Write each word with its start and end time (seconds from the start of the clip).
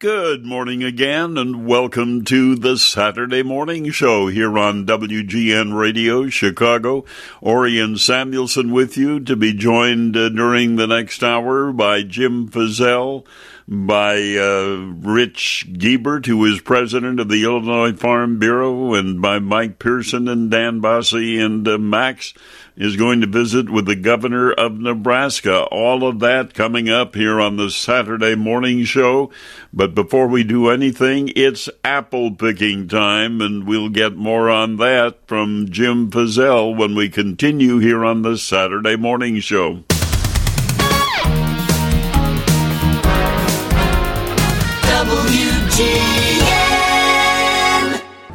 Good 0.00 0.44
morning 0.44 0.84
again, 0.84 1.36
and 1.36 1.66
welcome 1.66 2.22
to 2.26 2.54
the 2.54 2.78
Saturday 2.78 3.42
Morning 3.42 3.90
Show 3.90 4.28
here 4.28 4.56
on 4.56 4.86
WGN 4.86 5.76
Radio 5.76 6.28
Chicago. 6.28 7.04
Orion 7.42 7.98
Samuelson 7.98 8.70
with 8.70 8.96
you 8.96 9.18
to 9.18 9.34
be 9.34 9.52
joined 9.52 10.16
uh, 10.16 10.28
during 10.28 10.76
the 10.76 10.86
next 10.86 11.24
hour 11.24 11.72
by 11.72 12.04
Jim 12.04 12.48
Fizzell, 12.48 13.26
by 13.66 14.18
uh, 14.36 14.94
Rich 15.00 15.66
Guebert, 15.76 16.26
who 16.26 16.44
is 16.44 16.60
president 16.60 17.18
of 17.18 17.28
the 17.28 17.42
Illinois 17.42 17.92
Farm 17.92 18.38
Bureau, 18.38 18.94
and 18.94 19.20
by 19.20 19.40
Mike 19.40 19.80
Pearson 19.80 20.28
and 20.28 20.48
Dan 20.48 20.78
Basse 20.78 21.14
and 21.14 21.66
uh, 21.66 21.76
Max 21.76 22.34
is 22.78 22.96
going 22.96 23.20
to 23.20 23.26
visit 23.26 23.68
with 23.68 23.86
the 23.86 23.96
governor 23.96 24.52
of 24.52 24.78
Nebraska. 24.78 25.64
All 25.64 26.06
of 26.06 26.20
that 26.20 26.54
coming 26.54 26.88
up 26.88 27.16
here 27.16 27.40
on 27.40 27.56
the 27.56 27.70
Saturday 27.70 28.36
morning 28.36 28.84
show. 28.84 29.30
But 29.72 29.96
before 29.96 30.28
we 30.28 30.44
do 30.44 30.68
anything, 30.68 31.32
it's 31.34 31.68
apple 31.84 32.30
picking 32.30 32.86
time, 32.86 33.40
and 33.40 33.66
we'll 33.66 33.88
get 33.88 34.16
more 34.16 34.48
on 34.48 34.76
that 34.76 35.26
from 35.26 35.66
Jim 35.68 36.08
Fizzell 36.10 36.74
when 36.74 36.94
we 36.94 37.08
continue 37.08 37.78
here 37.78 38.04
on 38.04 38.22
the 38.22 38.38
Saturday 38.38 38.94
morning 38.96 39.40
show. 39.40 39.82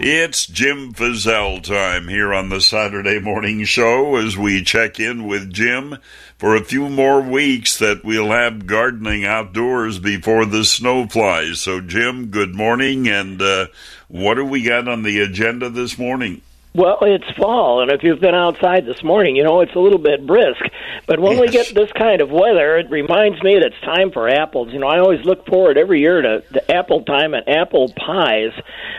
It's 0.06 0.48
Jim 0.48 0.92
Fizzell 0.92 1.64
time 1.64 2.10
here 2.10 2.34
on 2.34 2.50
the 2.50 2.60
Saturday 2.60 3.22
morning 3.22 3.64
show 3.64 4.18
as 4.18 4.38
we 4.38 4.62
check 4.62 5.00
in 5.00 5.26
with 5.28 5.54
Jim 5.54 5.98
for 6.38 6.58
a 6.58 6.66
few 6.66 6.90
more 6.90 7.22
weeks 7.22 7.80
that 7.80 8.04
we'll 8.04 8.32
have 8.32 8.68
gardening 8.68 9.24
outdoors 9.24 10.00
before 10.00 10.46
the 10.46 10.66
snow 10.66 11.08
flies. 11.08 11.62
So, 11.62 11.80
Jim, 11.80 12.26
good 12.26 12.54
morning, 12.54 13.08
and 13.08 13.42
uh, 13.42 13.68
what 14.10 14.34
do 14.34 14.44
we 14.44 14.62
got 14.62 14.90
on 14.90 15.04
the 15.04 15.22
agenda 15.22 15.70
this 15.70 15.98
morning? 15.98 16.42
Well, 16.76 16.98
it's 17.04 17.30
fall, 17.38 17.84
and 17.84 17.92
if 17.92 18.02
you've 18.02 18.20
been 18.20 18.34
outside 18.34 18.88
this 18.88 19.04
morning, 19.04 19.36
you 19.36 19.44
know 19.44 19.62
it's 19.62 19.76
a 19.76 19.80
little 19.80 20.00
bit 20.00 20.26
brisk. 20.26 20.66
But 21.06 21.20
when 21.20 21.34
yes. 21.34 21.42
we 21.42 21.48
get 21.50 21.76
this 21.76 21.92
kind 21.92 22.20
of 22.20 22.32
weather, 22.32 22.78
it 22.78 22.90
reminds 22.90 23.44
me 23.44 23.54
that 23.54 23.66
it's 23.68 23.82
time 23.82 24.12
for 24.12 24.28
apples. 24.28 24.74
You 24.74 24.80
know, 24.80 24.88
I 24.88 24.98
always 24.98 25.24
look 25.24 25.46
forward 25.46 25.78
every 25.78 26.00
year 26.00 26.20
to, 26.24 26.42
to 26.42 26.76
apple 26.76 27.04
time 27.04 27.36
and 27.36 27.48
apple 27.48 27.94
pies. 27.94 28.54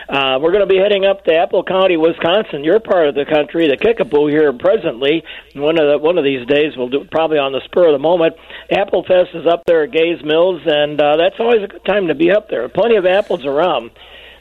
Uh, 0.07 0.39
we're 0.41 0.53
going 0.53 0.65
to 0.65 0.73
be 0.73 0.77
heading 0.77 1.03
up 1.03 1.25
to 1.25 1.35
Apple 1.35 1.65
County, 1.65 1.97
Wisconsin. 1.97 2.63
Your 2.63 2.79
part 2.79 3.09
of 3.09 3.15
the 3.15 3.25
country, 3.25 3.67
the 3.67 3.75
Kickapoo 3.75 4.27
here 4.27 4.53
presently. 4.53 5.23
One 5.53 5.77
of 5.77 5.91
the, 5.91 5.97
one 5.97 6.17
of 6.17 6.23
these 6.23 6.47
days, 6.47 6.77
we'll 6.77 6.87
do 6.87 7.03
probably 7.11 7.39
on 7.39 7.51
the 7.51 7.61
spur 7.65 7.87
of 7.87 7.91
the 7.91 7.99
moment. 7.99 8.35
Apple 8.71 9.03
Fest 9.03 9.31
is 9.33 9.45
up 9.45 9.63
there 9.65 9.83
at 9.83 9.91
Gays 9.91 10.23
Mills, 10.23 10.61
and 10.65 11.01
uh, 11.01 11.17
that's 11.17 11.39
always 11.39 11.61
a 11.61 11.67
good 11.67 11.83
time 11.83 12.07
to 12.07 12.15
be 12.15 12.31
up 12.31 12.49
there. 12.49 12.69
Plenty 12.69 12.95
of 12.95 13.05
apples 13.05 13.45
around. 13.45 13.91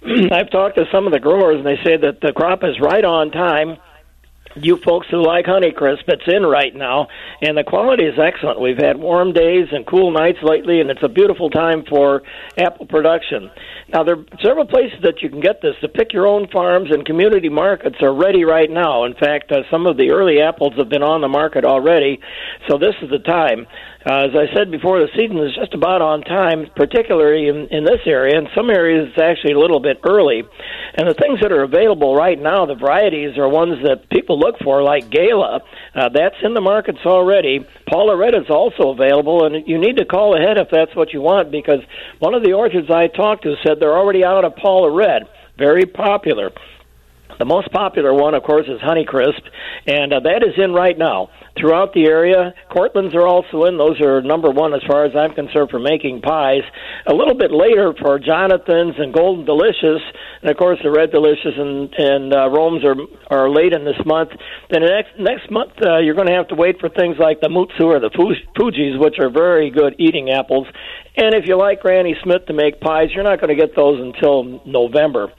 I've 0.33 0.51
talked 0.51 0.77
to 0.77 0.85
some 0.93 1.07
of 1.07 1.13
the 1.13 1.21
growers, 1.21 1.57
and 1.57 1.67
they 1.67 1.83
say 1.85 1.97
that 1.97 2.21
the 2.21 2.33
crop 2.33 2.63
is 2.65 2.79
right 2.81 3.05
on 3.05 3.31
time 3.31 3.79
you 4.57 4.77
folks 4.79 5.07
who 5.11 5.25
like 5.25 5.47
Honeycrisp, 5.47 6.05
it's 6.07 6.23
in 6.27 6.45
right 6.45 6.75
now, 6.75 7.09
and 7.43 7.57
the 7.57 7.65
quality 7.65 8.05
is 8.05 8.19
excellent. 8.19 8.61
We've 8.61 8.79
had 8.79 8.97
warm 8.97 9.33
days 9.33 9.69
and 9.73 9.87
cool 9.87 10.13
nights 10.13 10.39
lately, 10.43 10.81
and 10.81 10.91
it's 10.91 11.03
a 11.03 11.09
beautiful 11.09 11.51
time 11.51 11.85
for 11.85 12.23
apple 12.57 12.87
production. 12.87 13.51
Now, 13.95 14.03
there 14.03 14.17
are 14.17 14.25
several 14.43 14.67
places 14.67 14.99
that 15.05 15.23
you 15.23 15.31
can 15.31 15.39
get 15.39 15.63
this. 15.63 15.77
The 15.81 15.87
pick 15.87 16.13
your 16.13 16.27
own 16.27 16.49
farms 16.49 16.91
and 16.91 17.07
community 17.07 17.49
markets 17.49 17.95
are 18.03 18.13
ready 18.13 18.45
right 18.45 18.69
now. 18.69 19.05
In 19.05 19.15
fact, 19.15 19.53
uh, 19.53 19.63
some 19.71 19.87
of 19.87 19.97
the 19.97 20.11
early 20.11 20.41
apples 20.43 20.73
have 20.79 20.89
been 20.89 21.05
on 21.05 21.21
the 21.21 21.29
market 21.29 21.65
already, 21.65 22.19
so 22.69 22.77
this 22.77 22.97
is 23.03 23.11
the 23.11 23.21
time. 23.21 23.69
Uh, 24.05 24.29
as 24.29 24.37
I 24.37 24.53
said 24.55 24.71
before, 24.71 25.01
the 25.01 25.09
season 25.17 25.39
is 25.39 25.55
just 25.55 25.73
about 25.73 26.03
on 26.03 26.21
time, 26.23 26.67
particularly 26.77 27.49
in, 27.49 27.69
in 27.69 27.85
this 27.85 28.01
area. 28.05 28.37
In 28.37 28.49
some 28.55 28.69
areas, 28.69 29.09
it's 29.09 29.19
actually 29.19 29.55
a 29.55 29.59
little 29.59 29.81
bit 29.81 30.01
early. 30.05 30.43
And 30.95 31.09
the 31.09 31.15
things 31.15 31.41
that 31.41 31.53
are 31.53 31.63
available 31.63 32.15
right 32.15 32.39
now, 32.39 32.67
the 32.67 32.75
varieties 32.75 33.39
are 33.39 33.49
ones 33.49 33.83
that 33.85 34.11
people 34.11 34.39
look 34.39 34.59
for, 34.59 34.83
like 34.83 35.09
Gala. 35.09 35.63
Uh, 35.95 36.11
that's 36.11 36.37
in 36.43 36.53
the 36.53 36.61
markets 36.61 36.99
already. 37.07 37.65
Paula 37.89 38.15
Red 38.15 38.35
is 38.35 38.51
also 38.51 38.91
available, 38.91 39.47
and 39.47 39.67
you 39.67 39.79
need 39.79 39.97
to 39.97 40.05
call 40.05 40.37
ahead 40.37 40.59
if 40.59 40.69
that's 40.71 40.95
what 40.95 41.15
you 41.15 41.23
want, 41.23 41.51
because 41.51 41.81
one 42.19 42.35
of 42.35 42.43
the 42.43 42.53
orchards 42.53 42.91
I 42.91 43.07
talked 43.07 43.45
to 43.45 43.55
said 43.65 43.81
they're 43.85 43.99
already 43.99 44.25
out 44.25 44.47
of 44.47 44.57
Paula 44.57 44.91
Red. 44.91 45.29
Very 45.59 45.85
popular. 45.85 46.51
The 47.39 47.45
most 47.45 47.73
popular 47.73 48.15
one, 48.15 48.35
of 48.35 48.45
course, 48.45 48.67
is 48.69 48.81
Honeycrisp, 48.81 49.43
and 49.87 50.13
uh, 50.13 50.21
that 50.21 50.45
is 50.47 50.55
in 50.57 50.73
right 50.73 50.97
now 50.97 51.31
throughout 51.59 51.93
the 51.93 52.07
area. 52.07 52.55
Cortlands 52.71 53.15
are 53.15 53.27
also 53.27 53.65
in; 53.65 53.77
those 53.77 54.01
are 54.01 54.23
number 54.23 54.51
one 54.51 54.73
as 54.73 54.83
far 54.87 55.05
as 55.05 55.17
I'm 55.17 55.35
concerned 55.35 55.71
for 55.71 55.81
making 55.81 56.21
pies. 56.23 56.63
A 57.07 57.15
little 57.15 57.35
bit 57.35 57.51
later 57.51 57.93
for 58.01 58.21
Jonathan's 58.21 58.95
and 58.99 59.13
Golden 59.13 59.45
Delicious, 59.45 60.03
and 60.43 60.51
of 60.51 60.57
course 60.57 60.79
the 60.83 60.93
Red 60.93 61.11
Delicious 61.11 61.59
and 61.59 61.93
and 61.99 62.33
uh, 62.33 62.51
Rome's 62.51 62.85
are 62.85 62.97
are 63.31 63.51
late 63.51 63.73
in 63.73 63.85
this 63.85 63.99
month. 64.07 64.31
Then 64.71 64.83
the 64.83 64.95
next 64.95 65.19
next 65.19 65.51
month 65.51 65.73
uh, 65.83 65.99
you're 65.99 66.15
going 66.15 66.29
to 66.29 66.35
have 66.35 66.49
to 66.49 66.55
wait 66.55 66.79
for 66.79 66.89
things 66.89 67.17
like 67.19 67.41
the 67.41 67.49
Mutsu 67.49 67.91
or 67.91 67.99
the 67.99 68.15
Fuji's, 68.15 68.99
which 68.99 69.19
are 69.19 69.31
very 69.31 69.71
good 69.71 69.97
eating 69.99 70.31
apples. 70.31 70.69
And 71.17 71.35
if 71.35 71.47
you 71.47 71.57
like 71.57 71.81
Granny 71.81 72.17
Smith 72.25 72.47
to 72.47 72.53
make 72.53 72.81
pies, 72.81 73.11
you're 73.15 73.23
not 73.23 73.41
going 73.41 73.57
to 73.57 73.61
get 73.61 73.77
those 73.77 74.01
until 74.01 74.61
November. 74.67 75.31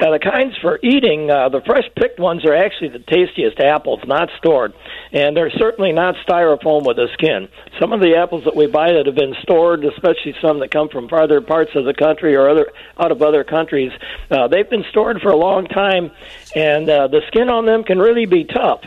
Uh, 0.00 0.12
the 0.12 0.18
kinds 0.18 0.56
for 0.62 0.78
eating, 0.82 1.27
uh, 1.30 1.48
the 1.48 1.60
fresh 1.60 1.84
picked 1.96 2.18
ones 2.18 2.44
are 2.44 2.54
actually 2.54 2.88
the 2.88 2.98
tastiest 2.98 3.60
apples, 3.60 4.00
not 4.06 4.28
stored. 4.38 4.72
And 5.12 5.36
they're 5.36 5.50
certainly 5.50 5.92
not 5.92 6.14
styrofoam 6.26 6.86
with 6.86 6.98
a 6.98 7.08
skin. 7.14 7.48
Some 7.80 7.92
of 7.92 8.00
the 8.00 8.16
apples 8.16 8.44
that 8.44 8.56
we 8.56 8.66
buy 8.66 8.92
that 8.92 9.06
have 9.06 9.14
been 9.14 9.34
stored, 9.42 9.84
especially 9.84 10.34
some 10.40 10.60
that 10.60 10.70
come 10.70 10.88
from 10.88 11.08
farther 11.08 11.40
parts 11.40 11.70
of 11.74 11.84
the 11.84 11.94
country 11.94 12.34
or 12.34 12.48
other 12.48 12.70
out 12.98 13.12
of 13.12 13.22
other 13.22 13.44
countries, 13.44 13.92
uh, 14.30 14.48
they've 14.48 14.68
been 14.68 14.84
stored 14.90 15.20
for 15.20 15.30
a 15.30 15.36
long 15.36 15.66
time, 15.66 16.10
and 16.54 16.88
uh, 16.88 17.08
the 17.08 17.22
skin 17.28 17.48
on 17.48 17.66
them 17.66 17.84
can 17.84 17.98
really 17.98 18.26
be 18.26 18.44
tough. 18.44 18.80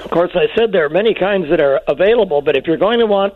Of 0.00 0.10
course, 0.10 0.32
I 0.34 0.54
said 0.56 0.72
there 0.72 0.84
are 0.84 0.90
many 0.90 1.14
kinds 1.14 1.48
that 1.50 1.60
are 1.60 1.80
available, 1.88 2.42
but 2.42 2.56
if 2.56 2.66
you're 2.66 2.76
going 2.76 2.98
to 2.98 3.06
want 3.06 3.34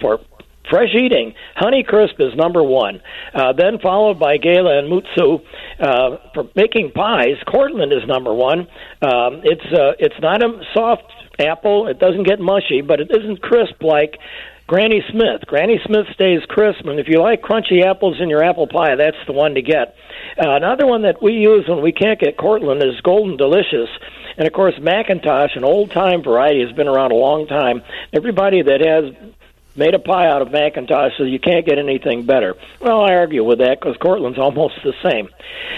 for 0.00 0.20
fresh 0.68 0.94
eating. 0.94 1.34
Honeycrisp 1.56 2.20
is 2.20 2.34
number 2.36 2.62
one, 2.62 3.00
uh, 3.34 3.52
then 3.52 3.78
followed 3.78 4.18
by 4.18 4.36
Gala 4.36 4.78
and 4.78 4.90
Mutsu. 4.90 5.42
Uh, 5.78 6.18
for 6.34 6.48
making 6.54 6.92
pies, 6.92 7.36
Cortland 7.46 7.92
is 7.92 8.06
number 8.06 8.34
one. 8.34 8.60
Um, 9.02 9.40
it's 9.44 9.64
uh, 9.72 9.92
it's 9.98 10.20
not 10.20 10.42
a 10.42 10.60
soft 10.74 11.04
apple. 11.38 11.88
It 11.88 11.98
doesn't 11.98 12.24
get 12.24 12.40
mushy, 12.40 12.82
but 12.82 13.00
it 13.00 13.10
isn't 13.10 13.40
crisp 13.42 13.82
like 13.82 14.18
Granny 14.66 15.02
Smith. 15.10 15.42
Granny 15.46 15.80
Smith 15.84 16.06
stays 16.14 16.40
crisp, 16.48 16.84
and 16.84 17.00
if 17.00 17.08
you 17.08 17.20
like 17.20 17.42
crunchy 17.42 17.82
apples 17.82 18.18
in 18.20 18.28
your 18.28 18.44
apple 18.44 18.68
pie, 18.68 18.94
that's 18.94 19.16
the 19.26 19.32
one 19.32 19.54
to 19.54 19.62
get. 19.62 19.96
Uh, 20.38 20.54
another 20.54 20.86
one 20.86 21.02
that 21.02 21.20
we 21.20 21.32
use 21.32 21.64
when 21.68 21.82
we 21.82 21.92
can't 21.92 22.20
get 22.20 22.36
Cortland 22.36 22.82
is 22.82 23.00
Golden 23.02 23.36
Delicious. 23.36 23.88
And 24.36 24.46
of 24.46 24.52
course, 24.52 24.74
McIntosh, 24.78 25.56
an 25.56 25.64
old 25.64 25.90
time 25.90 26.22
variety, 26.22 26.64
has 26.64 26.72
been 26.76 26.86
around 26.86 27.10
a 27.10 27.16
long 27.16 27.48
time. 27.48 27.82
Everybody 28.12 28.62
that 28.62 28.80
has 28.80 29.34
made 29.80 29.94
a 29.94 29.98
pie 29.98 30.28
out 30.28 30.42
of 30.42 30.48
McIntosh, 30.48 31.16
so 31.16 31.24
you 31.24 31.40
can't 31.40 31.66
get 31.66 31.78
anything 31.78 32.26
better. 32.26 32.54
Well, 32.82 33.00
I 33.00 33.14
argue 33.14 33.42
with 33.42 33.58
that 33.60 33.80
because 33.80 33.96
Cortland's 33.96 34.38
almost 34.46 34.74
the 34.84 34.92
same. 35.02 35.28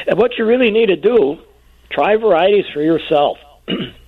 And 0.08 0.18
what 0.18 0.32
you 0.36 0.44
really 0.44 0.72
need 0.72 0.86
to 0.86 0.96
do, 0.96 1.38
try 1.90 2.16
varieties 2.16 2.66
for 2.74 2.82
yourself. 2.82 3.38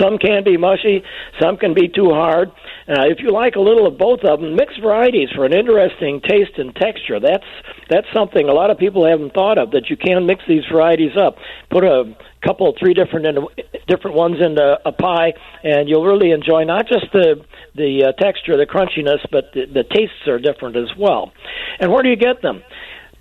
some 0.00 0.18
can 0.18 0.42
be 0.44 0.56
mushy, 0.56 1.02
some 1.40 1.56
can 1.56 1.74
be 1.74 1.88
too 1.88 2.10
hard. 2.10 2.48
Uh, 2.88 3.06
if 3.06 3.18
you 3.20 3.30
like 3.30 3.54
a 3.54 3.60
little 3.60 3.86
of 3.86 3.98
both 3.98 4.20
of 4.24 4.40
them, 4.40 4.56
mix 4.56 4.76
varieties 4.78 5.28
for 5.34 5.44
an 5.44 5.52
interesting 5.52 6.20
taste 6.20 6.58
and 6.58 6.74
texture. 6.74 7.20
That's 7.20 7.44
that's 7.88 8.06
something 8.12 8.48
a 8.48 8.52
lot 8.52 8.70
of 8.70 8.78
people 8.78 9.06
haven't 9.06 9.34
thought 9.34 9.58
of. 9.58 9.72
That 9.72 9.90
you 9.90 9.96
can 9.96 10.26
mix 10.26 10.42
these 10.48 10.64
varieties 10.72 11.12
up. 11.16 11.36
Put 11.70 11.84
a 11.84 12.16
couple, 12.44 12.74
three 12.78 12.94
different 12.94 13.26
into, 13.26 13.46
different 13.86 14.16
ones 14.16 14.36
into 14.40 14.78
a 14.84 14.92
pie, 14.92 15.34
and 15.62 15.88
you'll 15.88 16.06
really 16.06 16.30
enjoy 16.32 16.64
not 16.64 16.88
just 16.88 17.06
the 17.12 17.44
the 17.76 18.06
uh, 18.08 18.12
texture, 18.20 18.56
the 18.56 18.66
crunchiness, 18.66 19.20
but 19.30 19.52
the, 19.54 19.66
the 19.66 19.84
tastes 19.84 20.26
are 20.26 20.38
different 20.38 20.76
as 20.76 20.88
well. 20.98 21.32
And 21.78 21.92
where 21.92 22.02
do 22.02 22.08
you 22.08 22.16
get 22.16 22.42
them? 22.42 22.62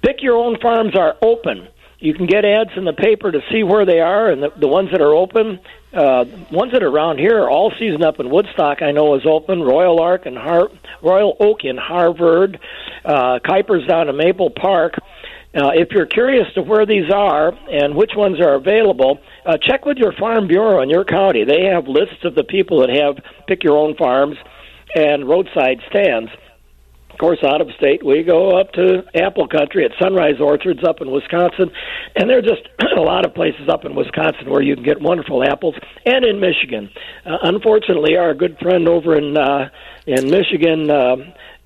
Pick 0.04 0.18
Your 0.22 0.38
Own 0.38 0.58
Farms 0.62 0.96
are 0.96 1.16
open. 1.22 1.68
You 2.00 2.14
can 2.14 2.28
get 2.28 2.46
ads 2.46 2.72
in 2.78 2.86
the 2.86 2.94
paper 2.94 3.32
to 3.32 3.40
see 3.52 3.64
where 3.64 3.86
they 3.86 4.00
are, 4.00 4.32
and 4.32 4.42
the, 4.42 4.50
the 4.58 4.68
ones 4.68 4.90
that 4.92 5.02
are 5.02 5.14
open, 5.14 5.60
uh, 5.94 6.26
ones 6.52 6.72
that 6.72 6.84
are 6.84 6.90
around 6.90 7.18
here, 7.18 7.42
are 7.44 7.50
all 7.50 7.72
season 7.80 8.04
up 8.04 8.20
in 8.20 8.30
Woodstock, 8.30 8.82
I 8.82 8.92
know 8.92 9.16
is 9.16 9.26
open. 9.26 9.62
Royal 9.62 10.00
Ark 10.00 10.26
and 10.26 10.38
Har- 10.38 10.70
Royal 11.02 11.36
Oak 11.40 11.66
in 11.66 11.78
Harvard, 11.78 12.60
uh, 13.06 13.40
Kuipers 13.40 13.88
down 13.88 14.10
in 14.10 14.18
Maple 14.18 14.50
Park. 14.50 14.96
Uh, 15.56 15.72
if 15.74 15.90
you're 15.92 16.06
curious 16.06 16.46
to 16.54 16.62
where 16.62 16.86
these 16.86 17.12
are 17.12 17.58
and 17.72 17.96
which 17.96 18.12
ones 18.16 18.40
are 18.40 18.54
available, 18.54 19.20
uh, 19.48 19.58
check 19.58 19.84
with 19.84 19.98
your 19.98 20.12
farm 20.12 20.48
bureau 20.48 20.82
in 20.82 20.90
your 20.90 21.04
county. 21.04 21.44
They 21.44 21.66
have 21.66 21.88
lists 21.88 22.24
of 22.24 22.36
the 22.36 22.44
people 22.44 22.82
that 22.82 22.90
have 22.90 23.18
pick 23.48 23.64
your 23.64 23.76
own 23.76 23.96
farms 23.96 24.38
and 24.96 25.28
roadside 25.28 25.82
stands. 25.90 26.30
Of 27.20 27.22
course, 27.22 27.44
out 27.44 27.60
of 27.60 27.68
state, 27.78 28.02
we 28.02 28.24
go 28.24 28.58
up 28.58 28.72
to 28.72 29.04
apple 29.14 29.46
country 29.46 29.84
at 29.84 29.92
Sunrise 30.00 30.40
Orchards 30.40 30.86
up 30.88 31.02
in 31.02 31.12
Wisconsin, 31.12 31.70
and 32.16 32.30
there 32.30 32.38
are 32.38 32.42
just 32.42 32.62
a 32.98 33.02
lot 33.02 33.26
of 33.26 33.34
places 33.34 33.68
up 33.68 33.84
in 33.84 33.94
Wisconsin 33.94 34.50
where 34.50 34.62
you 34.62 34.74
can 34.74 34.86
get 34.86 35.02
wonderful 35.02 35.44
apples, 35.44 35.76
and 36.06 36.24
in 36.24 36.40
Michigan. 36.40 36.90
Uh, 37.26 37.40
unfortunately, 37.42 38.16
our 38.16 38.34
good 38.34 38.58
friend 38.60 38.88
over 38.88 39.18
in 39.18 39.36
uh, 39.36 39.68
in 40.08 40.32
Michigan. 40.32 40.90
Uh, 40.90 41.18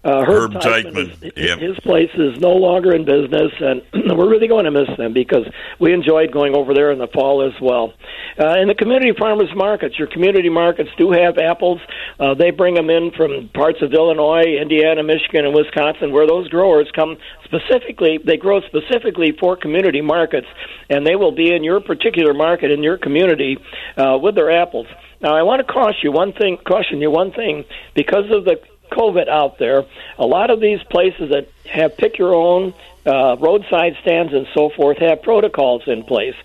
Uh, 0.03 0.25
Herb, 0.25 0.53
Herb 0.53 0.61
Teichman, 0.61 1.23
is, 1.23 1.31
yep. 1.38 1.59
his 1.59 1.79
place 1.79 2.11
is 2.15 2.38
no 2.41 2.51
longer 2.51 2.94
in 2.94 3.05
business, 3.05 3.53
and 3.61 3.81
we're 4.17 4.29
really 4.29 4.50
going 4.50 4.65
to 4.65 4.71
miss 4.71 4.89
them 4.97 5.13
because 5.13 5.47
we 5.79 5.94
enjoyed 5.94 6.29
going 6.29 6.53
over 6.53 6.73
there 6.73 6.91
in 6.91 7.00
the 7.00 7.07
fall 7.07 7.41
as 7.41 7.53
well. 7.61 7.94
Uh, 8.38 8.59
in 8.59 8.67
the 8.67 8.75
community 8.75 9.13
farmers 9.17 9.50
markets, 9.55 9.97
your 9.97 10.09
community 10.09 10.50
markets 10.50 10.89
do 10.97 11.11
have 11.11 11.38
apples. 11.38 11.79
Uh, 12.19 12.33
they 12.33 12.51
bring 12.51 12.73
them 12.73 12.89
in 12.89 13.11
from 13.11 13.47
parts 13.53 13.81
of 13.81 13.94
Illinois, 13.94 14.57
Indiana, 14.59 15.03
Michigan, 15.03 15.45
and 15.45 15.55
Wisconsin, 15.55 16.11
where 16.11 16.27
those 16.27 16.49
growers 16.49 16.91
come 16.94 17.15
specifically. 17.45 18.19
They 18.25 18.35
grow 18.35 18.59
specifically 18.61 19.31
for 19.39 19.56
community 19.56 20.01
markets, 20.01 20.47
and 20.89 21.07
they 21.07 21.15
will 21.15 21.31
be 21.31 21.56
in 21.56 21.63
your 21.63 21.79
particular 21.79 22.33
market 22.33 22.71
in 22.71 22.83
your 22.83 22.97
community 22.97 23.57
uh, 23.95 24.17
with 24.21 24.35
their 24.35 24.51
apples. 24.51 24.88
Now, 25.21 25.33
I 25.33 25.44
want 25.44 25.65
to 25.65 25.73
caution 25.73 26.01
you 26.03 26.11
one 26.11 26.33
thing. 26.33 26.57
Caution 26.57 26.99
you 26.99 27.09
one 27.09 27.31
thing 27.31 27.63
because 27.95 28.29
of 28.29 28.44
the 28.44 28.59
COVID 28.94 29.28
out 29.28 29.57
there, 29.57 29.84
a 30.18 30.25
lot 30.25 30.50
of 30.50 30.60
these 30.60 30.81
places 30.84 31.31
that 31.31 31.50
have 31.66 31.98
pick 31.98 32.18
your 32.18 32.34
own 32.34 32.74
uh, 33.06 33.36
roadside 33.40 33.98
stands 34.01 34.34
and 34.34 34.48
so 34.54 34.69
forth 34.69 34.98
have 35.00 35.22
protocols 35.22 35.84
in 35.88 36.04
place. 36.04 36.36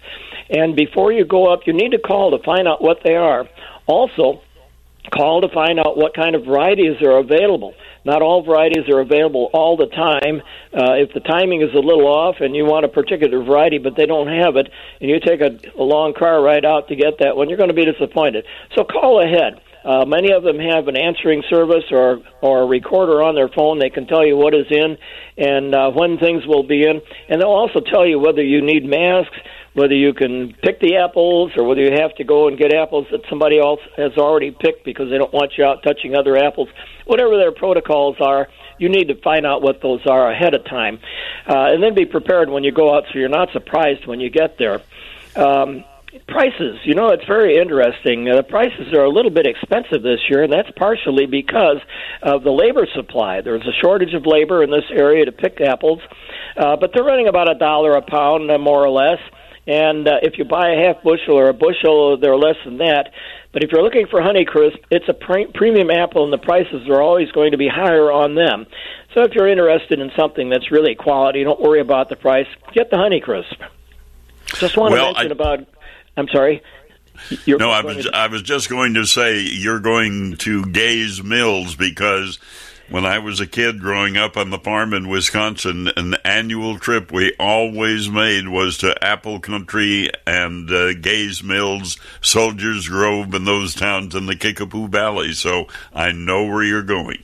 And 0.51 0.75
before 0.75 1.13
you 1.13 1.25
go 1.25 1.53
up, 1.53 1.67
you 1.67 1.73
need 1.73 1.93
to 1.93 1.99
call 1.99 2.37
to 2.37 2.43
find 2.43 2.67
out 2.67 2.83
what 2.83 3.03
they 3.05 3.17
are. 3.17 3.47
Also, 3.87 4.43
call 5.11 5.43
to 5.43 5.49
find 5.49 5.79
out 5.79 5.97
what 5.97 6.15
kind 6.15 6.35
of 6.35 6.45
varieties 6.45 7.01
are 7.03 7.19
available. 7.19 7.75
Not 8.05 8.23
all 8.23 8.43
varieties 8.43 8.89
are 8.89 9.01
available 9.01 9.51
all 9.53 9.77
the 9.77 9.87
time. 9.87 10.43
Uh, 10.73 10.95
if 10.95 11.13
the 11.13 11.21
timing 11.21 11.63
is 11.63 11.75
a 11.75 11.79
little 11.79 12.07
off 12.07 12.37
and 12.41 12.57
you 12.57 12.65
want 12.65 12.85
a 12.85 12.89
particular 12.89 13.43
variety 13.43 13.79
but 13.79 13.97
they 13.97 14.07
don't 14.07 14.29
have 14.29 14.57
it, 14.57 14.71
and 15.01 15.11
you 15.11 15.21
take 15.21 15.41
a, 15.41 15.59
a 15.79 15.83
long 15.83 16.15
car 16.15 16.41
ride 16.43 16.65
out 16.65 16.89
to 16.89 16.97
get 16.97 17.19
that 17.19 17.37
one, 17.37 17.49
you're 17.49 17.59
going 17.59 17.69
to 17.69 17.75
be 17.75 17.85
disappointed. 17.85 18.45
So 18.75 18.85
call 18.85 19.21
ahead. 19.21 19.61
Uh, 19.89 20.05
many 20.05 20.33
of 20.33 20.43
them 20.43 20.59
have 20.59 20.87
an 20.87 20.99
answering 20.99 21.43
service 21.49 21.85
or 21.91 22.21
or 22.43 22.61
a 22.61 22.67
recorder 22.67 23.23
on 23.23 23.35
their 23.35 23.49
phone. 23.49 23.79
They 23.79 23.89
can 23.89 24.07
tell 24.07 24.27
you 24.27 24.37
what 24.37 24.55
is 24.55 24.67
in 24.71 24.99
and 25.39 25.75
uh, 25.75 25.91
when 25.91 26.19
things 26.19 26.47
will 26.47 26.63
be 26.63 26.83
in, 26.83 27.01
and 27.31 27.41
they'll 27.41 27.49
also 27.49 27.81
tell 27.81 28.07
you 28.07 28.19
whether 28.19 28.43
you 28.43 28.61
need 28.61 28.85
masks, 28.85 29.35
whether 29.73 29.95
you 29.95 30.13
can 30.13 30.53
pick 30.63 30.81
the 30.81 30.97
apples, 30.97 31.53
or 31.57 31.65
whether 31.65 31.81
you 31.81 31.93
have 31.93 32.15
to 32.17 32.25
go 32.25 32.49
and 32.49 32.59
get 32.59 32.75
apples 32.75 33.07
that 33.13 33.23
somebody 33.31 33.59
else 33.59 33.81
has 33.97 34.13
already 34.19 34.51
picked 34.51 34.85
because 34.85 35.09
they 35.09 35.17
don't 35.17 35.33
want 35.33 35.53
you 35.57 35.65
out 35.65 35.83
touching 35.83 36.15
other 36.15 36.37
apples. 36.37 36.69
Whatever 37.07 37.39
their 37.39 37.53
protocols 37.53 38.17
are, 38.21 38.49
you 38.77 38.91
need 38.91 39.09
to 39.09 39.15
find 39.15 39.47
out 39.47 39.63
what 39.63 39.81
those 39.81 40.05
are 40.07 40.31
ahead 40.31 40.53
of 40.53 40.67
time, 40.67 40.99
uh, 41.49 41.73
and 41.73 41.83
then 41.83 41.95
be 41.95 42.05
prepared 42.05 42.51
when 42.51 42.63
you 42.63 42.73
go 42.73 42.95
out 42.95 43.05
so 43.11 43.19
you're 43.19 43.31
not 43.31 43.53
surprised 43.53 44.07
when 44.07 44.21
you 44.21 44.29
get 44.29 44.59
there. 44.59 44.83
Um, 45.35 45.85
prices. 46.27 46.79
You 46.85 46.95
know, 46.95 47.09
it's 47.09 47.25
very 47.27 47.59
interesting. 47.59 48.29
Uh, 48.29 48.37
the 48.37 48.43
prices 48.43 48.93
are 48.95 49.05
a 49.05 49.09
little 49.09 49.31
bit 49.31 49.47
expensive 49.47 50.03
this 50.03 50.21
year, 50.29 50.43
and 50.43 50.53
that's 50.53 50.71
partially 50.77 51.27
because 51.27 51.79
of 52.23 52.43
the 52.43 52.51
labor 52.51 52.87
supply. 52.95 53.41
There's 53.41 53.67
a 53.67 53.73
shortage 53.81 54.15
of 54.15 54.27
labor 54.27 54.63
in 54.63 54.71
this 54.71 54.85
area 54.91 55.25
to 55.25 55.33
pick 55.33 55.61
apples, 55.61 56.01
uh, 56.57 56.77
but 56.77 56.93
they're 56.93 57.05
running 57.05 57.29
about 57.29 57.51
a 57.51 57.55
dollar 57.55 57.95
a 57.95 58.03
pound, 58.03 58.51
uh, 58.51 58.59
more 58.59 58.85
or 58.85 58.91
less. 58.91 59.21
And 59.67 60.09
uh, 60.09 60.17
if 60.23 60.39
you 60.39 60.45
buy 60.47 60.71
a 60.71 60.87
half 60.87 61.03
bushel 61.03 61.35
or 61.35 61.51
a 61.51 61.55
bushel, 61.55 62.17
they're 62.17 62.39
less 62.39 62.57
than 62.65 62.79
that. 62.79 63.13
But 63.53 63.65
if 63.65 63.71
you're 63.71 63.83
looking 63.83 64.07
for 64.07 64.21
Honeycrisp, 64.21 64.79
it's 64.91 65.09
a 65.09 65.15
pre- 65.15 65.47
premium 65.47 65.91
apple, 65.91 66.25
and 66.25 66.33
the 66.33 66.39
prices 66.39 66.89
are 66.89 67.03
always 67.03 67.31
going 67.33 67.53
to 67.53 67.59
be 67.59 67.69
higher 67.69 68.11
on 68.11 68.35
them. 68.35 68.67
So 69.15 69.25
if 69.25 69.33
you're 69.35 69.49
interested 69.49 70.01
in 70.01 70.11
something 70.17 70.49
that's 70.49 70.71
really 70.71 70.95
quality, 70.95 71.45
don't 71.45 71.61
worry 71.61 71.81
about 71.81 72.09
the 72.09 72.17
price. 72.17 72.47
Get 72.73 72.91
the 72.91 72.97
Honeycrisp. 72.97 73.57
Just 74.55 74.77
want 74.77 74.93
well, 74.93 75.13
to 75.13 75.21
mention 75.21 75.33
I... 75.33 75.35
about 75.35 75.69
I'm 76.19 76.29
sorry. 76.29 76.63
You're 77.45 77.59
no, 77.59 77.71
I 77.71 77.83
was 77.83 78.05
to... 78.05 78.11
I 78.15 78.27
was 78.27 78.43
just 78.43 78.69
going 78.69 78.95
to 78.95 79.07
say 79.07 79.41
you're 79.41 79.81
going 79.81 80.37
to 80.39 80.67
Gays 80.67 81.23
Mills 81.23 81.75
because 81.75 82.39
when 82.91 83.05
I 83.05 83.19
was 83.19 83.41
a 83.41 83.47
kid 83.47 83.81
growing 83.81 84.17
up 84.17 84.37
on 84.37 84.51
the 84.51 84.59
farm 84.59 84.95
in 84.95 85.09
Wisconsin, 85.09 85.91
an 85.97 86.15
annual 86.25 86.79
trip 86.79 87.13
we 87.13 87.35
always 87.39 88.09
made 88.09 88.49
was 88.49 88.79
to 88.79 89.05
Apple 89.05 89.41
Country 89.41 90.11
and 90.27 90.71
uh, 90.71 90.95
Gays 90.95 91.43
Mills, 91.43 91.99
Soldiers 92.21 92.89
Grove, 92.89 93.35
and 93.35 93.47
those 93.47 93.75
towns 93.75 94.15
in 94.15 94.27
the 94.27 94.37
Kickapoo 94.37 94.89
Valley. 94.89 95.33
So 95.33 95.69
I 95.95 96.13
know 96.13 96.47
where 96.47 96.65
you're 96.65 96.83
going. 96.83 97.23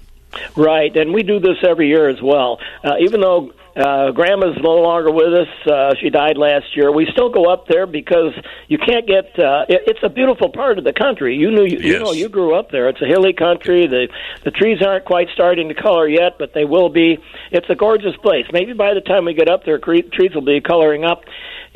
Right, 0.56 0.94
and 0.97 1.14
we 1.14 1.23
do 1.23 1.38
this 1.38 1.58
every 1.62 1.88
year 1.88 2.08
as 2.08 2.20
well. 2.20 2.58
Uh, 2.82 2.97
even 3.00 3.20
though 3.20 3.52
uh, 3.76 4.12
grandma's 4.12 4.56
no 4.62 4.76
longer 4.76 5.11
with 5.11 5.35
us. 5.35 5.49
Uh, 5.67 5.94
she 6.00 6.09
died 6.09 6.37
last 6.37 6.76
year. 6.76 6.93
We 6.93 7.09
still 7.12 7.29
go 7.29 7.50
up 7.50 7.67
there 7.67 7.87
because 7.87 8.32
you 8.69 8.79
can't 8.79 9.06
get. 9.06 9.37
Uh, 9.38 9.67
it, 9.69 9.82
it's 9.87 10.00
a 10.03 10.09
beautiful 10.09 10.50
part 10.50 10.79
of 10.79 10.85
the 10.85 10.93
country. 10.93 11.37
You 11.37 11.50
knew, 11.50 11.65
you, 11.65 11.79
yes. 11.79 11.85
you 11.85 11.99
know, 11.99 12.12
you 12.12 12.29
grew 12.29 12.55
up 12.55 12.71
there. 12.71 12.88
It's 12.88 13.03
a 13.03 13.06
hilly 13.06 13.32
country. 13.32 13.87
The 13.87 14.09
the 14.44 14.53
trees 14.53 14.79
aren't 14.81 15.05
quite 15.05 15.29
starting 15.35 15.69
to 15.69 15.75
color 15.75 16.09
yet, 16.09 16.38
but 16.38 16.55
they 16.55 16.65
will 16.65 16.88
be. 16.88 17.19
It's 17.50 17.69
a 17.69 17.75
gorgeous 17.75 18.17
place. 18.23 18.47
Maybe 18.53 18.75
by 18.75 18.94
the 18.94 19.00
time 19.00 19.25
we 19.25 19.35
get 19.35 19.49
up 19.49 19.65
there, 19.65 19.79
trees 19.79 20.35
will 20.35 20.44
be 20.44 20.61
coloring 20.61 21.05
up 21.05 21.25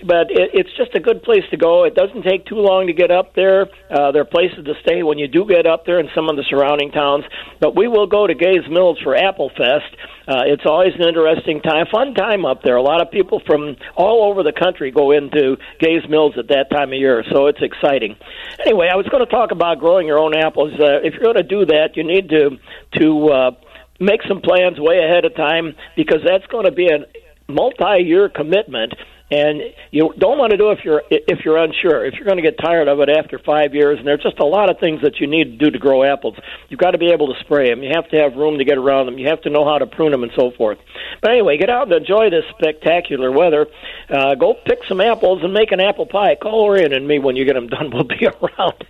but 0.07 0.31
it, 0.31 0.51
it's 0.55 0.71
just 0.77 0.95
a 0.95 1.01
good 1.01 1.23
place 1.23 1.45
to 1.51 1.57
go. 1.57 1.85
It 1.85 1.95
doesn't 1.95 2.23
take 2.23 2.47
too 2.47 2.57
long 2.57 2.87
to 2.87 2.93
get 2.93 3.11
up 3.11 3.35
there. 3.35 3.67
Uh, 3.91 4.13
there 4.13 4.23
are 4.23 4.25
places 4.25 4.65
to 4.65 4.75
stay 4.83 5.03
when 5.03 5.19
you 5.19 5.29
do 5.29 5.45
get 5.47 5.67
up 5.67 5.87
there 5.87 5.99
in 5.99 6.09
some 6.15 6.29
of 6.29 6.37
the 6.37 6.45
surrounding 6.49 6.91
towns. 6.91 7.25
But 7.61 7.77
we 7.77 7.89
will 7.89 8.07
go 8.07 8.27
to 8.27 8.35
Gays 8.35 8.69
Mills 8.71 8.99
for 9.03 9.17
Apple 9.17 9.51
Fest. 9.51 9.91
Uh, 10.29 10.43
it's 10.47 10.65
always 10.67 10.95
an 10.95 11.09
interesting 11.09 11.61
time, 11.61 11.87
fun 11.91 12.15
time 12.15 12.45
up 12.45 12.63
there. 12.63 12.77
A 12.77 12.83
lot 12.83 13.01
of 13.01 13.11
people 13.11 13.41
from 13.47 13.77
all 13.97 14.31
over 14.31 14.43
the 14.43 14.53
country 14.53 14.91
go 14.91 15.11
into 15.11 15.57
Gays 15.81 16.09
Mills 16.09 16.35
at 16.39 16.49
that 16.49 16.71
time 16.71 16.93
of 16.93 16.99
year, 16.99 17.25
so 17.33 17.47
it's 17.47 17.63
exciting. 17.63 18.17
Anyway, 18.61 18.89
I 18.93 18.97
was 18.97 19.07
going 19.09 19.25
to 19.25 19.31
talk 19.31 19.51
about 19.53 19.79
growing 19.81 20.07
your 20.07 20.19
own 20.19 20.37
apples. 20.37 20.73
Uh, 20.75 21.01
if 21.03 21.15
you're 21.15 21.33
going 21.33 21.37
to 21.37 21.43
do 21.43 21.65
that, 21.67 21.97
you 21.97 22.05
need 22.05 22.29
to 22.29 22.59
to 23.01 23.29
uh, 23.29 23.51
make 23.99 24.21
some 24.29 24.41
plans 24.41 24.79
way 24.79 24.99
ahead 24.99 25.25
of 25.25 25.35
time 25.35 25.75
because 25.97 26.21
that's 26.25 26.47
going 26.47 26.67
to 26.67 26.73
be 26.73 26.89
a 26.89 27.07
multi-year 27.51 28.29
commitment 28.29 28.93
and 29.31 29.61
you 29.91 30.13
don't 30.17 30.39
want 30.39 30.53
to 30.53 30.57
do 30.57 30.71
it 30.71 30.79
if 30.79 30.85
you're 30.85 31.03
if 31.11 31.45
you're 31.45 31.59
unsure. 31.59 32.07
If 32.07 32.15
you're 32.15 32.25
going 32.25 32.39
to 32.39 32.43
get 32.43 32.59
tired 32.59 32.89
of 32.89 33.01
it 33.01 33.11
after 33.11 33.39
five 33.39 33.75
years, 33.75 33.99
and 33.99 34.07
there's 34.07 34.23
just 34.23 34.39
a 34.39 34.47
lot 34.47 34.71
of 34.71 34.79
things 34.79 35.03
that 35.03 35.21
you 35.21 35.27
need 35.27 35.45
to 35.45 35.57
do 35.57 35.71
to 35.71 35.79
grow 35.79 36.03
apples. 36.03 36.37
You've 36.69 36.81
got 36.81 36.93
to 36.93 36.99
be 36.99 37.11
able 37.13 37.33
to 37.35 37.39
spray 37.41 37.69
them. 37.69 37.83
You 37.83 37.91
have 37.95 38.09
to 38.09 38.17
have 38.17 38.37
room 38.37 38.59
to 38.59 38.65
get 38.65 38.79
around 38.79 39.07
them. 39.07 39.19
You 39.19 39.29
have 39.29 39.43
to 39.43 39.51
know 39.51 39.67
how 39.67 39.79
to 39.79 39.87
prune 39.87 40.13
them 40.13 40.23
and 40.23 40.33
so 40.35 40.51
forth. 40.53 40.79
But 41.21 41.33
anyway, 41.33 41.59
get 41.59 41.69
out 41.69 41.93
and 41.93 41.93
enjoy 41.93 42.31
this 42.31 42.45
spectacular 42.59 43.31
weather. 43.31 43.67
Uh, 44.09 44.35
go 44.35 44.55
pick 44.55 44.79
some 44.89 45.01
apples 45.01 45.43
and 45.43 45.53
make 45.53 45.73
an 45.73 45.81
apple 45.81 46.07
pie. 46.07 46.37
Call 46.37 46.63
Orion 46.65 46.95
and 46.95 47.07
me 47.07 47.19
when 47.19 47.37
you 47.37 47.45
get 47.45 47.55
them 47.55 47.69
done. 47.69 47.91
We'll 47.99 48.05
be 48.05 48.27
around. 48.27 48.85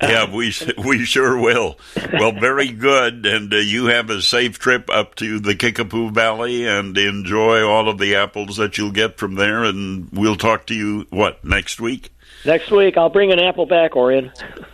yeah, 0.00 0.32
we 0.34 0.50
we 0.86 1.04
sure 1.04 1.38
will. 1.38 1.76
Well, 2.14 2.32
very 2.32 2.70
good, 2.70 3.26
and 3.26 3.52
uh, 3.52 3.58
you 3.58 3.86
have 3.86 4.08
a 4.08 4.22
safe 4.22 4.58
trip 4.58 4.88
up 4.88 5.16
to 5.16 5.38
the 5.38 5.54
Kickapoo 5.54 6.10
Valley 6.12 6.66
and 6.66 6.96
enjoy 6.96 7.62
all 7.62 7.90
of 7.90 7.98
the 7.98 8.14
apples 8.14 8.56
that 8.56 8.78
you'll 8.78 8.92
get 8.92 9.18
from 9.18 9.34
there 9.34 9.64
and 9.64 9.83
we'll 10.12 10.36
talk 10.36 10.66
to 10.66 10.74
you, 10.74 11.06
what, 11.10 11.44
next 11.44 11.80
week? 11.80 12.10
Next 12.44 12.70
week, 12.70 12.96
I'll 12.96 13.08
bring 13.08 13.32
an 13.32 13.38
apple 13.38 13.64
back, 13.66 13.96
Orion. 13.96 14.30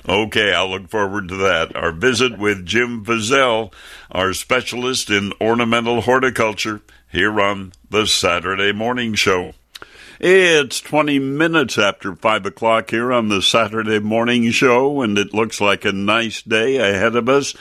Okay, 0.08 0.52
I'll 0.52 0.70
look 0.70 0.88
forward 0.88 1.28
to 1.28 1.36
that. 1.36 1.76
Our 1.76 1.92
visit 1.92 2.38
with 2.38 2.66
Jim 2.66 3.04
Fizzell, 3.04 3.72
our 4.10 4.32
specialist 4.32 5.08
in 5.08 5.32
ornamental 5.40 6.00
horticulture, 6.00 6.80
here 7.12 7.40
on 7.40 7.72
the 7.88 8.06
Saturday 8.06 8.72
Morning 8.72 9.14
Show. 9.14 9.52
It's 10.22 10.82
20 10.82 11.18
minutes 11.18 11.78
after 11.78 12.14
5 12.14 12.44
o'clock 12.44 12.90
here 12.90 13.10
on 13.10 13.28
the 13.28 13.40
Saturday 13.40 14.00
morning 14.00 14.50
show, 14.50 15.00
and 15.00 15.16
it 15.16 15.32
looks 15.32 15.62
like 15.62 15.86
a 15.86 15.92
nice 15.92 16.42
day 16.42 16.76
ahead 16.76 17.16
of 17.16 17.26
us. 17.30 17.54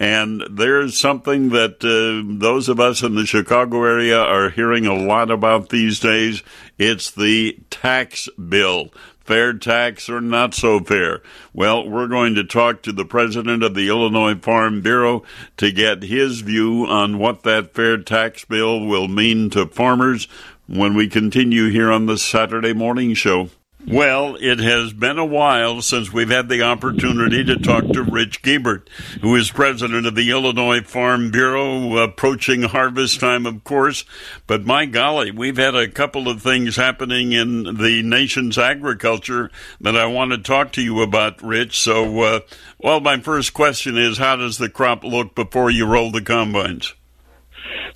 And 0.00 0.42
there's 0.50 0.98
something 0.98 1.50
that 1.50 1.84
uh, 1.84 2.24
those 2.40 2.70
of 2.70 2.80
us 2.80 3.02
in 3.02 3.16
the 3.16 3.26
Chicago 3.26 3.84
area 3.84 4.18
are 4.18 4.48
hearing 4.48 4.86
a 4.86 4.94
lot 4.94 5.30
about 5.30 5.68
these 5.68 6.00
days. 6.00 6.42
It's 6.78 7.10
the 7.10 7.58
tax 7.68 8.30
bill 8.30 8.92
fair 9.26 9.52
tax 9.52 10.08
or 10.08 10.20
not 10.20 10.54
so 10.54 10.78
fair? 10.78 11.20
Well, 11.52 11.88
we're 11.88 12.06
going 12.06 12.36
to 12.36 12.44
talk 12.44 12.82
to 12.82 12.92
the 12.92 13.04
president 13.04 13.62
of 13.64 13.74
the 13.74 13.88
Illinois 13.88 14.36
Farm 14.36 14.80
Bureau 14.80 15.24
to 15.56 15.72
get 15.72 16.04
his 16.04 16.42
view 16.42 16.86
on 16.86 17.18
what 17.18 17.42
that 17.42 17.74
fair 17.74 17.98
tax 17.98 18.44
bill 18.44 18.86
will 18.86 19.08
mean 19.08 19.50
to 19.50 19.66
farmers 19.66 20.28
when 20.66 20.94
we 20.94 21.08
continue 21.08 21.70
here 21.70 21.90
on 21.90 22.06
the 22.06 22.18
Saturday 22.18 22.72
morning 22.72 23.14
show. 23.14 23.48
Well, 23.88 24.36
it 24.40 24.58
has 24.58 24.92
been 24.92 25.16
a 25.16 25.24
while 25.24 25.80
since 25.80 26.12
we've 26.12 26.28
had 26.28 26.48
the 26.48 26.62
opportunity 26.62 27.44
to 27.44 27.56
talk 27.56 27.86
to 27.90 28.02
Rich 28.02 28.42
Guebert, 28.42 28.90
who 29.20 29.36
is 29.36 29.52
president 29.52 30.08
of 30.08 30.16
the 30.16 30.28
Illinois 30.32 30.80
Farm 30.80 31.30
Bureau, 31.30 31.96
approaching 31.98 32.62
harvest 32.62 33.20
time, 33.20 33.46
of 33.46 33.62
course. 33.62 34.04
But 34.48 34.64
my 34.64 34.86
golly, 34.86 35.30
we've 35.30 35.56
had 35.56 35.76
a 35.76 35.86
couple 35.86 36.28
of 36.28 36.42
things 36.42 36.74
happening 36.74 37.30
in 37.30 37.76
the 37.76 38.02
nation's 38.02 38.58
agriculture 38.58 39.52
that 39.80 39.96
I 39.96 40.06
want 40.06 40.32
to 40.32 40.38
talk 40.38 40.72
to 40.72 40.82
you 40.82 41.00
about, 41.00 41.40
Rich. 41.40 41.78
So, 41.78 42.22
uh, 42.22 42.40
well, 42.80 42.98
my 42.98 43.20
first 43.20 43.54
question 43.54 43.96
is 43.96 44.18
how 44.18 44.34
does 44.34 44.58
the 44.58 44.68
crop 44.68 45.04
look 45.04 45.36
before 45.36 45.70
you 45.70 45.86
roll 45.86 46.10
the 46.10 46.22
combines? 46.22 46.92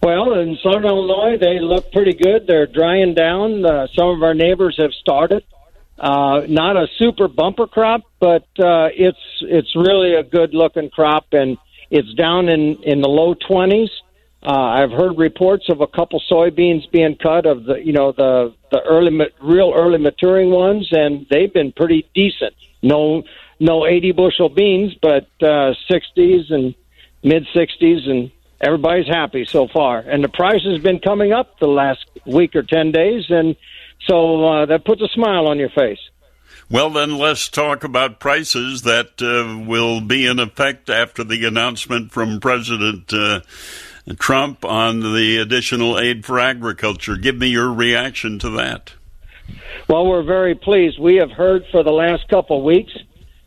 Well, 0.03 0.35
in 0.41 0.57
southern 0.63 0.87
Illinois, 0.87 1.37
they 1.39 1.61
look 1.61 1.93
pretty 1.93 2.15
good. 2.15 2.47
They're 2.47 2.67
drying 2.67 3.15
down. 3.15 3.65
Uh, 3.65 3.87
some 3.95 4.09
of 4.09 4.23
our 4.23 4.35
neighbors 4.35 4.77
have 4.79 4.93
started. 4.95 5.45
Uh, 5.99 6.47
not 6.49 6.77
a 6.77 6.87
super 6.97 7.29
bumper 7.29 7.67
crop, 7.67 8.03
but 8.21 8.45
uh, 8.59 8.89
it's 8.95 9.19
it's 9.43 9.77
really 9.77 10.15
a 10.15 10.23
good 10.23 10.55
looking 10.55 10.89
crop, 10.89 11.27
and 11.33 11.59
it's 11.91 12.13
down 12.15 12.49
in 12.49 12.83
in 12.83 13.03
the 13.03 13.09
low 13.09 13.35
twenties. 13.35 13.91
Uh, 14.43 14.53
I've 14.53 14.91
heard 14.91 15.19
reports 15.19 15.67
of 15.69 15.83
a 15.83 15.87
couple 15.87 16.23
soybeans 16.31 16.91
being 16.91 17.17
cut 17.23 17.45
of 17.45 17.65
the 17.65 17.75
you 17.85 17.93
know 17.93 18.13
the 18.13 18.55
the 18.73 18.81
early 18.89 19.13
real 19.43 19.75
early 19.77 19.99
maturing 19.99 20.51
ones, 20.51 20.89
and 20.91 21.27
they've 21.31 21.53
been 21.53 21.73
pretty 21.73 22.09
decent. 22.15 22.55
No 22.83 23.23
no 23.61 23.87
80 23.87 24.13
bushel 24.13 24.49
beans, 24.49 24.95
but 25.03 25.29
uh, 25.43 25.75
60s 25.91 26.51
and 26.51 26.75
mid 27.23 27.47
60s, 27.55 28.09
and 28.09 28.33
everybody's 28.61 29.09
happy 29.09 29.45
so 29.45 29.69
far. 29.69 29.99
And 29.99 30.23
the 30.23 30.29
price 30.29 30.63
has 30.65 30.83
been 30.83 30.99
coming 31.01 31.33
up 31.33 31.59
the 31.59 31.69
last 31.69 32.05
week 32.27 32.55
or 32.55 32.63
10 32.63 32.93
days, 32.93 33.25
and 33.29 33.57
so 34.07 34.45
uh, 34.45 34.67
that 34.67 34.85
puts 34.85 35.03
a 35.03 35.09
smile 35.09 35.47
on 35.47 35.59
your 35.59 35.71
face. 35.71 35.99
Well, 36.71 36.91
then 36.91 37.19
let's 37.19 37.49
talk 37.49 37.83
about 37.83 38.21
prices 38.21 38.83
that 38.83 39.21
uh, 39.21 39.65
will 39.67 40.01
be 40.01 40.27
in 40.27 40.39
effect 40.39 40.89
after 40.89 41.25
the 41.25 41.45
announcement 41.45 42.13
from 42.13 42.39
President 42.39 43.13
uh, 43.13 43.41
Trump 44.19 44.65
on 44.65 45.01
the 45.01 45.39
additional 45.39 45.99
aid 45.99 46.25
for 46.25 46.39
agriculture. 46.39 47.17
Give 47.17 47.37
me 47.37 47.49
your 47.49 47.73
reaction 47.73 48.39
to 48.41 48.51
that. 48.51 48.93
Well, 49.89 50.07
we're 50.07 50.23
very 50.23 50.55
pleased. 50.55 51.01
We 51.01 51.17
have 51.17 51.33
heard 51.33 51.65
for 51.73 51.83
the 51.83 51.91
last 51.91 52.29
couple 52.29 52.59
of 52.59 52.65
weeks 52.65 52.93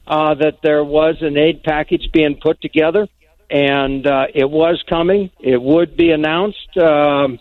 uh, 0.06 0.34
that 0.36 0.60
there 0.62 0.84
was 0.84 1.16
an 1.22 1.38
aid 1.38 1.64
package 1.64 2.10
being 2.12 2.38
put 2.42 2.62
together, 2.62 3.08
and 3.54 4.08
uh, 4.08 4.26
it 4.34 4.50
was 4.50 4.84
coming. 4.90 5.30
It 5.40 5.62
would 5.62 5.96
be 5.96 6.10
announced, 6.10 6.76
um, 6.76 7.40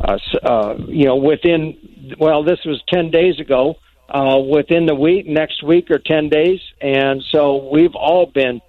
uh, 0.00 0.16
uh, 0.42 0.76
you 0.88 1.04
know, 1.04 1.16
within, 1.16 2.16
well, 2.18 2.42
this 2.42 2.58
was 2.64 2.82
10 2.88 3.10
days 3.10 3.38
ago 3.38 3.74
uh, 4.08 4.38
within 4.38 4.86
the 4.86 4.94
week, 4.94 5.26
next 5.26 5.62
week 5.62 5.90
or 5.90 5.98
10 5.98 6.30
days. 6.30 6.58
And 6.80 7.22
so 7.30 7.68
we've 7.70 7.94
all 7.94 8.24
been, 8.24 8.62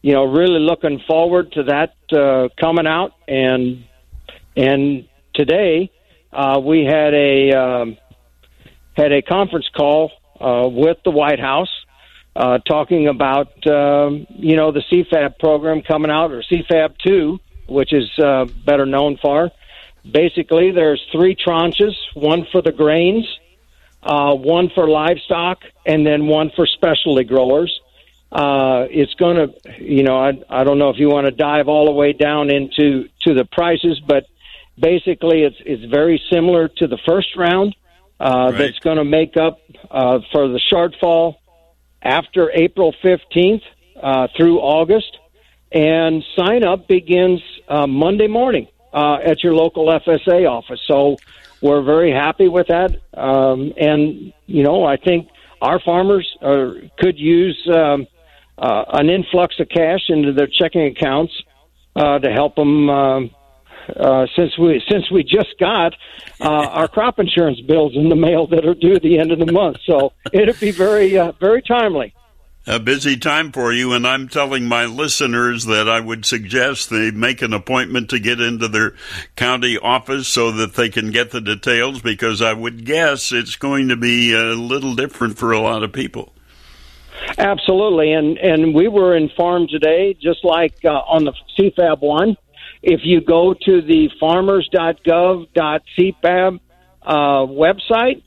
you 0.00 0.12
know, 0.12 0.26
really 0.26 0.60
looking 0.60 1.00
forward 1.08 1.50
to 1.52 1.64
that 1.64 1.94
uh, 2.12 2.48
coming 2.60 2.86
out. 2.86 3.14
And, 3.26 3.84
and 4.56 5.08
today 5.34 5.90
uh, 6.32 6.60
we 6.64 6.84
had 6.84 7.14
a, 7.14 7.50
um, 7.50 7.96
had 8.96 9.10
a 9.10 9.22
conference 9.22 9.68
call 9.76 10.12
uh, 10.40 10.68
with 10.68 10.98
the 11.04 11.10
White 11.10 11.40
House 11.40 11.70
uh, 12.38 12.58
talking 12.58 13.08
about, 13.08 13.48
um, 13.66 14.24
you 14.30 14.54
know, 14.54 14.70
the 14.70 14.82
CFAP 14.92 15.40
program 15.40 15.82
coming 15.82 16.08
out 16.10 16.30
or 16.30 16.40
CFAP 16.42 16.94
2, 17.04 17.40
which 17.66 17.92
is 17.92 18.08
uh, 18.20 18.46
better 18.64 18.86
known 18.86 19.18
for. 19.20 19.50
Basically, 20.08 20.70
there's 20.70 21.04
three 21.10 21.34
tranches, 21.34 21.94
one 22.14 22.46
for 22.52 22.62
the 22.62 22.70
grains, 22.70 23.26
uh, 24.04 24.34
one 24.34 24.70
for 24.72 24.88
livestock, 24.88 25.58
and 25.84 26.06
then 26.06 26.28
one 26.28 26.52
for 26.54 26.64
specialty 26.64 27.24
growers. 27.24 27.80
Uh, 28.30 28.86
it's 28.88 29.14
going 29.14 29.36
to, 29.36 29.82
you 29.82 30.04
know, 30.04 30.16
I, 30.16 30.40
I 30.48 30.62
don't 30.62 30.78
know 30.78 30.90
if 30.90 30.98
you 30.98 31.08
want 31.08 31.24
to 31.24 31.32
dive 31.32 31.66
all 31.66 31.86
the 31.86 31.92
way 31.92 32.12
down 32.12 32.50
into 32.50 33.08
to 33.22 33.34
the 33.34 33.46
prices, 33.50 34.00
but 34.06 34.26
basically 34.78 35.42
it's 35.42 35.56
it's 35.66 35.90
very 35.90 36.22
similar 36.30 36.68
to 36.68 36.86
the 36.86 36.98
first 37.04 37.34
round. 37.36 37.74
Uh, 38.20 38.50
right. 38.52 38.58
That's 38.58 38.78
going 38.78 38.98
to 38.98 39.04
make 39.04 39.36
up 39.36 39.58
uh, 39.90 40.20
for 40.30 40.46
the 40.48 40.60
shortfall 40.72 41.36
after 42.08 42.50
April 42.54 42.94
15th 43.04 43.62
uh, 44.02 44.28
through 44.36 44.58
August. 44.60 45.18
And 45.70 46.24
sign 46.34 46.64
up 46.64 46.88
begins 46.88 47.42
uh, 47.68 47.86
Monday 47.86 48.26
morning 48.26 48.68
uh, 48.94 49.18
at 49.22 49.44
your 49.44 49.52
local 49.52 49.86
FSA 49.86 50.48
office. 50.50 50.80
So 50.86 51.18
we're 51.60 51.82
very 51.82 52.10
happy 52.10 52.48
with 52.48 52.68
that. 52.68 52.96
Um, 53.12 53.74
and, 53.76 54.32
you 54.46 54.62
know, 54.62 54.84
I 54.84 54.96
think 54.96 55.28
our 55.60 55.78
farmers 55.78 56.26
are, 56.40 56.76
could 56.98 57.18
use 57.18 57.68
um, 57.70 58.06
uh, 58.56 58.84
an 58.94 59.10
influx 59.10 59.60
of 59.60 59.68
cash 59.68 60.08
into 60.08 60.32
their 60.32 60.46
checking 60.46 60.86
accounts 60.86 61.34
uh, 61.94 62.18
to 62.18 62.30
help 62.30 62.54
them. 62.56 62.88
Uh, 63.96 64.26
since 64.36 64.56
we 64.58 64.82
since 64.88 65.10
we 65.10 65.22
just 65.22 65.58
got 65.58 65.94
uh, 66.40 66.44
our 66.48 66.88
crop 66.88 67.18
insurance 67.18 67.60
bills 67.60 67.94
in 67.94 68.08
the 68.08 68.16
mail 68.16 68.46
that 68.46 68.66
are 68.66 68.74
due 68.74 68.94
at 68.94 69.02
the 69.02 69.18
end 69.18 69.32
of 69.32 69.38
the 69.38 69.50
month, 69.50 69.78
so 69.86 70.12
it'd 70.32 70.60
be 70.60 70.70
very 70.70 71.16
uh, 71.16 71.32
very 71.40 71.62
timely 71.62 72.14
a 72.68 72.78
busy 72.78 73.16
time 73.16 73.50
for 73.50 73.72
you, 73.72 73.94
and 73.94 74.06
I'm 74.06 74.28
telling 74.28 74.66
my 74.66 74.84
listeners 74.84 75.64
that 75.64 75.88
I 75.88 76.00
would 76.00 76.26
suggest 76.26 76.90
they 76.90 77.10
make 77.10 77.40
an 77.40 77.54
appointment 77.54 78.10
to 78.10 78.18
get 78.18 78.42
into 78.42 78.68
their 78.68 78.94
county 79.36 79.78
office 79.78 80.28
so 80.28 80.52
that 80.52 80.74
they 80.74 80.90
can 80.90 81.10
get 81.10 81.30
the 81.30 81.40
details 81.40 82.02
because 82.02 82.42
I 82.42 82.52
would 82.52 82.84
guess 82.84 83.32
it's 83.32 83.56
going 83.56 83.88
to 83.88 83.96
be 83.96 84.34
a 84.34 84.52
little 84.52 84.94
different 84.94 85.38
for 85.38 85.50
a 85.50 85.60
lot 85.60 85.82
of 85.82 85.94
people. 85.94 86.34
Absolutely, 87.38 88.12
and 88.12 88.36
and 88.38 88.74
we 88.74 88.86
were 88.86 89.16
informed 89.16 89.70
today, 89.70 90.14
just 90.20 90.44
like 90.44 90.84
uh, 90.84 90.90
on 91.08 91.24
the 91.24 91.32
CFAP 91.58 92.00
one. 92.00 92.36
If 92.82 93.00
you 93.04 93.20
go 93.20 93.54
to 93.54 93.82
the 93.82 94.10
farmers.gov.cfap 94.20 96.60
uh, 97.02 97.46
website, 97.46 98.22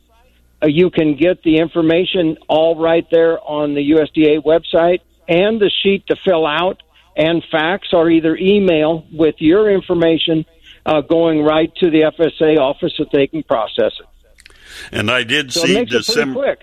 uh, 0.62 0.67
you 0.67 0.89
can 0.89 1.15
get 1.15 1.43
the 1.43 1.58
information 1.58 2.38
all 2.48 2.79
right 2.79 3.05
there 3.10 3.39
on 3.39 3.74
the 3.74 3.91
USDA 3.91 4.43
website 4.43 5.00
and 5.27 5.60
the 5.60 5.72
sheet 5.81 6.08
to 6.08 6.15
fill 6.15 6.46
out 6.46 6.84
and 7.15 7.43
fax 7.51 7.89
or 7.93 8.10
either 8.10 8.36
email 8.36 9.05
with 9.12 9.36
your 9.39 9.70
information 9.70 10.46
uh, 10.86 11.01
going 11.01 11.43
right 11.43 11.74
to 11.75 11.89
the 11.89 12.01
FSA 12.01 12.60
office 12.60 12.93
so 12.98 13.05
they 13.12 13.27
can 13.27 13.43
process 13.43 13.93
it. 14.00 14.55
And 14.91 15.12
I 15.12 15.24
did 15.24 15.51
so 15.51 15.65
see 15.65 15.86
December. 15.86 16.39
quick. 16.39 16.60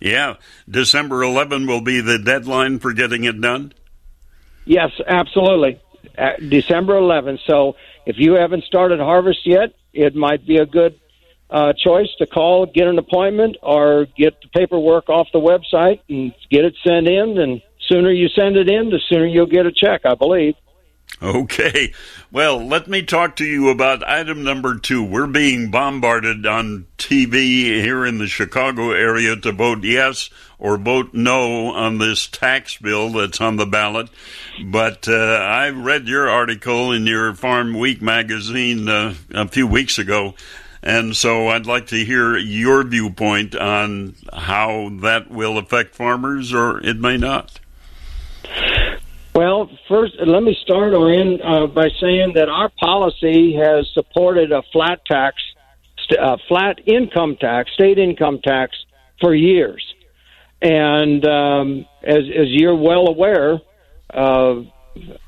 Yeah, 0.00 0.36
December 0.68 1.22
11 1.22 1.66
will 1.66 1.80
be 1.80 2.00
the 2.00 2.18
deadline 2.18 2.78
for 2.78 2.92
getting 2.92 3.24
it 3.24 3.40
done. 3.40 3.72
Yes, 4.64 4.90
absolutely. 5.06 5.80
December 6.48 6.96
11. 6.96 7.38
So 7.46 7.76
if 8.06 8.16
you 8.18 8.34
haven't 8.34 8.64
started 8.64 9.00
harvest 9.00 9.46
yet, 9.46 9.74
it 9.92 10.14
might 10.14 10.46
be 10.46 10.58
a 10.58 10.66
good 10.66 10.98
uh, 11.50 11.72
choice 11.72 12.08
to 12.18 12.26
call, 12.26 12.66
get 12.66 12.86
an 12.86 12.98
appointment, 12.98 13.56
or 13.62 14.06
get 14.16 14.40
the 14.42 14.48
paperwork 14.48 15.08
off 15.08 15.28
the 15.32 15.40
website 15.40 16.00
and 16.08 16.34
get 16.50 16.64
it 16.64 16.74
sent 16.86 17.08
in. 17.08 17.38
And 17.38 17.62
sooner 17.88 18.10
you 18.10 18.28
send 18.28 18.56
it 18.56 18.68
in, 18.68 18.90
the 18.90 19.00
sooner 19.08 19.26
you'll 19.26 19.46
get 19.46 19.66
a 19.66 19.72
check, 19.72 20.02
I 20.04 20.14
believe. 20.14 20.54
Okay. 21.20 21.92
Well, 22.30 22.64
let 22.64 22.86
me 22.86 23.02
talk 23.02 23.34
to 23.36 23.44
you 23.44 23.70
about 23.70 24.08
item 24.08 24.44
number 24.44 24.78
two. 24.78 25.02
We're 25.02 25.26
being 25.26 25.70
bombarded 25.70 26.46
on 26.46 26.86
TV 26.96 27.82
here 27.82 28.06
in 28.06 28.18
the 28.18 28.28
Chicago 28.28 28.92
area 28.92 29.34
to 29.34 29.50
vote 29.50 29.82
yes 29.82 30.30
or 30.60 30.78
vote 30.78 31.14
no 31.14 31.72
on 31.74 31.98
this 31.98 32.28
tax 32.28 32.76
bill 32.76 33.10
that's 33.10 33.40
on 33.40 33.56
the 33.56 33.66
ballot. 33.66 34.10
But 34.64 35.08
uh, 35.08 35.12
I 35.12 35.70
read 35.70 36.06
your 36.06 36.28
article 36.28 36.92
in 36.92 37.06
your 37.06 37.34
Farm 37.34 37.76
Week 37.76 38.00
magazine 38.00 38.88
uh, 38.88 39.14
a 39.32 39.48
few 39.48 39.66
weeks 39.66 39.98
ago 39.98 40.34
and 40.82 41.16
so 41.16 41.48
I'd 41.48 41.66
like 41.66 41.88
to 41.88 42.04
hear 42.04 42.36
your 42.36 42.84
viewpoint 42.84 43.56
on 43.56 44.14
how 44.32 44.90
that 45.00 45.28
will 45.30 45.58
affect 45.58 45.94
farmers 45.94 46.52
or 46.54 46.78
it 46.80 46.98
may 46.98 47.16
not. 47.16 47.58
Well, 49.38 49.70
first, 49.88 50.14
let 50.18 50.42
me 50.42 50.58
start 50.64 50.92
in 50.94 51.40
uh, 51.40 51.68
by 51.68 51.90
saying 52.00 52.32
that 52.34 52.48
our 52.48 52.70
policy 52.70 53.54
has 53.54 53.88
supported 53.94 54.50
a 54.50 54.62
flat 54.72 54.98
tax, 55.06 55.36
uh, 56.20 56.38
flat 56.48 56.80
income 56.86 57.36
tax, 57.40 57.70
state 57.72 58.00
income 58.00 58.40
tax 58.42 58.76
for 59.20 59.36
years. 59.36 59.80
And 60.60 61.24
um, 61.24 61.86
as, 62.02 62.24
as 62.36 62.48
you're 62.48 62.74
well 62.74 63.06
aware, 63.06 63.60
uh, 64.12 64.62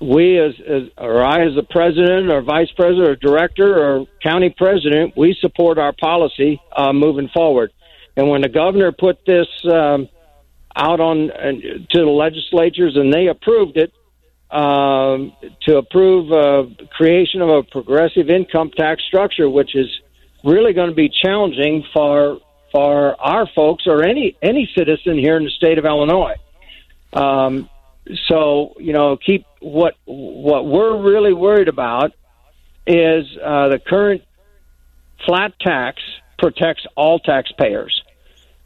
we 0.00 0.40
as, 0.40 0.54
as 0.68 0.82
or 0.98 1.22
I 1.22 1.46
as 1.46 1.56
a 1.56 1.62
president 1.62 2.32
or 2.32 2.42
vice 2.42 2.72
president 2.74 3.10
or 3.10 3.14
director 3.14 3.78
or 3.78 4.06
county 4.20 4.52
president, 4.58 5.16
we 5.16 5.36
support 5.40 5.78
our 5.78 5.92
policy 5.92 6.60
uh, 6.76 6.92
moving 6.92 7.28
forward. 7.28 7.70
And 8.16 8.28
when 8.28 8.40
the 8.40 8.48
governor 8.48 8.90
put 8.90 9.24
this 9.24 9.46
um, 9.72 10.08
out 10.74 10.98
on 10.98 11.28
to 11.28 11.98
the 12.00 12.10
legislatures 12.10 12.96
and 12.96 13.14
they 13.14 13.28
approved 13.28 13.76
it 13.76 13.92
um, 14.50 15.32
to 15.62 15.78
approve 15.78 16.32
uh, 16.32 16.64
creation 16.96 17.40
of 17.40 17.48
a 17.48 17.62
progressive 17.62 18.30
income 18.30 18.70
tax 18.76 19.02
structure, 19.04 19.48
which 19.48 19.74
is 19.76 19.88
really 20.44 20.72
going 20.72 20.88
to 20.88 20.94
be 20.94 21.08
challenging 21.08 21.84
for 21.92 22.38
for 22.72 23.20
our 23.20 23.46
folks 23.54 23.84
or 23.86 24.02
any 24.02 24.36
any 24.42 24.70
citizen 24.76 25.18
here 25.18 25.36
in 25.36 25.44
the 25.44 25.50
state 25.50 25.78
of 25.78 25.84
Illinois. 25.84 26.36
Um, 27.12 27.68
so 28.26 28.74
you 28.78 28.92
know, 28.92 29.16
keep 29.16 29.46
what 29.60 29.94
what 30.04 30.66
we're 30.66 31.00
really 31.00 31.32
worried 31.32 31.68
about 31.68 32.12
is 32.86 33.26
uh, 33.42 33.68
the 33.68 33.78
current 33.78 34.22
flat 35.26 35.52
tax 35.60 36.02
protects 36.38 36.86
all 36.96 37.18
taxpayers, 37.18 38.02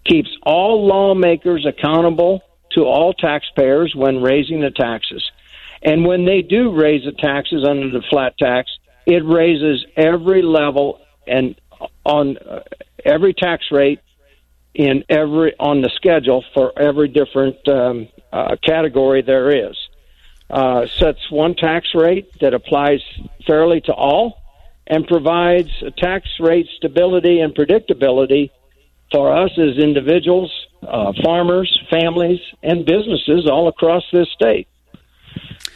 keeps 0.04 0.30
all 0.42 0.86
lawmakers 0.86 1.66
accountable 1.66 2.42
to 2.72 2.82
all 2.82 3.12
taxpayers 3.12 3.94
when 3.94 4.22
raising 4.22 4.60
the 4.60 4.70
taxes, 4.70 5.22
and 5.84 6.04
when 6.04 6.24
they 6.24 6.42
do 6.42 6.72
raise 6.72 7.04
the 7.04 7.12
taxes 7.12 7.64
under 7.68 7.90
the 7.90 8.02
flat 8.10 8.36
tax, 8.38 8.70
it 9.06 9.22
raises 9.24 9.84
every 9.96 10.42
level 10.42 11.00
and 11.26 11.54
on 12.04 12.38
uh, 12.38 12.60
every 13.04 13.34
tax 13.34 13.64
rate 13.70 14.00
in 14.74 15.04
every 15.08 15.54
on 15.58 15.82
the 15.82 15.90
schedule 15.96 16.44
for 16.54 16.72
every 16.78 17.08
different 17.08 17.56
um, 17.68 18.08
uh, 18.32 18.56
category 18.64 19.22
there 19.22 19.68
is. 19.68 19.76
uh, 20.50 20.86
sets 20.98 21.30
one 21.30 21.54
tax 21.54 21.88
rate 21.94 22.30
that 22.40 22.54
applies 22.54 23.00
fairly 23.46 23.80
to 23.82 23.92
all 23.92 24.40
and 24.86 25.06
provides 25.06 25.70
tax 25.96 26.28
rate 26.38 26.68
stability 26.76 27.40
and 27.40 27.54
predictability 27.54 28.50
for 29.10 29.34
us 29.34 29.50
as 29.58 29.78
individuals, 29.78 30.52
uh, 30.86 31.12
farmers, 31.22 31.78
families, 31.90 32.40
and 32.62 32.84
businesses 32.84 33.48
all 33.50 33.68
across 33.68 34.02
this 34.12 34.28
state. 34.32 34.68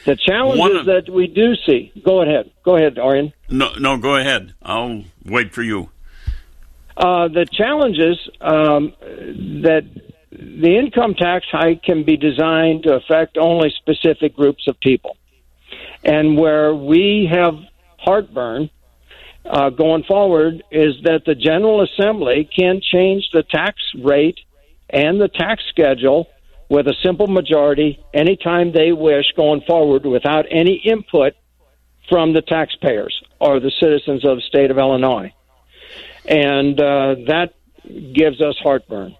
The 0.08 0.16
challenges 0.16 0.80
of, 0.80 0.86
that 0.86 1.12
we 1.12 1.26
do 1.26 1.54
see. 1.66 1.92
Go 2.02 2.22
ahead. 2.22 2.50
Go 2.64 2.76
ahead, 2.76 2.98
Orion. 2.98 3.34
No, 3.50 3.74
no, 3.78 3.98
go 3.98 4.16
ahead. 4.16 4.54
I'll 4.62 5.04
wait 5.26 5.52
for 5.52 5.62
you. 5.62 5.90
Uh, 6.96 7.28
the 7.28 7.44
challenges 7.52 8.16
um, 8.40 8.94
that 9.02 9.82
the 10.30 10.78
income 10.78 11.12
tax 11.12 11.44
hike 11.52 11.82
can 11.82 12.04
be 12.04 12.16
designed 12.16 12.84
to 12.84 12.94
affect 12.94 13.36
only 13.36 13.68
specific 13.76 14.34
groups 14.34 14.66
of 14.66 14.80
people. 14.80 15.18
And 16.02 16.38
where 16.38 16.74
we 16.74 17.28
have 17.30 17.52
heartburn 17.98 18.70
uh, 19.44 19.68
going 19.68 20.04
forward 20.04 20.62
is 20.70 20.94
that 21.02 21.26
the 21.26 21.34
General 21.34 21.82
Assembly 21.82 22.48
can 22.58 22.80
change 22.80 23.28
the 23.34 23.42
tax 23.42 23.76
rate 24.02 24.38
and 24.88 25.20
the 25.20 25.28
tax 25.28 25.62
schedule 25.68 26.28
with 26.68 26.86
a 26.86 26.94
simple 27.02 27.26
majority 27.26 28.04
anytime 28.12 28.72
they 28.72 28.92
wish 28.92 29.26
going 29.36 29.62
forward 29.66 30.04
without 30.04 30.44
any 30.50 30.74
input 30.74 31.34
from 32.08 32.32
the 32.32 32.42
taxpayers 32.42 33.22
or 33.40 33.60
the 33.60 33.72
citizens 33.80 34.24
of 34.24 34.36
the 34.36 34.42
state 34.42 34.70
of 34.70 34.78
Illinois. 34.78 35.32
And 36.24 36.78
uh, 36.78 37.16
that 37.26 37.54
gives 37.84 38.40
us 38.42 38.56
heartburn 38.62 39.16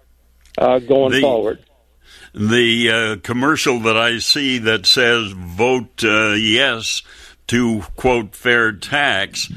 uh, 0.57 0.79
going 0.79 1.11
the, 1.11 1.21
forward. 1.21 1.63
The 2.33 2.91
uh, 2.91 3.15
commercial 3.23 3.79
that 3.81 3.97
I 3.97 4.19
see 4.19 4.59
that 4.59 4.85
says 4.85 5.31
vote 5.31 6.03
uh, 6.03 6.33
yes 6.33 7.01
to 7.47 7.81
quote 7.95 8.35
fair 8.35 8.71
tax 8.71 9.51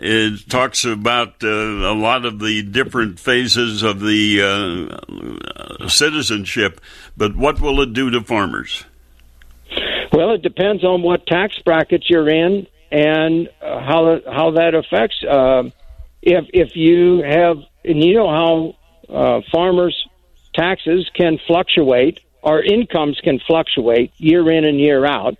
it 0.00 0.48
talks 0.48 0.84
about 0.84 1.42
uh, 1.42 1.48
a 1.48 1.94
lot 1.94 2.24
of 2.24 2.38
the 2.38 2.62
different 2.62 3.18
phases 3.18 3.82
of 3.82 4.00
the 4.00 4.90
uh, 5.82 5.88
citizenship, 5.88 6.80
but 7.18 7.36
what 7.36 7.60
will 7.60 7.80
it 7.80 7.92
do 7.92 8.10
to 8.10 8.22
farmers? 8.22 8.84
Well, 10.12 10.32
it 10.32 10.42
depends 10.42 10.84
on 10.84 11.02
what 11.02 11.26
tax 11.26 11.58
bracket 11.58 12.08
you're 12.08 12.28
in 12.28 12.66
and 12.90 13.48
uh, 13.60 13.80
how 13.80 14.20
how 14.24 14.52
that 14.52 14.74
affects. 14.74 15.22
Uh, 15.22 15.64
if 16.22 16.46
if 16.54 16.76
you 16.76 17.22
have, 17.22 17.58
and 17.84 18.02
you 18.02 18.14
know 18.14 18.28
how 19.10 19.14
uh, 19.14 19.40
farmers' 19.52 20.08
taxes 20.54 21.10
can 21.14 21.38
fluctuate, 21.46 22.20
our 22.42 22.62
incomes 22.62 23.20
can 23.22 23.40
fluctuate 23.46 24.12
year 24.16 24.50
in 24.50 24.64
and 24.64 24.80
year 24.80 25.04
out. 25.04 25.36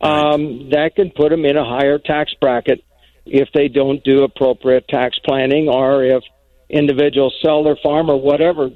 Um, 0.00 0.70
that 0.70 0.96
can 0.96 1.10
put 1.10 1.30
them 1.30 1.44
in 1.44 1.56
a 1.56 1.64
higher 1.64 1.98
tax 1.98 2.34
bracket 2.40 2.84
if 3.24 3.50
they 3.54 3.68
don't 3.68 4.02
do 4.02 4.24
appropriate 4.24 4.88
tax 4.88 5.16
planning 5.20 5.68
or 5.68 6.04
if 6.04 6.24
individuals 6.68 7.38
sell 7.40 7.62
their 7.62 7.76
farm 7.76 8.10
or 8.10 8.20
whatever 8.20 8.70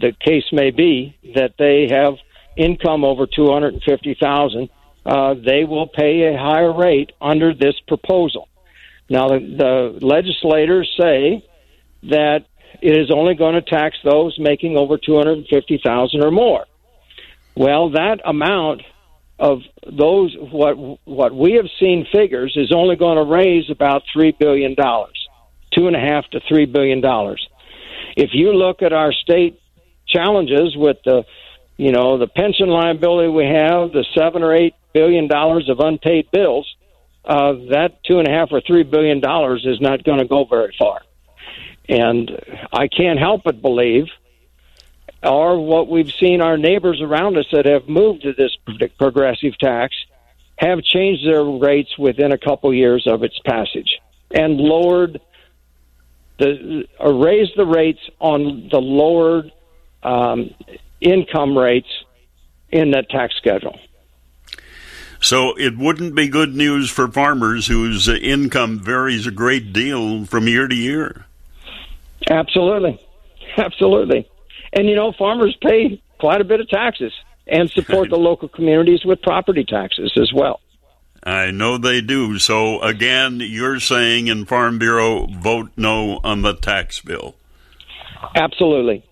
the 0.00 0.12
case 0.20 0.44
may 0.52 0.70
be 0.70 1.16
that 1.34 1.54
they 1.58 1.88
have 1.88 2.14
income 2.56 3.04
over 3.04 3.26
250,000 3.26 4.68
uh, 5.04 5.34
they 5.34 5.64
will 5.64 5.88
pay 5.88 6.32
a 6.32 6.38
higher 6.38 6.72
rate 6.72 7.12
under 7.20 7.54
this 7.54 7.74
proposal 7.88 8.48
now 9.08 9.28
the, 9.28 9.38
the 9.38 10.06
legislators 10.06 10.92
say 11.00 11.44
that 12.02 12.44
it 12.80 12.96
is 12.96 13.10
only 13.10 13.34
going 13.34 13.54
to 13.54 13.62
tax 13.62 13.96
those 14.04 14.38
making 14.38 14.76
over 14.76 14.98
250,000 14.98 16.22
or 16.22 16.30
more 16.30 16.66
well 17.54 17.90
that 17.90 18.20
amount 18.24 18.82
of 19.42 19.62
those 19.90 20.36
what 20.38 20.74
what 21.04 21.34
we 21.34 21.54
have 21.54 21.66
seen 21.80 22.06
figures 22.12 22.54
is 22.56 22.72
only 22.72 22.94
going 22.94 23.16
to 23.16 23.24
raise 23.24 23.68
about 23.70 24.02
three 24.12 24.30
billion 24.30 24.74
dollars, 24.74 25.28
two 25.76 25.88
and 25.88 25.96
a 25.96 25.98
half 25.98 26.24
to 26.30 26.40
three 26.48 26.64
billion 26.64 27.00
dollars. 27.00 27.44
If 28.16 28.30
you 28.34 28.52
look 28.52 28.82
at 28.82 28.92
our 28.92 29.12
state 29.12 29.60
challenges 30.12 30.76
with 30.76 30.98
the, 31.04 31.24
you 31.76 31.92
know, 31.92 32.18
the 32.18 32.26
pension 32.26 32.68
liability 32.68 33.28
we 33.28 33.46
have, 33.46 33.92
the 33.92 34.04
seven 34.14 34.42
or 34.42 34.54
eight 34.54 34.74
billion 34.92 35.28
dollars 35.28 35.68
of 35.68 35.80
unpaid 35.80 36.30
bills, 36.30 36.72
uh, 37.24 37.52
that 37.70 38.02
two 38.04 38.18
and 38.18 38.28
a 38.28 38.30
half 38.30 38.48
or 38.50 38.60
three 38.60 38.82
billion 38.82 39.20
dollars 39.20 39.64
is 39.64 39.80
not 39.80 40.04
going 40.04 40.18
to 40.18 40.26
go 40.26 40.44
very 40.44 40.74
far. 40.78 41.00
And 41.88 42.30
I 42.72 42.88
can't 42.88 43.18
help 43.18 43.42
but 43.44 43.60
believe 43.60 44.06
or 45.22 45.64
what 45.64 45.88
we've 45.88 46.10
seen 46.10 46.40
our 46.40 46.56
neighbors 46.56 47.00
around 47.00 47.36
us 47.36 47.46
that 47.52 47.64
have 47.64 47.88
moved 47.88 48.22
to 48.22 48.32
this 48.32 48.56
progressive 48.98 49.56
tax 49.58 49.94
have 50.56 50.82
changed 50.82 51.26
their 51.26 51.44
rates 51.44 51.96
within 51.96 52.32
a 52.32 52.38
couple 52.38 52.72
years 52.74 53.06
of 53.06 53.22
its 53.22 53.38
passage 53.40 54.00
and 54.30 54.58
lowered 54.58 55.20
the 56.38 56.88
uh, 57.02 57.12
raised 57.12 57.56
the 57.56 57.66
rates 57.66 58.00
on 58.18 58.68
the 58.70 58.80
lowered 58.80 59.52
um, 60.02 60.50
income 61.00 61.56
rates 61.56 61.88
in 62.70 62.92
that 62.92 63.08
tax 63.10 63.34
schedule. 63.36 63.78
So 65.20 65.56
it 65.56 65.78
wouldn't 65.78 66.16
be 66.16 66.28
good 66.28 66.56
news 66.56 66.90
for 66.90 67.06
farmers 67.06 67.68
whose 67.68 68.08
income 68.08 68.80
varies 68.80 69.26
a 69.26 69.30
great 69.30 69.72
deal 69.72 70.24
from 70.26 70.48
year 70.48 70.66
to 70.66 70.74
year. 70.74 71.26
Absolutely, 72.28 73.00
absolutely. 73.56 74.28
And 74.72 74.88
you 74.88 74.96
know, 74.96 75.12
farmers 75.12 75.56
pay 75.62 76.02
quite 76.18 76.40
a 76.40 76.44
bit 76.44 76.60
of 76.60 76.68
taxes 76.68 77.12
and 77.46 77.70
support 77.70 78.10
the 78.10 78.16
local 78.30 78.48
communities 78.48 79.04
with 79.04 79.22
property 79.22 79.64
taxes 79.64 80.12
as 80.16 80.32
well. 80.32 80.60
I 81.24 81.52
know 81.52 81.78
they 81.78 82.00
do. 82.00 82.38
So 82.40 82.80
again, 82.82 83.38
you're 83.40 83.78
saying 83.78 84.26
in 84.26 84.44
Farm 84.44 84.78
Bureau, 84.78 85.26
vote 85.26 85.70
no 85.76 86.18
on 86.24 86.42
the 86.42 86.54
tax 86.54 86.98
bill. 86.98 87.36
Absolutely. 88.34 89.04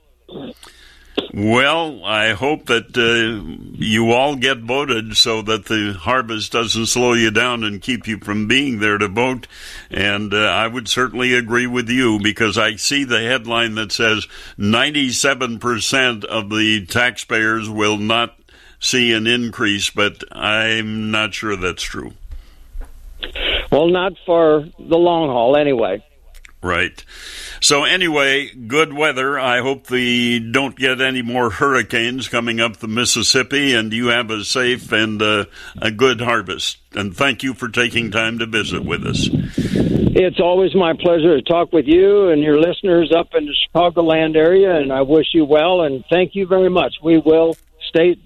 Well, 1.33 2.05
I 2.05 2.33
hope 2.33 2.67
that 2.67 2.97
uh, 2.97 3.55
you 3.75 4.11
all 4.11 4.35
get 4.35 4.59
voted 4.59 5.17
so 5.17 5.43
that 5.43 5.67
the 5.67 5.93
harvest 5.93 6.53
doesn't 6.53 6.87
slow 6.87 7.13
you 7.13 7.31
down 7.31 7.63
and 7.63 7.81
keep 7.81 8.09
you 8.09 8.19
from 8.19 8.49
being 8.49 8.81
there 8.81 8.99
to 8.99 9.07
vote. 9.07 9.47
And 9.91 10.35
uh, 10.35 10.39
I 10.39 10.67
would 10.67 10.89
certainly 10.89 11.35
agree 11.35 11.69
with 11.69 11.89
you 11.89 12.19
because 12.21 12.59
I 12.59 12.77
see 12.77 13.05
the 13.05 13.21
headline 13.21 13.77
that 13.77 13.93
says 13.93 14.27
97% 14.59 16.25
of 16.25 16.51
the 16.51 16.87
taxpayers 16.87 17.71
will 17.71 17.99
not 17.99 18.37
see 18.81 19.13
an 19.13 19.27
increase, 19.27 19.91
but 19.91 20.25
I'm 20.33 21.11
not 21.13 21.35
sure 21.35 21.55
that's 21.55 21.83
true. 21.83 22.15
Well, 23.71 23.89
not 23.89 24.15
for 24.27 24.67
the 24.79 24.97
long 24.97 25.29
haul, 25.29 25.57
anyway. 25.57 26.05
Right. 26.63 27.03
So 27.61 27.85
anyway, 27.85 28.51
good 28.51 28.93
weather. 28.93 29.39
I 29.39 29.61
hope 29.61 29.91
we 29.91 30.39
don't 30.39 30.77
get 30.77 31.01
any 31.01 31.23
more 31.23 31.49
hurricanes 31.49 32.29
coming 32.29 32.61
up 32.61 32.77
the 32.77 32.89
Mississippi, 32.89 33.75
and 33.75 33.93
you 33.95 34.09
have 34.09 34.31
a 34.31 34.45
safe 34.45 34.93
and 34.93 35.23
uh, 35.23 35.47
a 35.81 35.91
good 35.91 36.21
harvest. 36.21 36.77
And 36.93 37.17
thank 37.17 37.43
you 37.43 37.55
for 37.55 37.69
taking 37.69 38.11
time 38.11 38.39
to 38.41 38.47
visit 38.47 38.85
with 38.85 39.07
us. 39.07 39.29
It's 39.33 40.41
always 40.41 40.75
my 40.75 40.93
pleasure 40.93 41.41
to 41.41 41.43
talk 41.43 41.73
with 41.73 41.87
you 41.87 42.29
and 42.29 42.43
your 42.43 42.61
listeners 42.61 43.11
up 43.17 43.29
in 43.35 43.47
the 43.47 43.55
Chicagoland 43.69 44.37
area, 44.37 44.77
and 44.77 44.93
I 44.93 45.01
wish 45.01 45.29
you 45.33 45.47
well. 45.47 45.81
And 45.81 46.05
thank 46.11 46.35
you 46.35 46.47
very 46.47 46.69
much. 46.69 46.97
We 47.03 47.19
will 47.19 47.57
stay, 47.89 48.17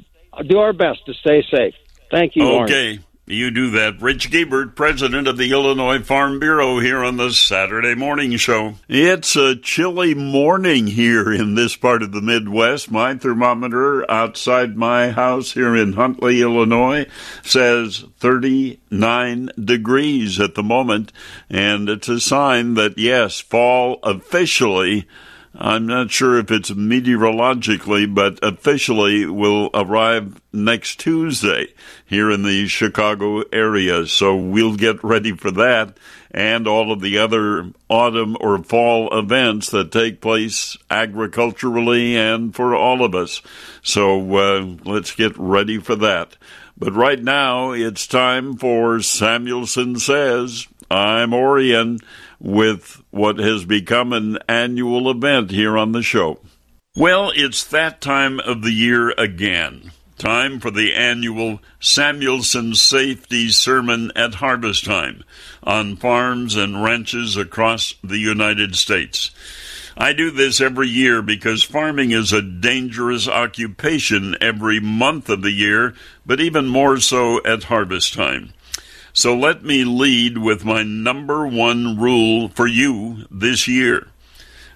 do 0.48 0.58
our 0.58 0.72
best 0.72 1.06
to 1.06 1.14
stay 1.14 1.44
safe. 1.54 1.74
Thank 2.10 2.34
you. 2.34 2.48
Okay. 2.62 2.98
You 3.26 3.50
do 3.50 3.70
that. 3.70 4.02
Rich 4.02 4.30
Guebert, 4.30 4.76
president 4.76 5.26
of 5.26 5.38
the 5.38 5.50
Illinois 5.50 6.00
Farm 6.00 6.38
Bureau, 6.38 6.78
here 6.78 7.02
on 7.02 7.16
the 7.16 7.32
Saturday 7.32 7.94
Morning 7.94 8.36
Show. 8.36 8.74
It's 8.86 9.34
a 9.34 9.56
chilly 9.56 10.14
morning 10.14 10.88
here 10.88 11.32
in 11.32 11.54
this 11.54 11.74
part 11.74 12.02
of 12.02 12.12
the 12.12 12.20
Midwest. 12.20 12.90
My 12.90 13.14
thermometer 13.14 14.08
outside 14.10 14.76
my 14.76 15.10
house 15.10 15.52
here 15.52 15.74
in 15.74 15.94
Huntley, 15.94 16.42
Illinois, 16.42 17.06
says 17.42 18.04
39 18.18 19.48
degrees 19.58 20.38
at 20.38 20.54
the 20.54 20.62
moment, 20.62 21.10
and 21.48 21.88
it's 21.88 22.10
a 22.10 22.20
sign 22.20 22.74
that, 22.74 22.98
yes, 22.98 23.40
fall 23.40 24.00
officially 24.02 25.08
I'm 25.56 25.86
not 25.86 26.10
sure 26.10 26.38
if 26.38 26.50
it's 26.50 26.72
meteorologically, 26.72 28.06
but 28.12 28.40
officially 28.42 29.24
will 29.24 29.70
arrive 29.72 30.40
next 30.52 30.98
Tuesday 30.98 31.68
here 32.04 32.28
in 32.28 32.42
the 32.42 32.66
Chicago 32.66 33.42
area. 33.52 34.06
So 34.06 34.34
we'll 34.34 34.74
get 34.74 35.02
ready 35.04 35.32
for 35.32 35.52
that 35.52 35.96
and 36.32 36.66
all 36.66 36.90
of 36.90 37.00
the 37.00 37.18
other 37.18 37.70
autumn 37.88 38.36
or 38.40 38.58
fall 38.64 39.16
events 39.16 39.70
that 39.70 39.92
take 39.92 40.20
place 40.20 40.76
agriculturally 40.90 42.16
and 42.16 42.52
for 42.52 42.74
all 42.74 43.04
of 43.04 43.14
us. 43.14 43.40
So 43.82 44.36
uh, 44.36 44.74
let's 44.84 45.14
get 45.14 45.38
ready 45.38 45.78
for 45.78 45.94
that. 45.94 46.36
But 46.76 46.94
right 46.94 47.22
now, 47.22 47.70
it's 47.70 48.08
time 48.08 48.56
for 48.56 49.00
Samuelson 49.00 50.00
Says. 50.00 50.66
I'm 50.90 51.32
Orion 51.32 52.00
with 52.44 53.02
what 53.10 53.38
has 53.38 53.64
become 53.64 54.12
an 54.12 54.38
annual 54.46 55.10
event 55.10 55.50
here 55.50 55.78
on 55.78 55.92
the 55.92 56.02
show. 56.02 56.38
Well, 56.94 57.32
it's 57.34 57.64
that 57.64 58.02
time 58.02 58.38
of 58.38 58.62
the 58.62 58.70
year 58.70 59.10
again. 59.16 59.90
Time 60.18 60.60
for 60.60 60.70
the 60.70 60.94
annual 60.94 61.60
Samuelson 61.80 62.74
Safety 62.74 63.48
Sermon 63.48 64.12
at 64.14 64.36
Harvest 64.36 64.84
Time 64.84 65.24
on 65.64 65.96
farms 65.96 66.54
and 66.54 66.84
ranches 66.84 67.36
across 67.36 67.94
the 68.04 68.18
United 68.18 68.76
States. 68.76 69.30
I 69.96 70.12
do 70.12 70.30
this 70.30 70.60
every 70.60 70.88
year 70.88 71.22
because 71.22 71.62
farming 71.62 72.10
is 72.10 72.32
a 72.32 72.42
dangerous 72.42 73.26
occupation 73.26 74.36
every 74.40 74.80
month 74.80 75.28
of 75.30 75.42
the 75.42 75.50
year, 75.50 75.94
but 76.26 76.40
even 76.40 76.68
more 76.68 77.00
so 77.00 77.42
at 77.44 77.64
harvest 77.64 78.12
time. 78.12 78.52
So 79.14 79.34
let 79.34 79.64
me 79.64 79.84
lead 79.84 80.36
with 80.36 80.66
my 80.66 80.82
number 80.82 81.46
one 81.46 81.98
rule 81.98 82.48
for 82.50 82.66
you 82.66 83.24
this 83.30 83.66
year. 83.66 84.08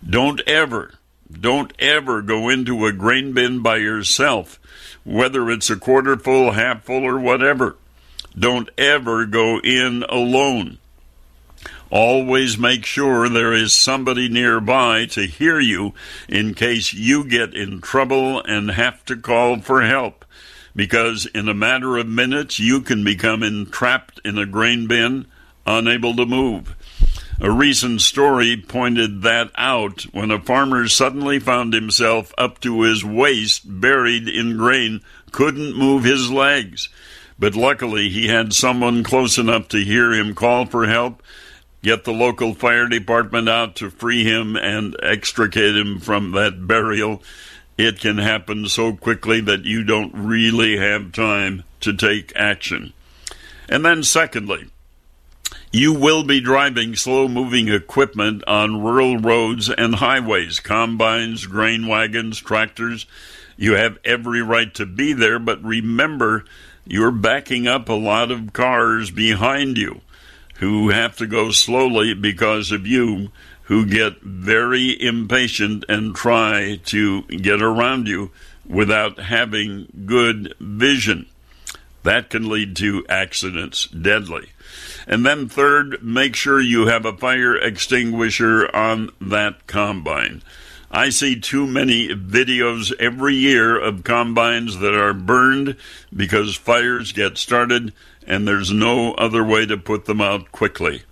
Don't 0.08 0.40
ever, 0.46 0.94
don't 1.30 1.74
ever 1.78 2.22
go 2.22 2.48
into 2.48 2.86
a 2.86 2.92
grain 2.92 3.34
bin 3.34 3.60
by 3.60 3.76
yourself 3.76 4.58
whether 5.08 5.48
it's 5.50 5.70
a 5.70 5.76
quarter 5.76 6.16
full, 6.18 6.52
half 6.52 6.84
full, 6.84 7.04
or 7.04 7.18
whatever. 7.18 7.76
Don't 8.38 8.68
ever 8.76 9.24
go 9.24 9.58
in 9.60 10.04
alone. 10.08 10.78
Always 11.90 12.58
make 12.58 12.84
sure 12.84 13.28
there 13.28 13.54
is 13.54 13.72
somebody 13.72 14.28
nearby 14.28 15.06
to 15.06 15.22
hear 15.22 15.58
you 15.58 15.94
in 16.28 16.52
case 16.52 16.92
you 16.92 17.24
get 17.24 17.54
in 17.54 17.80
trouble 17.80 18.42
and 18.42 18.70
have 18.70 19.02
to 19.06 19.16
call 19.16 19.60
for 19.60 19.80
help. 19.80 20.17
Because 20.78 21.26
in 21.26 21.48
a 21.48 21.54
matter 21.54 21.96
of 21.96 22.06
minutes, 22.06 22.60
you 22.60 22.80
can 22.82 23.02
become 23.02 23.42
entrapped 23.42 24.20
in 24.24 24.38
a 24.38 24.46
grain 24.46 24.86
bin, 24.86 25.26
unable 25.66 26.14
to 26.14 26.24
move. 26.24 26.76
A 27.40 27.50
recent 27.50 28.00
story 28.00 28.56
pointed 28.56 29.22
that 29.22 29.50
out 29.56 30.02
when 30.12 30.30
a 30.30 30.40
farmer 30.40 30.86
suddenly 30.86 31.40
found 31.40 31.72
himself 31.72 32.32
up 32.38 32.60
to 32.60 32.82
his 32.82 33.04
waist 33.04 33.62
buried 33.64 34.28
in 34.28 34.56
grain, 34.56 35.00
couldn't 35.32 35.76
move 35.76 36.04
his 36.04 36.30
legs. 36.30 36.88
But 37.40 37.56
luckily, 37.56 38.08
he 38.08 38.28
had 38.28 38.52
someone 38.52 39.02
close 39.02 39.36
enough 39.36 39.66
to 39.70 39.78
hear 39.82 40.12
him 40.12 40.32
call 40.32 40.64
for 40.64 40.86
help, 40.86 41.24
get 41.82 42.04
the 42.04 42.12
local 42.12 42.54
fire 42.54 42.86
department 42.86 43.48
out 43.48 43.74
to 43.76 43.90
free 43.90 44.22
him 44.22 44.54
and 44.54 44.94
extricate 45.02 45.76
him 45.76 45.98
from 45.98 46.30
that 46.32 46.68
burial. 46.68 47.20
It 47.78 48.00
can 48.00 48.18
happen 48.18 48.68
so 48.68 48.92
quickly 48.92 49.40
that 49.42 49.64
you 49.64 49.84
don't 49.84 50.12
really 50.12 50.76
have 50.78 51.12
time 51.12 51.62
to 51.80 51.92
take 51.92 52.32
action. 52.34 52.92
And 53.68 53.84
then, 53.84 54.02
secondly, 54.02 54.66
you 55.70 55.92
will 55.92 56.24
be 56.24 56.40
driving 56.40 56.96
slow 56.96 57.28
moving 57.28 57.68
equipment 57.68 58.42
on 58.48 58.82
rural 58.82 59.18
roads 59.18 59.70
and 59.70 59.94
highways, 59.94 60.58
combines, 60.58 61.46
grain 61.46 61.86
wagons, 61.86 62.40
tractors. 62.40 63.06
You 63.56 63.74
have 63.74 63.98
every 64.04 64.42
right 64.42 64.74
to 64.74 64.84
be 64.84 65.12
there, 65.12 65.38
but 65.38 65.62
remember, 65.62 66.44
you're 66.84 67.12
backing 67.12 67.68
up 67.68 67.88
a 67.88 67.92
lot 67.92 68.32
of 68.32 68.52
cars 68.52 69.10
behind 69.10 69.78
you 69.78 70.00
who 70.56 70.88
have 70.88 71.16
to 71.18 71.26
go 71.26 71.50
slowly 71.50 72.14
because 72.14 72.72
of 72.72 72.86
you, 72.86 73.30
who 73.68 73.84
get 73.84 74.20
very 74.22 75.00
impatient 75.00 75.84
and 75.90 76.14
try 76.14 76.80
to 76.86 77.22
get 77.24 77.60
around 77.60 78.08
you 78.08 78.30
without 78.66 79.18
having 79.18 79.86
good 80.06 80.54
vision. 80.58 81.26
That 82.02 82.30
can 82.30 82.48
lead 82.48 82.76
to 82.76 83.04
accidents, 83.10 83.86
deadly. 83.88 84.52
And 85.06 85.24
then, 85.24 85.48
third, 85.48 86.02
make 86.02 86.34
sure 86.34 86.60
you 86.60 86.86
have 86.86 87.04
a 87.04 87.16
fire 87.16 87.56
extinguisher 87.56 88.74
on 88.74 89.10
that 89.20 89.66
combine. 89.66 90.42
I 90.90 91.10
see 91.10 91.38
too 91.38 91.66
many 91.66 92.08
videos 92.08 92.90
every 92.98 93.34
year 93.34 93.78
of 93.78 94.02
combines 94.02 94.78
that 94.78 94.94
are 94.94 95.12
burned 95.12 95.76
because 96.14 96.56
fires 96.56 97.12
get 97.12 97.36
started 97.36 97.92
and 98.26 98.48
there's 98.48 98.72
no 98.72 99.12
other 99.14 99.44
way 99.44 99.66
to 99.66 99.76
put 99.76 100.06
them 100.06 100.22
out 100.22 100.52
quickly. 100.52 101.02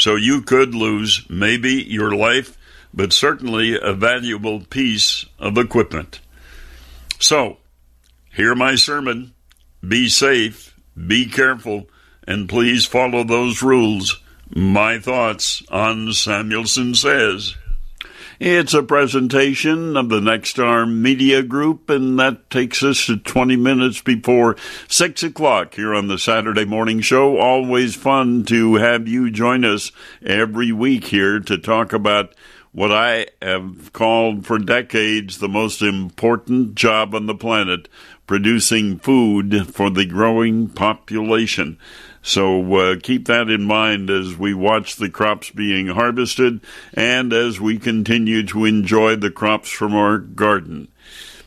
So 0.00 0.16
you 0.16 0.40
could 0.40 0.74
lose 0.74 1.26
maybe 1.28 1.72
your 1.72 2.14
life, 2.14 2.56
but 2.94 3.12
certainly 3.12 3.78
a 3.78 3.92
valuable 3.92 4.60
piece 4.60 5.26
of 5.38 5.58
equipment. 5.58 6.20
So, 7.18 7.58
hear 8.34 8.54
my 8.54 8.76
sermon. 8.76 9.34
Be 9.86 10.08
safe, 10.08 10.74
be 10.96 11.26
careful 11.26 11.86
and 12.26 12.48
please 12.48 12.86
follow 12.86 13.24
those 13.24 13.62
rules. 13.62 14.22
My 14.48 14.98
thoughts 14.98 15.62
on 15.70 16.14
Samuelson 16.14 16.94
Says. 16.94 17.56
It's 18.40 18.72
a 18.72 18.82
presentation 18.82 19.98
of 19.98 20.08
the 20.08 20.18
Nexstar 20.18 20.90
Media 20.90 21.42
Group, 21.42 21.90
and 21.90 22.18
that 22.18 22.48
takes 22.48 22.82
us 22.82 23.04
to 23.04 23.18
20 23.18 23.54
minutes 23.56 24.00
before 24.00 24.56
6 24.88 25.22
o'clock 25.22 25.74
here 25.74 25.94
on 25.94 26.06
the 26.06 26.18
Saturday 26.18 26.64
Morning 26.64 27.02
Show. 27.02 27.36
Always 27.36 27.96
fun 27.96 28.44
to 28.44 28.76
have 28.76 29.06
you 29.06 29.30
join 29.30 29.66
us 29.66 29.92
every 30.24 30.72
week 30.72 31.08
here 31.08 31.38
to 31.38 31.58
talk 31.58 31.92
about 31.92 32.34
what 32.72 32.90
I 32.90 33.26
have 33.42 33.92
called 33.92 34.46
for 34.46 34.58
decades 34.58 35.36
the 35.36 35.48
most 35.48 35.82
important 35.82 36.76
job 36.76 37.14
on 37.14 37.26
the 37.26 37.34
planet 37.34 37.90
producing 38.30 38.96
food 38.96 39.74
for 39.74 39.90
the 39.90 40.06
growing 40.06 40.68
population. 40.68 41.76
So 42.22 42.76
uh, 42.76 42.96
keep 43.02 43.26
that 43.26 43.50
in 43.50 43.64
mind 43.64 44.08
as 44.08 44.38
we 44.38 44.54
watch 44.54 44.94
the 44.94 45.10
crops 45.10 45.50
being 45.50 45.88
harvested 45.88 46.60
and 46.94 47.32
as 47.32 47.60
we 47.60 47.76
continue 47.76 48.46
to 48.46 48.66
enjoy 48.66 49.16
the 49.16 49.32
crops 49.32 49.68
from 49.68 49.96
our 49.96 50.18
garden. 50.18 50.86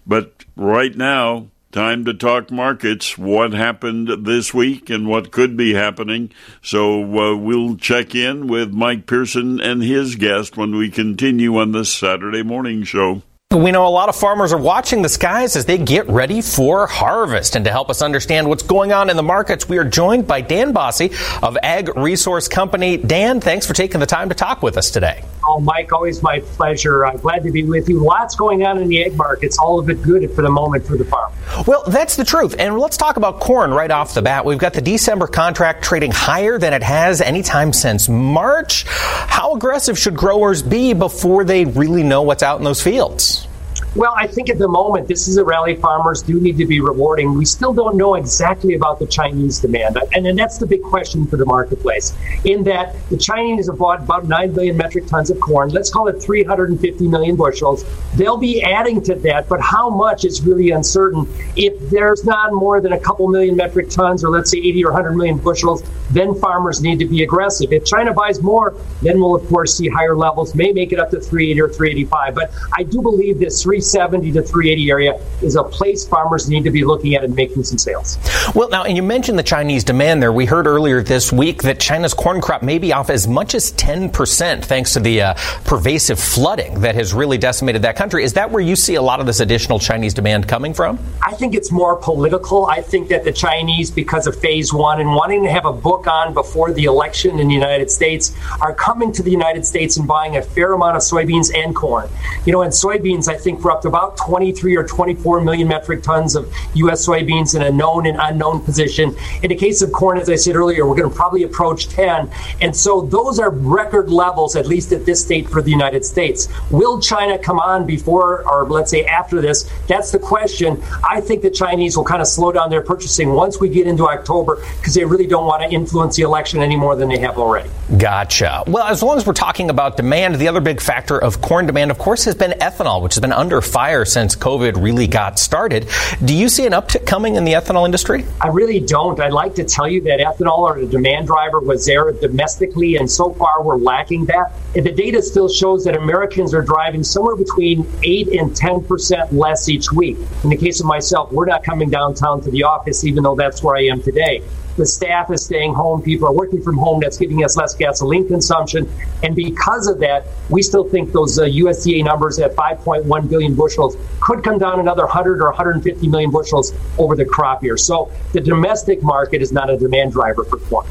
But 0.06 0.43
right 0.58 0.93
now, 0.93 1.48
time 1.72 2.04
to 2.04 2.13
talk 2.13 2.52
markets, 2.52 3.17
what 3.17 3.54
happened 3.54 4.26
this 4.26 4.54
week 4.54 4.89
and 4.89 5.08
what 5.08 5.32
could 5.32 5.56
be 5.56 5.76
happening. 5.76 6.32
So 6.62 7.02
uh, 7.02 7.38
we'll 7.38 7.78
check 7.78 8.13
in 8.13 8.48
with 8.48 8.74
Mike 8.74 9.06
Pearson 9.06 9.62
and 9.62 9.82
his 9.82 10.17
guest 10.17 10.58
when 10.58 10.76
we 10.76 10.91
continue 10.91 11.56
on 11.56 11.72
this 11.72 11.93
Saturday 11.93 12.43
morning 12.43 12.84
show. 12.84 13.22
We 13.54 13.70
know 13.70 13.86
a 13.86 13.89
lot 13.89 14.10
of 14.10 14.16
farmers 14.16 14.52
are 14.52 14.58
watching 14.58 15.04
the 15.04 15.10
skies 15.10 15.56
as 15.56 15.66
they 15.66 15.78
get 15.78 16.10
ready 16.10 16.42
for 16.42 16.88
harvest. 16.88 17.56
And 17.56 17.63
to 17.66 17.72
help 17.72 17.92
us 17.92 18.02
understand 18.02 18.50
what's 18.50 18.63
going 18.63 18.92
on 18.92 19.12
in 19.12 19.16
the 19.16 19.22
markets, 19.22 19.70
we 19.70 19.78
are 19.78 19.84
joined 19.84 20.26
by 20.26 20.42
Dan 20.42 20.74
Basse 20.74 21.10
of 21.44 21.56
Ag 21.62 21.96
Resource 21.96 22.48
Company. 22.48 22.98
Dan, 22.98 23.42
thanks 23.42 23.68
for 23.68 23.74
taking 23.74 24.00
the 24.00 24.08
time 24.08 24.30
to 24.30 24.36
talk 24.36 24.63
with 24.63 24.76
us 24.76 24.89
today. 24.89 25.24
Oh, 25.45 25.60
Mike, 25.60 25.91
always 25.91 26.23
my 26.23 26.39
pleasure. 26.39 27.06
I'm 27.06 27.17
glad 27.17 27.43
to 27.43 27.51
be 27.51 27.63
with 27.63 27.89
you. 27.89 28.03
Lots 28.03 28.36
going 28.36 28.65
on 28.65 28.77
in 28.77 28.88
the 28.88 29.03
egg 29.03 29.15
markets, 29.15 29.58
all 29.58 29.79
of 29.79 29.89
it 29.89 30.01
good 30.01 30.32
for 30.34 30.41
the 30.41 30.49
moment 30.49 30.86
for 30.86 30.97
the 30.97 31.06
farm. 31.06 31.34
Well, 31.67 31.84
that's 31.88 32.15
the 32.15 32.23
truth. 32.23 32.56
And 32.58 32.77
let's 32.77 32.97
talk 32.97 33.17
about 33.17 33.39
corn 33.39 33.71
right 33.71 33.91
off 33.91 34.13
the 34.13 34.21
bat. 34.21 34.45
We've 34.45 34.58
got 34.58 34.73
the 34.73 34.82
December 34.82 35.27
contract 35.27 35.84
trading 35.84 36.12
higher 36.12 36.58
than 36.58 36.73
it 36.73 36.84
has 36.84 37.21
anytime 37.21 37.73
since 37.73 38.08
March. 38.08 38.86
How 38.88 39.56
aggressive 39.56 39.97
should 39.97 40.15
growers 40.15 40.62
be 40.62 40.93
before 40.93 41.43
they 41.43 41.65
really 41.65 42.03
know 42.03 42.21
what's 42.21 42.43
out 42.43 42.60
in 42.60 42.63
those 42.63 42.82
fields? 42.82 43.47
Well, 43.95 44.15
I 44.17 44.25
think 44.25 44.49
at 44.49 44.58
the 44.58 44.67
moment, 44.67 45.08
this 45.08 45.27
is 45.27 45.38
a 45.38 45.45
rally 45.45 45.75
farmers 45.75 46.23
do 46.23 46.39
need 46.39 46.58
to 46.58 46.65
be 46.65 46.82
rewarding. 46.82 47.38
We 47.38 47.45
still 47.45 47.73
don't 47.73 47.95
know 47.95 48.15
exactly 48.15 48.73
about 48.73 48.97
the 48.97 49.06
Chinese 49.06 49.60
demand. 49.60 49.99
And, 50.15 50.25
and 50.25 50.38
that's 50.38 50.58
the 50.58 50.65
big 50.65 50.82
question 50.82 51.27
for 51.27 51.38
the 51.38 51.45
marketplace. 51.45 52.17
In 52.43 52.63
that 52.63 52.95
the 53.10 53.17
Chinese 53.17 53.67
have 53.67 53.77
bought 53.77 54.01
about 54.01 54.27
9 54.27 54.56
million 54.56 54.77
metric 54.77 55.06
tons 55.06 55.29
of 55.29 55.39
corn. 55.39 55.69
Let's 55.69 55.91
call 55.91 56.08
it 56.08 56.19
350 56.19 57.08
million 57.08 57.36
bushels. 57.36 57.86
They'll 58.15 58.38
be 58.38 58.63
adding 58.63 58.99
to 59.03 59.13
that, 59.15 59.47
but 59.47 59.62
how 59.62 59.91
much 59.91 60.25
is 60.25 60.41
really 60.41 60.71
uncertain. 60.71 61.27
If 61.56 61.91
there's 61.91 62.25
not 62.25 62.51
more 62.51 62.82
than 62.82 62.93
a 62.93 62.99
couple 62.99 63.27
million 63.27 63.56
metric 63.56 63.91
tons, 63.91 64.23
or 64.23 64.32
let's 64.32 64.49
say 64.49 64.58
80 64.58 64.86
or 64.86 64.91
100 64.91 65.12
million 65.12 65.38
bushels, 65.38 65.84
then 66.10 66.34
farmers 66.34 66.82
need 66.82 66.97
to 66.97 67.06
be 67.06 67.21
aggressive. 67.21 67.71
If 67.71 67.86
China 67.86 68.12
buys 68.12 68.41
more, 68.41 68.75
then 69.03 69.19
we'll, 69.19 69.36
of 69.36 69.47
course, 69.47 69.77
see 69.77 69.88
higher 69.88 70.15
levels, 70.15 70.56
may 70.56 70.71
make 70.71 70.93
it 70.93 70.99
up 70.99 71.12
to 71.12 71.19
380 71.19 71.62
or 71.62 71.69
385. 71.69 72.34
But 72.34 72.51
I 72.75 72.82
do 72.82 72.99
believe 72.99 73.38
this 73.38 73.62
3 73.62 73.83
370 73.84 74.32
to 74.34 74.41
380 74.41 74.91
area 74.91 75.19
is 75.41 75.56
a 75.56 75.63
place 75.63 76.08
farmers 76.08 76.50
need 76.50 76.63
to 76.63 76.72
be 76.72 76.84
looking 76.84 77.15
at 77.15 77.24
and 77.24 77.36
making 77.36 77.63
some 77.63 77.78
sales. 77.78 78.17
Well, 78.56 78.69
now, 78.69 78.84
and 78.84 78.96
you 78.96 79.04
mentioned 79.04 79.38
the 79.38 79.43
Chinese 79.43 79.84
demand 79.84 80.22
there. 80.22 80.32
We 80.32 80.46
heard 80.46 80.67
earlier 80.67 81.02
this 81.04 81.32
week 81.32 81.63
that 81.63 81.80
China's 81.80 82.13
corn 82.13 82.41
crop 82.41 82.63
may 82.63 82.78
be 82.78 82.93
off 82.93 83.10
as 83.10 83.28
much 83.28 83.56
as 83.56 83.72
10% 83.74 84.63
thanks 84.63 84.93
to 84.93 85.00
the 85.00 85.22
uh, 85.22 85.34
pervasive 85.65 86.19
flooding 86.19 86.82
that 86.82 86.96
has 86.96 87.13
really 87.13 87.38
decimated 87.38 87.82
that 87.82 87.96
country. 87.96 88.24
Is 88.24 88.34
that 88.34 88.52
where 88.52 88.62
you 88.62 88.76
see 88.76 88.96
a 88.96 89.02
lot 89.02 89.19
of 89.19 89.26
this 89.26 89.39
additional 89.39 89.80
Chinese 89.80 90.13
demand 90.13 90.48
coming 90.48 90.74
from? 90.74 91.00
I 91.22 91.34
think 91.34 91.56
it's 91.56 91.72
more 91.72 91.96
political. 91.96 92.65
I 92.65 92.82
think 92.82 93.10
that 93.10 93.24
the 93.24 93.34
Chinese, 93.34 93.91
because 93.91 94.28
of 94.28 94.39
phase 94.39 94.74
one 94.74 95.00
and 95.00 95.10
wanting 95.10 95.43
to 95.43 95.52
have 95.52 95.65
a 95.65 95.74
book 95.74 96.08
on 96.08 96.34
before 96.34 96.72
the 96.72 96.86
election 96.86 97.39
in 97.39 97.48
the 97.48 97.54
United 97.54 97.91
States, 97.91 98.36
are 98.62 98.74
coming 98.74 99.12
to 99.13 99.24
the 99.24 99.32
United 99.32 99.65
States 99.65 99.98
and 99.98 100.08
buying 100.08 100.38
a 100.38 100.41
fair 100.41 100.74
amount 100.74 100.96
of 100.96 101.02
soybeans 101.02 101.54
and 101.56 101.76
corn. 101.76 102.10
You 102.46 102.54
know, 102.54 102.62
and 102.62 102.72
soybeans, 102.72 103.28
I 103.28 103.36
think, 103.36 103.62
up 103.73 103.81
to 103.81 103.88
about 103.88 104.15
23 104.17 104.77
or 104.77 104.83
24 104.83 105.41
million 105.41 105.67
metric 105.67 106.03
tons 106.03 106.36
of 106.36 106.53
U.S. 106.75 107.05
soybeans 107.05 107.55
in 107.55 107.63
a 107.63 107.71
known 107.71 108.05
and 108.05 108.17
unknown 108.21 108.62
position. 108.62 109.15
In 109.41 109.49
the 109.49 109.55
case 109.55 109.81
of 109.81 109.91
corn, 109.91 110.17
as 110.19 110.29
I 110.29 110.36
said 110.36 110.55
earlier, 110.55 110.88
we're 110.88 110.95
going 110.95 111.09
to 111.09 111.15
probably 111.15 111.43
approach 111.43 111.89
10. 111.89 112.29
And 112.62 112.75
so 112.75 113.01
those 113.01 113.39
are 113.39 113.49
record 113.49 114.09
levels, 114.09 114.55
at 114.55 114.67
least 114.67 114.91
at 114.93 115.05
this 115.05 115.23
state 115.23 115.49
for 115.49 115.62
the 115.62 115.71
United 115.71 116.05
States. 116.05 116.47
Will 116.69 117.01
China 117.01 117.38
come 117.38 117.59
on 117.59 117.86
before, 117.86 118.47
or 118.47 118.67
let's 118.69 118.91
say 118.91 119.05
after 119.05 119.41
this? 119.41 119.69
That's 119.88 120.12
the 120.12 120.19
question. 120.19 120.81
I 121.03 121.19
think 121.21 121.41
the 121.41 121.49
Chinese 121.49 121.97
will 121.97 122.05
kind 122.05 122.21
of 122.21 122.27
slow 122.27 122.51
down 122.51 122.69
their 122.69 122.81
purchasing 122.81 123.33
once 123.33 123.59
we 123.59 123.69
get 123.69 123.88
into 123.88 124.07
October 124.07 124.63
because 124.77 124.93
they 124.93 125.05
really 125.05 125.27
don't 125.27 125.45
want 125.45 125.63
to 125.63 125.69
influence 125.69 126.15
the 126.15 126.23
election 126.23 126.62
any 126.62 126.75
more 126.75 126.95
than 126.95 127.09
they 127.09 127.17
have 127.19 127.38
already. 127.38 127.69
Gotcha. 127.97 128.63
Well, 128.67 128.86
as 128.86 129.01
long 129.01 129.17
as 129.17 129.25
we're 129.25 129.33
talking 129.33 129.69
about 129.69 129.97
demand, 129.97 130.36
the 130.36 130.47
other 130.47 130.62
big 130.62 130.79
factor 130.79 131.17
of 131.17 131.41
corn 131.41 131.65
demand, 131.65 131.91
of 131.91 131.97
course, 131.97 132.25
has 132.25 132.36
been 132.36 132.51
ethanol, 132.51 133.01
which 133.01 133.15
has 133.15 133.21
been 133.21 133.31
under 133.33 133.62
fire 133.63 134.06
since 134.06 134.36
COVID 134.36 134.82
really 134.82 135.08
got 135.08 135.39
started. 135.39 135.89
Do 136.23 136.36
you 136.36 136.49
see 136.49 136.65
an 136.65 136.73
uptick 136.73 137.06
coming 137.06 137.36
in 137.36 137.43
the 137.43 137.54
ethanol 137.54 137.86
industry? 137.86 138.26
I 138.41 138.47
really 138.49 138.80
don't. 138.80 139.19
I'd 139.19 139.34
like 139.34 139.56
to 139.56 139.63
tell 139.63 139.88
you 139.88 140.02
that 140.02 140.19
ethanol 140.19 140.60
or 140.60 140.80
the 140.80 140.88
demand 140.88 141.28
driver 141.28 141.60
was 141.60 141.86
there 141.86 142.12
domestically, 142.12 142.97
and 142.97 143.10
so 143.10 143.34
far 143.34 143.63
we're 143.63 143.78
lacking 143.78 144.26
that. 144.26 144.54
And 144.76 144.86
the 144.86 144.91
data 144.91 145.21
still 145.21 145.49
shows 145.49 145.84
that 145.86 145.95
Americans 145.95 146.54
are 146.54 146.62
driving 146.62 147.04
somewhere 147.04 147.36
between 147.36 147.89
8 148.04 148.28
and 148.39 148.52
10% 148.52 149.32
less 149.32 149.69
each 149.69 149.91
week. 149.91 150.17
In 150.43 150.49
the 150.49 150.58
case 150.58 150.80
of 150.80 150.86
myself, 150.86 151.32
we're 151.32 151.45
not 151.45 151.63
coming 151.63 151.89
downtown 151.89 152.41
to 152.41 152.52
the 152.52 152.63
office, 152.63 153.04
even 153.04 153.23
though 153.23 153.36
that's 153.36 153.63
where 153.63 153.76
I 153.76 153.86
am 153.86 154.02
today. 154.02 154.43
The 154.75 154.86
staff 154.86 155.31
is 155.31 155.45
staying 155.45 155.73
home. 155.73 156.01
People 156.01 156.27
are 156.27 156.33
working 156.33 156.62
from 156.62 156.77
home. 156.77 156.99
That's 157.01 157.17
giving 157.17 157.43
us 157.43 157.55
less 157.55 157.75
gasoline 157.75 158.27
consumption. 158.27 158.89
And 159.21 159.36
because 159.36 159.88
of 159.88 159.99
that, 159.99 160.25
we 160.49 160.62
still 160.62 160.83
think 160.83 161.12
those 161.12 161.38
uh, 161.38 161.43
USDA 161.43 162.03
numbers 162.03 162.39
at 162.39 162.55
5.1 162.55 163.29
billion 163.29 163.53
bushels 163.55 163.95
could 164.19 164.43
come 164.43 164.57
down 164.57 164.79
another 164.79 165.03
100 165.03 165.41
or 165.41 165.49
150 165.49 166.07
million 166.07 166.31
bushels 166.31 166.73
over 166.97 167.15
the 167.15 167.25
crop 167.25 167.63
year. 167.63 167.77
So 167.77 168.12
the 168.31 168.41
domestic 168.41 169.03
market 169.03 169.41
is 169.41 169.51
not 169.51 169.69
a 169.69 169.77
demand 169.77 170.13
driver 170.13 170.43
for 170.43 170.57
corn. 170.57 170.88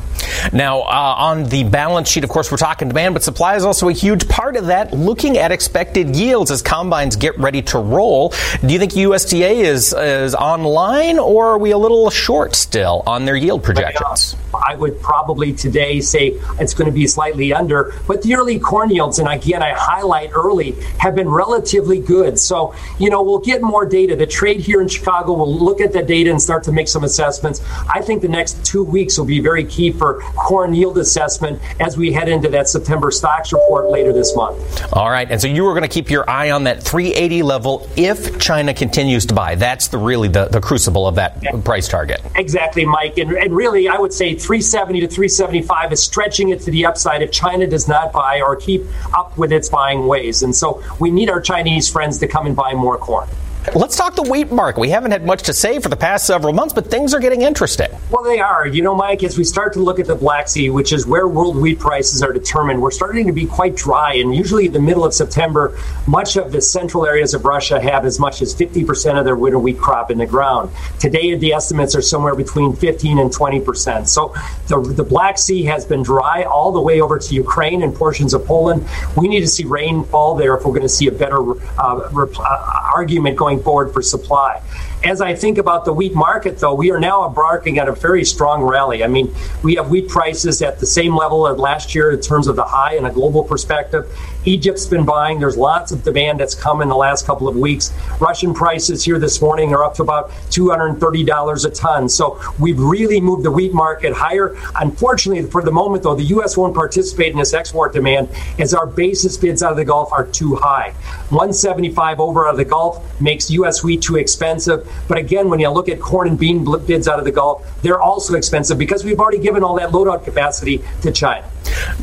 Now, 0.53 0.81
uh, 0.83 1.15
on 1.19 1.45
the 1.45 1.65
balance 1.65 2.09
sheet, 2.09 2.25
of 2.25 2.31
course, 2.31 2.51
we're 2.51 2.57
talking 2.57 2.89
demand, 2.89 3.15
but 3.15 3.23
supply 3.23 3.57
is 3.57 3.65
also 3.65 3.89
a 3.89 3.93
huge 3.93 4.29
part 4.29 4.57
of 4.57 4.67
that. 4.67 4.93
Looking 4.93 5.39
at 5.39 5.53
expected 5.53 6.15
yields 6.17 6.51
as 6.51 6.63
combines 6.63 7.17
get 7.17 7.39
ready 7.39 7.63
to 7.63 7.79
roll, 7.79 8.33
do 8.61 8.73
you 8.73 8.79
think 8.79 8.93
USDA 8.93 9.63
is 9.63 9.93
is 9.93 10.35
online, 10.35 11.19
or 11.19 11.53
are 11.53 11.59
we 11.59 11.71
a 11.71 11.79
little 11.79 12.11
short 12.11 12.55
still 12.55 13.03
on 13.07 13.25
their 13.25 13.37
yield 13.37 13.63
projections? 13.63 14.37
I 14.55 14.75
would 14.75 15.01
probably 15.01 15.53
today 15.53 16.01
say 16.01 16.39
it's 16.61 16.75
going 16.75 16.87
to 16.87 16.95
be 16.95 17.07
slightly 17.07 17.53
under, 17.53 17.95
but 18.07 18.23
the 18.23 18.35
early 18.37 18.59
corn 18.59 18.91
yields, 18.91 19.19
and 19.19 19.29
again, 19.29 19.63
I 19.63 19.73
highlight 19.73 20.31
early, 20.35 20.73
have 20.99 21.15
been 21.15 21.29
relatively 21.29 22.01
good. 22.01 22.39
So, 22.39 22.75
you 22.99 23.11
know, 23.11 23.23
we'll 23.23 23.39
get 23.39 23.63
more 23.63 23.87
data. 23.87 24.17
The 24.17 24.27
trade 24.27 24.61
here 24.61 24.81
in 24.81 24.89
Chicago 24.89 25.33
will 25.33 25.53
look 25.53 25.81
at 25.81 25.93
the 25.93 26.03
data 26.03 26.31
and 26.31 26.41
start 26.41 26.65
to 26.65 26.73
make 26.73 26.89
some 26.89 27.05
assessments. 27.05 27.63
I 27.93 28.01
think 28.03 28.23
the 28.23 28.29
next 28.29 28.65
two 28.65 28.85
weeks 28.85 29.19
will 29.19 29.25
be 29.25 29.41
very 29.41 29.65
key 29.65 29.91
for 29.91 30.22
corn 30.35 30.75
yield 30.75 30.99
assessment 30.99 31.61
as 31.81 31.97
we 31.97 32.13
head 32.13 32.29
into 32.29 32.49
that 32.51 32.69
September 32.69 33.11
stocks 33.11 33.53
report 33.53 33.91
later 33.91 34.13
this 34.13 34.35
month. 34.37 34.93
All 34.93 35.11
right. 35.11 35.31
And 35.31 35.41
so 35.41 35.49
you 35.49 35.67
are 35.67 35.73
going 35.73 35.83
to 35.83 35.89
keep 35.89 36.11
your 36.11 36.29
eye 36.29 36.51
on 36.51 36.65
that 36.65 36.83
380 36.83 37.43
level 37.43 37.89
if 37.97 38.39
China 38.39 38.75
continues 38.75 39.27
to 39.27 39.35
buy. 39.35 39.55
That's 39.55 39.89
the 39.89 39.99
really 39.99 40.29
the, 40.29 40.47
the 40.47 40.61
crucible 40.61 41.07
of 41.07 41.17
that 41.17 41.43
yeah. 41.43 41.61
price 41.65 41.89
target. 41.89 42.21
Exactly, 42.35 42.85
Mike. 42.85 43.19
And, 43.19 43.33
and 43.33 43.55
really, 43.55 43.89
I 43.89 43.99
would 43.99 44.13
say 44.13 44.35
370 44.35 45.01
to 45.01 45.09
375 45.09 45.93
is 45.93 46.03
stretching 46.03 46.51
it 46.51 46.61
to 46.63 46.71
the 46.71 46.87
upside 46.87 47.23
if 47.23 47.31
China 47.31 47.67
does 47.67 47.89
not 47.89 48.13
buy 48.13 48.41
or 48.41 48.57
keep 48.57 48.83
up 49.17 49.37
with 49.37 49.53
its 49.53 49.69
buying 49.69 50.07
ways. 50.07 50.43
And 50.43 50.55
so 50.55 50.83
we 50.99 51.11
need 51.11 51.31
our 51.31 51.41
Chinese 51.41 51.89
friends 51.89 52.19
to 52.19 52.29
come 52.29 52.47
and 52.47 52.57
buy 52.57 52.75
more 52.75 52.99
corn. 52.99 53.29
Let's 53.75 53.97
talk 53.97 54.17
the 54.17 54.23
wheat 54.23 54.51
market. 54.51 54.81
We 54.81 54.91
haven't 54.91 55.13
had 55.13 55.25
much 55.25 55.45
to 55.45 55.53
say 55.53 55.79
for 55.79 55.89
the 55.89 55.97
past 55.97 56.27
several 56.27 56.53
months, 56.53 56.75
but 56.75 56.91
things 56.91 57.15
are 57.15 57.21
getting 57.21 57.43
interesting. 57.43 57.89
Well, 58.11 58.25
they 58.25 58.41
are. 58.41 58.67
You 58.67 58.83
know, 58.83 58.95
Mike, 58.95 59.23
as 59.23 59.39
we 59.39 59.45
start 59.45 59.73
to 59.75 59.79
look 59.81 60.01
at 60.01 60.07
the 60.07 60.17
Black 60.17 60.49
Sea, 60.49 60.69
which 60.69 60.93
is 60.93 61.07
where 61.07 61.29
world 61.29 61.57
wheat 61.57 61.79
prices 61.79 62.25
are 62.25 62.33
determined, 62.33 62.83
we're 62.83 62.91
starting 62.91 63.29
to 63.29 63.33
be 63.33 63.47
quite 63.47 63.77
dry. 63.77 64.15
And 64.15 64.35
usually, 64.35 64.67
in 64.67 64.73
the 64.73 64.81
middle 64.81 65.05
of 65.05 65.15
September, 65.15 65.79
much 66.09 66.37
of 66.37 66.51
the 66.51 66.61
central 66.61 67.07
areas 67.07 67.35
of 67.35 67.45
Russia 67.45 67.81
have 67.81 68.05
as 68.05 68.19
much 68.19 68.43
as 68.43 68.53
50% 68.53 69.17
of 69.17 69.25
their 69.25 69.37
winter 69.37 69.61
wheat 69.61 69.79
crop 69.79 70.11
in 70.11 70.19
the 70.19 70.27
ground. 70.27 70.71
Today, 70.99 71.37
the 71.37 71.53
estimates 71.53 71.95
are 71.95 72.03
somewhere 72.03 72.35
between 72.35 72.75
15 72.75 73.21
and 73.21 73.31
20%. 73.31 74.09
So 74.09 74.35
the, 74.67 74.81
the 74.81 75.05
Black 75.05 75.39
Sea 75.39 75.63
has 75.65 75.87
been 75.87 76.03
dry 76.03 76.43
all 76.43 76.73
the 76.73 76.81
way 76.81 77.01
over 77.01 77.19
to 77.19 77.35
Ukraine 77.35 77.85
and 77.85 77.95
portions 77.95 78.35
of 78.35 78.45
Poland. 78.45 78.87
We 79.17 79.29
need 79.29 79.41
to 79.41 79.49
see 79.49 79.65
rainfall 79.65 80.35
there 80.35 80.57
if 80.57 80.65
we're 80.65 80.73
going 80.73 80.83
to 80.83 80.89
see 80.89 81.07
a 81.07 81.13
better 81.13 81.39
uh, 81.79 82.11
uh, 82.13 82.83
argument 82.95 83.37
going 83.37 83.52
going 83.53 83.65
forward 83.65 83.93
for 83.93 84.03
supply. 84.03 84.63
As 85.05 85.21
I 85.21 85.35
think 85.35 85.59
about 85.59 85.85
the 85.85 85.93
wheat 85.93 86.15
market, 86.15 86.59
though, 86.59 86.75
we 86.75 86.93
are 86.93 87.01
now 87.01 87.27
embarking 87.27 87.81
on 87.81 87.89
a 87.89 87.93
very 87.93 88.25
strong 88.25 88.63
rally. 88.63 89.03
I 89.03 89.09
mean, 89.09 89.35
we 89.65 89.75
have 89.75 89.91
wheat 89.91 90.09
prices 90.09 90.63
at 90.63 90.79
the 90.79 90.87
same 90.87 91.17
level 91.17 91.49
as 91.49 91.59
last 91.59 91.93
year 91.93 92.13
in 92.13 92.21
terms 92.21 92.47
of 92.47 92.55
the 92.55 92.63
high 92.63 92.95
in 92.95 93.05
a 93.05 93.11
global 93.11 93.43
perspective. 93.43 94.07
Egypt's 94.45 94.87
been 94.87 95.05
buying. 95.05 95.41
There's 95.41 95.57
lots 95.57 95.91
of 95.91 96.05
demand 96.05 96.39
that's 96.39 96.55
come 96.55 96.83
in 96.83 96.89
the 96.89 96.97
last 96.97 97.27
couple 97.27 97.49
of 97.49 97.57
weeks. 97.57 97.93
Russian 98.21 98.55
prices 98.55 99.05
here 99.05 99.19
this 99.19 99.43
morning 99.43 99.75
are 99.75 99.85
up 99.85 99.95
to 99.97 100.03
about 100.05 100.31
$230 100.51 101.65
a 101.65 101.71
ton. 101.71 102.09
So 102.09 102.41
we've 102.61 102.79
really 102.79 103.21
moved 103.21 103.45
the 103.45 103.51
wheat 103.51 103.75
market 103.75 104.13
higher. 104.13 104.57
Unfortunately, 104.77 105.43
for 105.51 105.63
the 105.63 105.73
moment, 105.73 106.05
though, 106.05 106.15
the 106.15 106.25
U.S. 106.25 106.57
won't 106.57 106.75
participate 106.75 107.33
in 107.33 107.39
this 107.39 107.55
export 107.55 107.93
demand 107.93 108.29
as 108.61 108.73
our 108.73 108.87
basis 108.87 109.37
bids 109.37 109.65
out 109.65 109.73
of 109.73 109.77
the 109.77 109.85
Gulf 109.85 110.13
are 110.13 110.27
too 110.27 110.55
high. 110.55 110.91
175 111.31 112.21
over 112.21 112.47
out 112.47 112.53
of 112.53 112.57
the 112.57 112.65
Gulf 112.65 113.21
makes 113.21 113.51
U.S. 113.51 113.83
wheat 113.83 114.03
too 114.03 114.17
expensive. 114.17 114.89
But 115.09 115.19
again, 115.19 115.49
when 115.49 115.61
you 115.61 115.69
look 115.71 115.89
at 115.89 116.01
corn 116.01 116.29
and 116.29 116.39
bean 116.39 116.65
bids 116.87 117.09
out 117.09 117.19
of 117.19 117.25
the 117.25 117.33
Gulf, 117.33 117.67
they're 117.83 118.01
also 118.01 118.35
expensive 118.35 118.79
because 118.79 119.05
we've 119.05 119.21
already 119.21 119.39
given 119.39 119.63
all 119.63 119.77
that 119.77 119.91
loadout 119.91 120.25
capacity 120.25 120.83
to 121.03 121.13
China. 121.13 121.52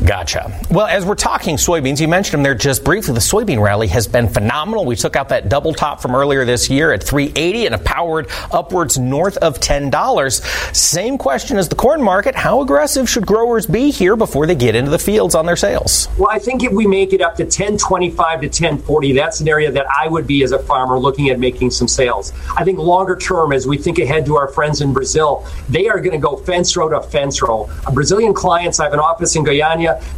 Gotcha. 0.04 0.58
Well, 0.70 0.86
as 0.86 1.04
we're 1.04 1.14
talking 1.14 1.56
soybeans, 1.56 2.00
you 2.00 2.08
mentioned 2.08 2.34
them 2.34 2.42
there 2.42 2.54
just 2.54 2.84
briefly. 2.84 3.14
The 3.14 3.20
soybean 3.20 3.62
rally 3.62 3.88
has 3.88 4.06
been 4.06 4.28
phenomenal. 4.28 4.84
We 4.84 4.96
took 4.96 5.16
out 5.16 5.28
that 5.30 5.48
double 5.48 5.74
top 5.74 6.00
from 6.00 6.14
earlier 6.14 6.44
this 6.44 6.70
year 6.70 6.92
at 6.92 7.02
380 7.02 7.66
and 7.66 7.74
have 7.74 7.84
powered 7.84 8.28
upwards 8.52 8.98
north 8.98 9.36
of 9.38 9.60
$10. 9.60 10.74
Same 10.74 11.18
question 11.18 11.58
as 11.58 11.68
the 11.68 11.74
corn 11.74 12.02
market. 12.02 12.34
How 12.34 12.60
aggressive 12.60 13.08
should 13.08 13.26
growers 13.26 13.66
be 13.66 13.90
here 13.90 14.16
before 14.16 14.46
they 14.46 14.54
get 14.54 14.74
into 14.74 14.90
the 14.90 14.98
fields 14.98 15.34
on 15.34 15.46
their 15.46 15.56
sales? 15.56 16.08
Well, 16.18 16.30
I 16.30 16.38
think 16.38 16.62
if 16.62 16.72
we 16.72 16.86
make 16.86 17.12
it 17.12 17.20
up 17.20 17.36
to 17.36 17.44
1025 17.44 18.40
to 18.40 18.46
1040, 18.46 19.12
that's 19.12 19.40
an 19.40 19.48
area 19.48 19.70
that 19.72 19.86
I 19.96 20.08
would 20.08 20.26
be 20.26 20.42
as 20.42 20.52
a 20.52 20.58
farmer 20.58 20.98
looking 20.98 21.30
at 21.30 21.38
making 21.38 21.70
some 21.70 21.88
sales. 21.88 22.32
I 22.56 22.64
think 22.64 22.78
longer 22.78 23.16
term, 23.16 23.52
as 23.52 23.66
we 23.66 23.78
think 23.78 23.98
ahead 23.98 24.26
to 24.26 24.36
our 24.36 24.48
friends 24.48 24.80
in 24.80 24.92
Brazil, 24.92 25.46
they 25.68 25.88
are 25.88 25.98
going 26.00 26.12
to 26.12 26.18
go 26.18 26.36
fence 26.36 26.76
row 26.76 26.88
to 26.88 27.00
fence 27.08 27.42
row. 27.42 27.68
Brazilian 27.92 28.34
clients, 28.34 28.80
I 28.80 28.84
have 28.84 28.92
an 28.92 29.00
office 29.00 29.36
in 29.36 29.44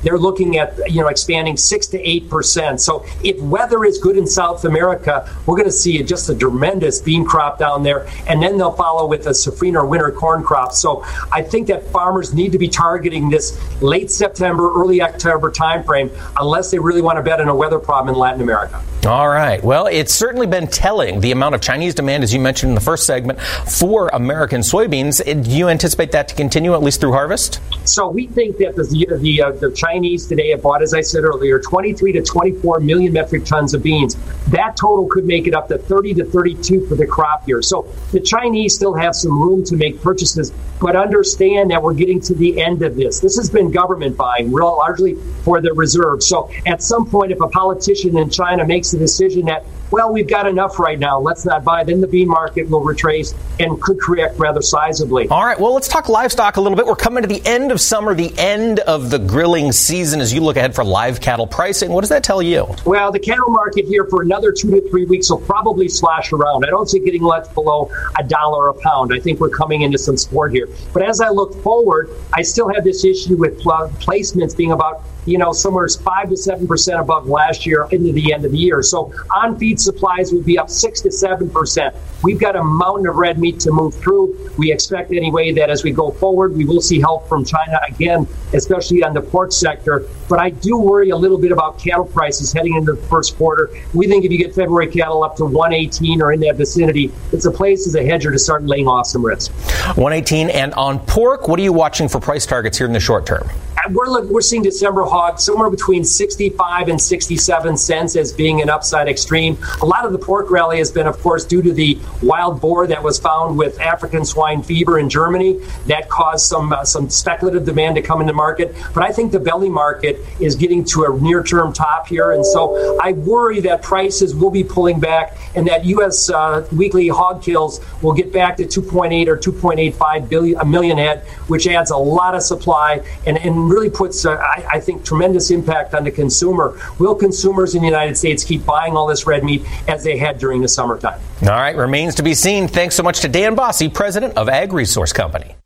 They're 0.03 0.19
looking 0.19 0.59
at 0.59 0.79
you 0.91 1.01
know 1.01 1.09
expanding 1.09 1.57
six 1.57 1.87
to 1.89 2.01
eight 2.09 2.29
percent. 2.29 2.81
So 2.81 3.05
if 3.23 3.41
weather 3.41 3.85
is 3.85 3.99
good 3.99 4.17
in 4.17 4.27
South 4.27 4.65
America, 4.65 5.29
we're 5.47 5.57
going 5.57 5.69
to 5.69 5.73
see 5.73 6.03
just 6.03 6.29
a 6.29 6.35
tremendous 6.35 7.01
bean 7.01 7.25
crop 7.25 7.59
down 7.59 7.83
there, 7.83 8.07
and 8.29 8.43
then 8.43 8.59
they'll 8.59 8.73
follow 8.73 9.07
with 9.07 9.27
a 9.27 9.31
safrinha 9.31 9.87
winter 9.87 10.11
corn 10.11 10.43
crop. 10.43 10.73
So 10.73 11.05
I 11.31 11.43
think 11.43 11.69
that 11.69 11.87
farmers 11.89 12.35
need 12.35 12.53
to 12.53 12.59
be 12.59 12.69
targeting 12.69 13.29
this 13.29 13.59
late 13.83 14.11
September, 14.11 14.73
early 14.75 15.03
October 15.03 15.51
timeframe, 15.51 16.11
unless 16.39 16.71
they 16.71 16.79
really 16.79 17.03
want 17.03 17.19
to 17.19 17.23
bet 17.23 17.41
on 17.41 17.49
a 17.49 17.55
weather 17.55 17.79
problem 17.79 18.15
in 18.15 18.19
Latin 18.19 18.41
America. 18.41 18.83
All 19.05 19.29
right. 19.29 19.63
Well, 19.65 19.87
it's 19.89 20.15
certainly 20.15 20.47
been 20.47 20.69
telling 20.69 21.21
the 21.21 21.33
amount 21.33 21.57
of 21.57 21.61
Chinese 21.61 21.93
demand, 21.93 22.23
as 22.23 22.33
you 22.33 22.39
mentioned 22.39 22.71
in 22.71 22.75
the 22.77 22.81
first 22.81 23.05
segment, 23.05 23.41
for 23.41 24.09
American 24.13 24.61
soybeans. 24.61 25.25
Do 25.25 25.51
you 25.51 25.69
anticipate 25.69 26.13
that 26.13 26.29
to 26.29 26.37
continue 26.37 26.73
at 26.75 26.83
least 26.83 27.01
through 27.01 27.13
harvest? 27.13 27.59
So 27.85 28.09
we 28.09 28.29
think 28.29 28.59
that 28.59 28.77
the 28.77 28.85
the, 29.23 29.43
uh, 29.43 29.53
the 29.53 29.71
Chinese 29.71 30.27
today 30.27 30.51
have 30.51 30.63
bought, 30.63 30.83
as 30.83 30.93
I 30.93 31.01
said 31.01 31.25
earlier, 31.25 31.59
23 31.61 32.13
to 32.13 32.23
24 32.23 32.81
million 32.81 33.13
metric 33.13 33.45
tons 33.45 33.73
of 33.73 33.83
beans. 33.83 34.17
That 34.49 34.77
total 34.77 35.07
could 35.07 35.25
make 35.25 35.47
it 35.47 35.55
up 35.55 35.69
to 35.69 35.79
30 35.79 36.15
to 36.15 36.25
32 36.25 36.87
for 36.87 36.95
the 36.95 37.07
crop 37.07 37.47
year. 37.49 37.63
So 37.63 37.89
the 38.11 38.21
Chinese 38.21 38.75
still 38.75 38.95
have 38.95 39.15
some 39.15 39.41
room 39.41 39.65
to 39.65 39.77
make 39.77 40.03
purchases, 40.03 40.53
but 40.81 40.97
understand 40.97 41.71
that 41.71 41.83
we're 41.83 41.95
getting 41.95 42.21
to 42.23 42.35
the 42.35 42.63
end 42.63 42.83
of 42.83 42.97
this. 42.97 43.21
This 43.21 43.37
has 43.37 43.49
been 43.49 43.71
government 43.71 44.17
buying, 44.17 44.53
real 44.53 44.77
largely 44.77 45.15
for 45.45 45.61
the 45.61 45.73
reserve. 45.73 46.23
So 46.23 46.51
at 46.67 46.83
some 46.83 47.07
point, 47.07 47.33
if 47.33 47.41
a 47.41 47.49
politician 47.49 48.19
in 48.19 48.31
China 48.31 48.67
makes 48.67 48.91
the 48.91 48.99
decision 48.99 49.47
that, 49.47 49.65
well, 49.93 50.13
we've 50.13 50.27
got 50.27 50.47
enough 50.47 50.79
right 50.79 50.99
now, 50.99 51.21
let's 51.21 51.45
not 51.45 51.63
buy, 51.65 51.85
then 51.85 52.01
the 52.01 52.07
bean 52.07 52.29
market 52.29 52.69
will 52.69 52.83
retrace 52.83 53.35
and 53.61 53.81
could 53.81 54.01
correct 54.01 54.39
rather 54.39 54.61
sizably. 54.61 55.31
All 55.31 55.45
right, 55.45 55.59
well, 55.61 55.75
let's 55.75 55.87
talk 55.87 56.09
livestock 56.09 56.57
a 56.57 56.61
little 56.61 56.77
bit. 56.77 56.87
We're 56.87 56.97
coming 56.97 57.23
to 57.23 57.29
the 57.29 57.43
end 57.47 57.71
of 57.71 57.81
summer, 57.81 58.15
the 58.15 58.33
end 58.39 58.81
of 58.81 59.11
the 59.11 59.19
grilling 59.19 59.71
season 59.71 60.21
as 60.21 60.33
you 60.33 60.41
look 60.41 60.57
ahead 60.57 60.75
for 60.75 60.83
live 60.83 61.21
cattle 61.21 61.47
pricing. 61.47 61.91
What 61.91 62.01
does 62.01 62.09
that 62.09 62.25
tell 62.25 62.43
you? 62.43 62.67
Well, 62.87 63.13
the 63.13 63.19
cattle 63.19 63.51
market 63.51 63.85
here 63.85 64.07
for 64.07 64.23
another 64.23 64.51
two 64.51 64.71
to 64.71 64.89
three 64.89 65.05
weeks 65.05 65.31
will 65.31 65.41
probably 65.41 65.89
slash 65.89 66.33
around. 66.33 66.65
I 66.65 66.71
don't 66.71 66.89
see 66.89 66.99
getting 66.99 67.23
left 67.23 67.55
below 67.55 67.91
a 68.19 68.25
dollar 68.25 68.69
a 68.69 68.75
pound. 68.75 69.13
I 69.13 69.21
think 69.21 69.41
we're 69.41 69.51
coming 69.51 69.83
into 69.83 69.99
some 69.99 70.17
sport 70.17 70.53
here. 70.53 70.69
But 70.95 71.03
as 71.03 71.21
I 71.21 71.29
look 71.29 71.55
forward, 71.63 72.09
I 72.33 72.43
still 72.43 72.73
have 72.73 72.85
this 72.85 73.05
issue 73.05 73.37
with 73.37 73.61
placements 73.61 74.57
being 74.57 74.73
about 74.73 75.05
you 75.27 75.39
know, 75.39 75.53
somewhere 75.53 75.89
five 75.89 76.29
to 76.29 76.37
seven 76.37 76.67
percent 76.67 77.01
above 77.01 77.29
last 77.29 77.67
year 77.67 77.87
into 77.91 78.13
the 78.13 78.33
end 78.33 78.45
of 78.45 78.53
the 78.53 78.59
year. 78.59 78.83
So 78.83 79.13
on 79.35 79.59
feed 79.59 79.81
supplies 79.81 80.33
would 80.33 80.45
be 80.45 80.59
up 80.59 80.71
six 80.71 81.01
to 81.03 81.13
seven 81.13 81.51
percent. 81.51 81.95
We've 82.23 82.39
got 82.39 82.57
a 82.57 82.63
mountain 82.63 83.07
of 83.09 83.17
red 83.17 83.39
meat 83.39 83.61
to 83.61 83.73
move 83.73 83.95
through. 83.95 84.51
We 84.57 84.73
expect 84.73 85.13
anyway 85.13 85.53
that 85.53 85.71
as 85.71 85.83
we 85.83 85.91
go 85.91 86.11
forward, 86.13 86.57
we 86.57 86.65
will 86.65 86.81
see 86.81 87.01
help 87.01 87.29
from 87.29 87.45
China 87.45 87.81
again, 87.89 88.29
especially 88.53 89.03
on 89.03 89.15
the 89.15 89.21
pork 89.21 89.53
sector. 89.53 90.07
But 90.29 90.39
I 90.39 90.51
do 90.51 90.77
worry 90.77 91.11
a 91.11 91.17
little 91.17 91.39
bit 91.39 91.53
about 91.53 91.79
cattle 91.79 92.05
prices 92.05 92.53
heading 92.53 92.77
into 92.77 92.93
the 92.93 93.03
first 93.09 93.37
quarter. 93.37 93.71
We 93.93 94.07
think 94.07 94.25
if 94.25 94.31
you 94.31 94.39
get 94.39 94.55
February 94.55 94.87
cattle 94.87 95.25
up 95.25 95.37
to 95.37 95.45
118 95.45 96.23
or 96.23 96.33
in 96.33 96.41
that 96.41 96.57
vicinity, 96.57 97.13
it's 97.33 97.45
a 97.45 97.51
place 97.51 97.87
as 97.87 97.95
a 97.95 98.05
hedger 98.05 98.31
to 98.31 98.39
start 98.39 98.65
laying 98.65 98.87
off 98.87 99.07
some 99.07 99.25
risk. 99.25 99.53
118 99.97 100.51
and 100.51 100.73
on 100.75 100.99
pork, 101.01 101.49
what 101.49 101.59
are 101.59 101.63
you 101.63 101.73
watching 101.73 102.09
for 102.09 102.21
price 102.21 102.47
targets 102.47 102.79
here 102.79 102.87
in 102.87 102.93
the 102.93 103.01
short 103.01 103.27
term? 103.27 103.49
We're 103.90 104.23
we're 104.27 104.40
seeing 104.40 104.62
December 104.62 105.03
hog 105.05 105.40
somewhere 105.40 105.71
between 105.71 106.05
65 106.05 106.88
and 106.88 107.01
67 107.01 107.77
cents 107.77 108.16
as 108.16 108.33
being 108.33 108.62
an 108.62 108.71
upside 108.71 109.09
extreme. 109.09 109.59
A 109.81 109.87
lot 109.87 110.05
of 110.05 110.12
the 110.12 110.18
pork 110.18 110.51
rally 110.51 110.79
has 110.79 110.90
been, 110.90 111.07
of 111.07 111.18
course, 111.21 111.45
due 111.45 111.62
to 111.62 111.73
the 111.73 111.99
wild 112.23 112.61
boar 112.61 112.87
that 112.87 113.03
was 113.03 113.18
found 113.18 113.59
with 113.59 113.81
African 113.81 114.25
swine 114.25 114.62
fever 114.62 114.99
in 114.99 115.09
Germany. 115.09 115.61
That 115.87 116.09
caused 116.09 116.47
some 116.47 116.73
uh, 116.73 116.85
some 116.85 117.09
speculative 117.09 117.64
demand 117.64 117.97
to 117.97 118.03
come 118.03 118.21
into 118.21 118.33
market. 118.33 118.75
But 118.95 119.05
I 119.05 119.12
think 119.12 119.33
the 119.33 119.40
belly 119.40 119.71
market 119.71 120.18
is 120.40 120.55
getting 120.55 120.85
to 120.87 121.05
a 121.05 121.21
near 121.21 121.42
term 121.42 121.73
top 121.73 122.07
here, 122.07 122.33
and 122.33 122.45
so 122.45 122.99
I 123.01 123.12
worry 123.12 123.61
that 123.61 123.83
prices 123.83 124.35
will 124.35 124.51
be 124.51 124.64
pulling 124.64 125.01
back, 125.01 125.37
and 125.55 125.66
that 125.66 125.85
U.S. 125.87 126.31
Uh, 126.31 126.66
weekly 126.73 127.09
hog 127.09 127.42
kills 127.42 127.81
will 128.03 128.12
get 128.12 128.33
back 128.33 128.57
to 128.59 128.64
2.8 128.64 129.27
or 129.27 129.37
2.85 129.37 130.29
billion 130.29 130.61
a 130.61 130.64
million 130.64 130.99
head, 130.99 131.21
which 131.49 131.66
adds 131.66 131.90
a 131.90 131.97
lot 131.97 132.35
of 132.35 132.42
supply 132.42 133.03
and 133.27 133.38
and 133.38 133.72
really 133.73 133.91
puts, 133.91 134.25
uh, 134.25 134.33
I, 134.33 134.65
I, 134.75 134.81
think, 134.81 135.05
tremendous 135.05 135.51
impact 135.51 135.95
on 135.95 136.05
the 136.05 136.11
consumer. 136.11 136.79
Will 136.99 137.15
consumers 137.15 137.75
in 137.75 137.81
the 137.81 137.89
United 137.89 138.17
States 138.17 138.45
keep 138.45 138.65
buying 138.67 138.97
all 138.97 139.07
this 139.07 139.27
red 139.27 139.43
meat 139.43 139.65
as 139.89 140.05
they 140.05 140.19
had 140.19 140.39
during 140.39 140.61
the 140.61 140.69
summertime? 140.69 141.21
All 141.43 141.49
right, 141.49 141.75
remains 141.75 142.15
to 142.17 142.23
be 142.23 142.35
seen. 142.35 142.69
Thanks 142.69 142.95
so 142.95 143.03
much 143.03 143.21
to 143.21 143.29
Dan 143.29 143.55
Basse, 143.55 143.89
president 143.93 144.37
of 144.37 144.49
Ag 144.49 144.73
Resource 144.73 145.13
Company. 145.13 145.57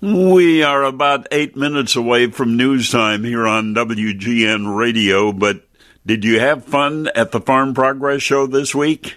We 0.00 0.62
are 0.62 0.82
about 0.82 1.28
eight 1.30 1.56
minutes 1.56 1.96
away 1.96 2.30
from 2.30 2.56
news 2.56 2.90
time 2.90 3.24
here 3.24 3.46
on 3.46 3.74
WGN 3.74 4.76
Radio, 4.76 5.32
but 5.32 5.64
did 6.04 6.24
you 6.24 6.40
have 6.40 6.64
fun 6.64 7.08
at 7.14 7.30
the 7.30 7.40
Farm 7.40 7.72
Progress 7.74 8.20
Show 8.22 8.48
this 8.48 8.74
week? 8.74 9.16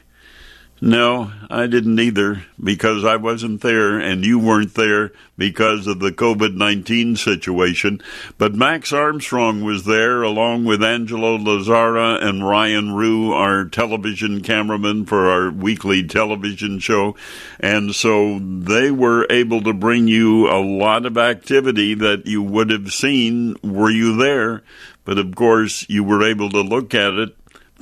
No, 0.81 1.31
I 1.49 1.67
didn't 1.67 1.99
either 1.99 2.43
because 2.61 3.05
I 3.05 3.15
wasn't 3.15 3.61
there 3.61 3.97
and 3.97 4.25
you 4.25 4.37
weren't 4.37 4.73
there 4.73 5.13
because 5.37 5.87
of 5.87 5.99
the 5.99 6.11
COVID 6.11 6.53
19 6.53 7.15
situation. 7.15 8.01
But 8.37 8.55
Max 8.55 8.91
Armstrong 8.91 9.63
was 9.63 9.85
there 9.85 10.21
along 10.21 10.65
with 10.65 10.83
Angelo 10.83 11.37
Lazzara 11.37 12.21
and 12.21 12.45
Ryan 12.45 12.93
Rue, 12.93 13.31
our 13.31 13.63
television 13.63 14.41
cameraman 14.41 15.05
for 15.05 15.29
our 15.29 15.49
weekly 15.49 16.05
television 16.05 16.79
show. 16.79 17.15
And 17.61 17.95
so 17.95 18.39
they 18.39 18.91
were 18.91 19.27
able 19.29 19.61
to 19.61 19.73
bring 19.73 20.09
you 20.09 20.49
a 20.49 20.59
lot 20.59 21.05
of 21.05 21.17
activity 21.17 21.93
that 21.93 22.27
you 22.27 22.43
would 22.43 22.69
have 22.69 22.91
seen 22.91 23.55
were 23.63 23.91
you 23.91 24.17
there. 24.17 24.61
But 25.05 25.19
of 25.19 25.35
course, 25.35 25.85
you 25.87 26.03
were 26.03 26.27
able 26.27 26.49
to 26.49 26.61
look 26.61 26.93
at 26.93 27.13
it 27.13 27.33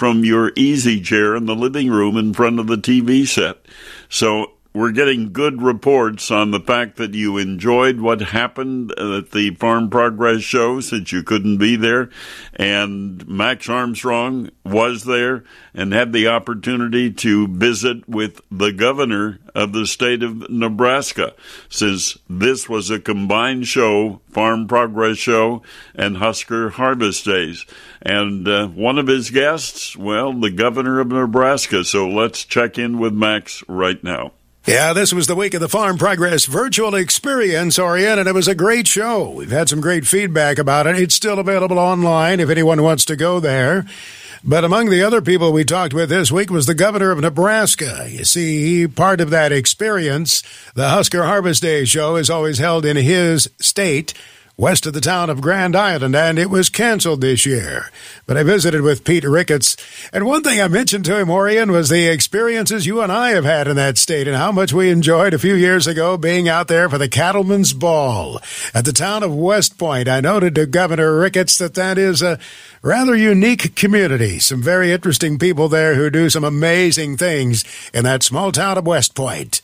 from 0.04 0.26
your 0.26 0.52
easy 0.58 1.00
chair 1.00 1.34
in 1.34 1.46
the 1.46 1.56
living 1.56 1.90
room 1.90 2.18
in 2.18 2.34
front 2.34 2.60
of 2.60 2.68
the 2.68 2.76
TV 2.76 3.26
set. 3.26 3.56
So 4.10 4.52
we're 4.74 4.92
getting 4.92 5.32
good 5.32 5.62
reports 5.62 6.32
on 6.32 6.50
the 6.50 6.60
fact 6.60 6.98
that 6.98 7.14
you 7.14 7.38
enjoyed 7.38 8.00
what 8.00 8.22
happened 8.22 8.92
at 8.98 9.32
the 9.32 9.54
Farm 9.60 9.90
Progress 9.90 10.42
show 10.42 10.80
since 10.80 11.12
you 11.12 11.22
couldn't 11.22 11.58
be 11.58 11.76
there. 11.76 12.10
And 12.56 13.28
Max 13.28 13.70
Armstrong 13.70 14.50
was 14.66 15.04
there 15.04 15.44
and 15.76 15.94
had 15.94 16.12
the 16.12 16.28
opportunity 16.28 17.12
to 17.12 17.48
visit 17.48 18.10
with 18.10 18.42
the 18.50 18.72
governor 18.72 19.40
of 19.54 19.74
the 19.74 19.86
state 19.86 20.24
of 20.24 20.50
Nebraska 20.50 21.36
since 21.70 22.18
this 22.28 22.68
was 22.68 22.90
a 22.90 23.00
combined 23.00 23.68
show, 23.68 24.22
Farm 24.32 24.68
Progress 24.68 25.18
show 25.18 25.62
and 25.94 26.18
Husker 26.18 26.72
Harvest 26.72 27.26
Days. 27.26 27.68
And 28.02 28.48
uh, 28.48 28.68
one 28.70 28.98
of 28.98 29.06
his 29.06 29.30
guests, 29.30 29.96
well, 29.96 30.34
the 30.34 30.50
governor 30.50 31.00
of 31.00 31.10
Nebraska. 31.10 31.84
So 31.84 32.10
let's 32.10 32.44
check 32.44 32.80
in 32.80 32.98
with 32.98 33.14
Max 33.14 33.64
right 33.68 34.04
now. 34.04 34.32
Yeah, 34.66 34.94
this 34.94 35.12
was 35.12 35.28
the 35.28 35.36
week 35.36 35.54
of 35.56 35.60
the 35.60 35.68
Farm 35.68 35.98
Progress 35.98 36.46
virtual 36.46 36.96
experience, 36.96 37.78
Orion, 37.78 38.18
and 38.18 38.30
it 38.30 38.34
was 38.34 38.48
a 38.48 38.56
great 38.56 38.88
show. 38.88 39.30
We've 39.30 39.52
had 39.52 39.68
some 39.68 39.82
great 39.82 40.08
feedback 40.08 40.58
about 40.58 40.88
it. 40.88 40.98
It's 40.98 41.16
still 41.16 41.38
available 41.38 41.78
online 41.78 42.40
if 42.40 42.50
anyone 42.50 42.82
wants 42.82 43.04
to 43.06 43.18
go 43.18 43.42
there. 43.42 43.86
But 44.42 44.64
among 44.64 44.90
the 44.90 45.04
other 45.04 45.22
people 45.22 45.52
we 45.52 45.66
talked 45.66 45.94
with 45.94 46.08
this 46.08 46.32
week 46.32 46.50
was 46.50 46.66
the 46.66 46.74
governor 46.74 47.12
of 47.12 47.20
Nebraska. 47.20 48.08
You 48.10 48.24
see, 48.24 48.88
part 48.88 49.20
of 49.20 49.32
that 49.32 49.52
experience, 49.52 50.44
the 50.76 50.88
Husker 50.88 51.24
Harvest 51.24 51.62
Day 51.62 51.84
show 51.84 52.16
is 52.16 52.30
always 52.30 52.60
held 52.60 52.86
in 52.86 52.96
his 52.96 53.50
state 53.60 54.14
west 54.56 54.86
of 54.86 54.94
the 54.94 55.02
town 55.02 55.30
of 55.30 55.42
Grand 55.42 55.76
Island, 55.76 56.16
and 56.16 56.38
it 56.38 56.50
was 56.50 56.70
canceled 56.70 57.22
this 57.22 57.46
year. 57.46 57.90
But 58.28 58.38
I 58.38 58.44
visited 58.44 58.82
with 58.82 59.04
Pete 59.04 59.24
Ricketts, 59.24 59.76
and 60.14 60.26
one 60.26 60.44
thing 60.44 60.62
I 60.62 60.68
mentioned 60.68 61.06
to 61.06 61.20
him, 61.20 61.30
Orion, 61.30 61.72
was 61.72 61.90
the 61.90 62.08
experiences 62.08 62.86
you 62.86 63.02
and 63.02 63.12
I 63.12 63.32
have 63.32 63.46
had 63.46 63.68
in 63.68 63.76
that 63.78 63.98
state 63.98 64.28
and 64.28 64.38
how 64.38 64.52
much 64.52 64.72
we 64.72 64.92
enjoyed 64.92 65.34
a 65.34 65.40
few 65.40 65.56
years 65.56 65.88
ago 65.88 66.18
being 66.18 66.48
out 66.48 66.68
there 66.68 66.88
for 66.88 66.98
the 66.98 67.10
Cattlemen's 67.10 67.74
Ball 67.74 68.40
at 68.74 68.86
the 68.86 68.94
town 68.94 69.24
of 69.24 69.34
West 69.34 69.78
Point. 69.78 70.08
I 70.08 70.22
noted 70.22 70.56
to 70.56 70.68
Governor 70.68 71.18
Ricketts 71.18 71.58
that 71.58 71.74
that 71.74 71.98
is 71.98 72.22
a 72.22 72.40
rather 72.84 73.16
unique 73.16 73.76
community. 73.76 74.38
Some 74.38 74.62
very 74.62 74.92
interesting 74.92 75.40
people 75.40 75.68
there 75.68 75.96
who 75.96 76.10
do 76.12 76.30
some 76.30 76.44
amazing 76.44 77.18
things 77.18 77.66
in 77.94 78.04
that 78.04 78.22
small 78.22 78.52
town 78.52 78.78
of 78.78 78.86
West 78.86 79.16
Point. 79.16 79.62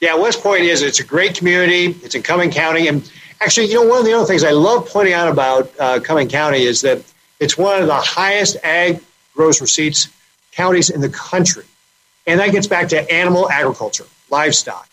Yeah, 0.00 0.14
West 0.14 0.42
Point 0.42 0.62
is 0.62 0.80
it's 0.80 0.98
a 0.98 1.04
great 1.04 1.36
community. 1.36 1.94
It's 2.02 2.14
in 2.14 2.22
Cuming 2.22 2.50
County, 2.50 2.88
and 2.88 3.10
Actually, 3.40 3.68
you 3.68 3.74
know, 3.74 3.86
one 3.86 3.98
of 3.98 4.04
the 4.04 4.12
other 4.12 4.26
things 4.26 4.44
I 4.44 4.50
love 4.50 4.88
pointing 4.88 5.14
out 5.14 5.28
about 5.28 5.72
uh, 5.78 6.00
Cuming 6.00 6.28
County 6.28 6.62
is 6.62 6.82
that 6.82 7.02
it's 7.38 7.56
one 7.56 7.80
of 7.80 7.86
the 7.86 7.94
highest 7.94 8.58
ag 8.62 9.00
gross 9.34 9.60
receipts 9.60 10.08
counties 10.52 10.90
in 10.90 11.00
the 11.00 11.08
country. 11.08 11.64
And 12.26 12.38
that 12.40 12.52
gets 12.52 12.66
back 12.66 12.88
to 12.88 13.10
animal 13.10 13.50
agriculture, 13.50 14.04
livestock. 14.28 14.88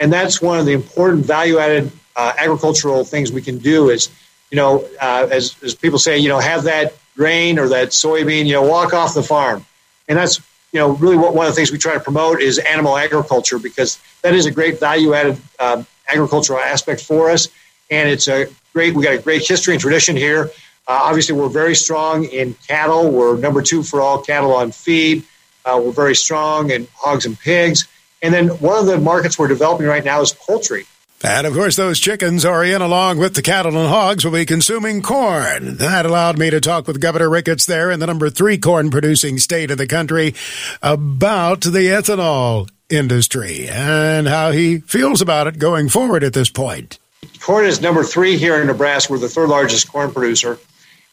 And 0.00 0.12
that's 0.12 0.42
one 0.42 0.58
of 0.58 0.66
the 0.66 0.72
important 0.72 1.24
value 1.24 1.58
added 1.58 1.92
uh, 2.16 2.32
agricultural 2.36 3.04
things 3.04 3.30
we 3.30 3.40
can 3.40 3.58
do 3.58 3.90
is, 3.90 4.10
you 4.50 4.56
know, 4.56 4.84
uh, 5.00 5.28
as, 5.30 5.56
as 5.62 5.74
people 5.74 5.98
say, 5.98 6.18
you 6.18 6.28
know, 6.28 6.40
have 6.40 6.64
that 6.64 6.94
grain 7.16 7.58
or 7.58 7.68
that 7.68 7.88
soybean, 7.88 8.46
you 8.46 8.52
know, 8.52 8.62
walk 8.62 8.92
off 8.92 9.14
the 9.14 9.22
farm. 9.22 9.64
And 10.08 10.18
that's, 10.18 10.40
you 10.72 10.80
know, 10.80 10.90
really 10.90 11.16
what, 11.16 11.34
one 11.34 11.46
of 11.46 11.52
the 11.52 11.56
things 11.56 11.70
we 11.70 11.78
try 11.78 11.94
to 11.94 12.00
promote 12.00 12.40
is 12.40 12.58
animal 12.58 12.96
agriculture 12.96 13.60
because 13.60 14.00
that 14.22 14.34
is 14.34 14.46
a 14.46 14.50
great 14.50 14.80
value 14.80 15.14
added 15.14 15.40
uh, 15.60 15.84
agricultural 16.08 16.58
aspect 16.58 17.00
for 17.00 17.30
us 17.30 17.48
and 17.92 18.08
it's 18.08 18.26
a 18.26 18.46
great. 18.72 18.94
We 18.94 19.04
got 19.04 19.14
a 19.14 19.18
great 19.18 19.46
history 19.46 19.74
and 19.74 19.80
tradition 19.80 20.16
here. 20.16 20.50
Uh, 20.88 20.98
obviously, 21.04 21.36
we're 21.36 21.48
very 21.48 21.76
strong 21.76 22.24
in 22.24 22.54
cattle. 22.66 23.10
We're 23.10 23.36
number 23.36 23.62
two 23.62 23.82
for 23.82 24.00
all 24.00 24.22
cattle 24.22 24.52
on 24.54 24.72
feed. 24.72 25.24
Uh, 25.64 25.80
we're 25.84 25.92
very 25.92 26.16
strong 26.16 26.70
in 26.70 26.88
hogs 26.94 27.26
and 27.26 27.38
pigs. 27.38 27.86
And 28.22 28.34
then 28.34 28.48
one 28.48 28.78
of 28.78 28.86
the 28.86 28.98
markets 28.98 29.38
we're 29.38 29.48
developing 29.48 29.86
right 29.86 30.04
now 30.04 30.20
is 30.22 30.32
poultry. 30.32 30.86
And 31.22 31.46
of 31.46 31.54
course, 31.54 31.76
those 31.76 32.00
chickens 32.00 32.44
are 32.44 32.64
in 32.64 32.82
along 32.82 33.18
with 33.18 33.34
the 33.34 33.42
cattle 33.42 33.76
and 33.76 33.88
hogs 33.88 34.24
will 34.24 34.32
be 34.32 34.44
consuming 34.44 35.02
corn. 35.02 35.76
That 35.76 36.04
allowed 36.04 36.36
me 36.36 36.50
to 36.50 36.60
talk 36.60 36.88
with 36.88 37.00
Governor 37.00 37.30
Ricketts 37.30 37.64
there 37.66 37.92
in 37.92 38.00
the 38.00 38.08
number 38.08 38.28
three 38.28 38.58
corn 38.58 38.90
producing 38.90 39.38
state 39.38 39.70
of 39.70 39.78
the 39.78 39.86
country 39.86 40.34
about 40.82 41.60
the 41.60 41.88
ethanol 41.88 42.68
industry 42.90 43.68
and 43.68 44.26
how 44.26 44.50
he 44.50 44.78
feels 44.78 45.20
about 45.20 45.46
it 45.46 45.58
going 45.58 45.88
forward 45.88 46.24
at 46.24 46.32
this 46.32 46.50
point 46.50 46.98
corn 47.40 47.66
is 47.66 47.80
number 47.80 48.04
three 48.04 48.36
here 48.36 48.60
in 48.60 48.66
Nebraska. 48.66 49.12
We're 49.12 49.18
the 49.18 49.28
third 49.28 49.48
largest 49.48 49.90
corn 49.90 50.12
producer. 50.12 50.58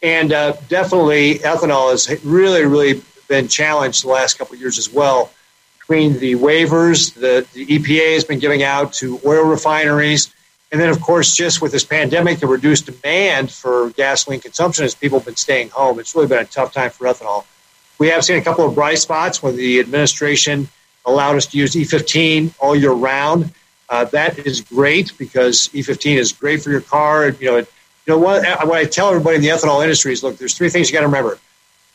And 0.02 0.32
uh, 0.32 0.54
definitely 0.70 1.36
ethanol 1.40 1.92
has 1.92 2.24
really, 2.24 2.66
really 2.66 3.02
been 3.28 3.48
challenged 3.48 4.04
the 4.04 4.10
last 4.10 4.38
couple 4.38 4.56
of 4.56 4.62
years 4.62 4.78
as 4.78 4.92
well. 4.92 5.32
Between 5.80 6.20
the 6.20 6.36
waivers 6.36 7.16
that 7.16 7.52
the 7.52 7.66
EPA 7.66 8.14
has 8.14 8.24
been 8.24 8.40
giving 8.40 8.62
out 8.64 8.94
to 8.94 9.20
oil 9.26 9.44
refineries, 9.44 10.34
and 10.72 10.80
then, 10.80 10.90
of 10.90 11.02
course, 11.02 11.36
just 11.36 11.62
with 11.62 11.72
this 11.72 11.84
pandemic, 11.84 12.40
the 12.40 12.48
reduced 12.48 12.86
demand 12.86 13.52
for 13.52 13.90
gasoline 13.92 14.40
consumption 14.40 14.86
as 14.86 14.94
people 14.94 15.18
have 15.18 15.26
been 15.26 15.36
staying 15.36 15.70
home, 15.70 16.00
it's 16.00 16.14
really 16.14 16.28
been 16.28 16.40
a 16.40 16.46
tough 16.46 16.74
time 16.74 16.92
for 16.92 17.06
ethanol. 17.06 17.46
We 17.98 18.10
have 18.10 18.24
seen 18.24 18.38
a 18.38 18.44
couple 18.44 18.66
of 18.66 18.76
bright 18.76 19.00
spots 19.00 19.42
when 19.42 19.56
the 19.56 19.80
administration 19.80 20.70
allowed 21.06 21.38
us 21.38 21.48
to 21.48 21.58
use 21.58 21.74
E15 21.74 22.54
all 22.60 22.76
year 22.76 22.92
round. 22.92 23.52
Uh, 23.90 24.06
that 24.06 24.38
is 24.40 24.62
great 24.62 25.18
because 25.18 25.70
E15 25.70 26.18
is 26.18 26.32
great 26.32 26.62
for 26.62 26.70
your 26.70 26.82
car. 26.82 27.30
You 27.30 27.46
know, 27.48 27.58
it, 27.58 27.72
you 28.06 28.14
know 28.14 28.20
what, 28.20 28.44
what 28.68 28.78
I 28.78 28.86
tell 28.86 29.10
everybody 29.10 29.38
in 29.38 29.42
the 29.42 29.48
ethanol 29.50 29.82
industry 29.82 30.14
is, 30.14 30.24
look, 30.24 30.38
there's 30.38 30.56
three 30.56 30.70
things 30.70 30.90
you 30.90 30.94
got 30.94 31.02
to 31.02 31.08
remember. 31.08 31.40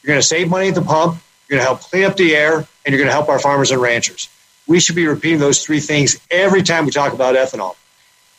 You're 0.03 0.09
going 0.09 0.20
to 0.20 0.26
save 0.26 0.49
money 0.49 0.68
at 0.68 0.74
the 0.74 0.82
pump. 0.82 1.18
You're 1.49 1.59
going 1.59 1.64
to 1.64 1.66
help 1.66 1.80
clean 1.80 2.05
up 2.05 2.16
the 2.16 2.34
air, 2.34 2.57
and 2.57 2.66
you're 2.86 2.99
going 2.99 3.09
to 3.09 3.12
help 3.12 3.28
our 3.28 3.38
farmers 3.38 3.70
and 3.70 3.80
ranchers. 3.80 4.28
we 4.66 4.80
should 4.80 4.97
be 4.97 5.07
repeating 5.07 5.38
those 5.38 5.64
three 5.64 5.80
things 5.80 6.18
every 6.30 6.62
time 6.62 6.84
we 6.86 6.90
talk 6.90 7.12
about 7.12 7.36
ethanol. 7.36 7.76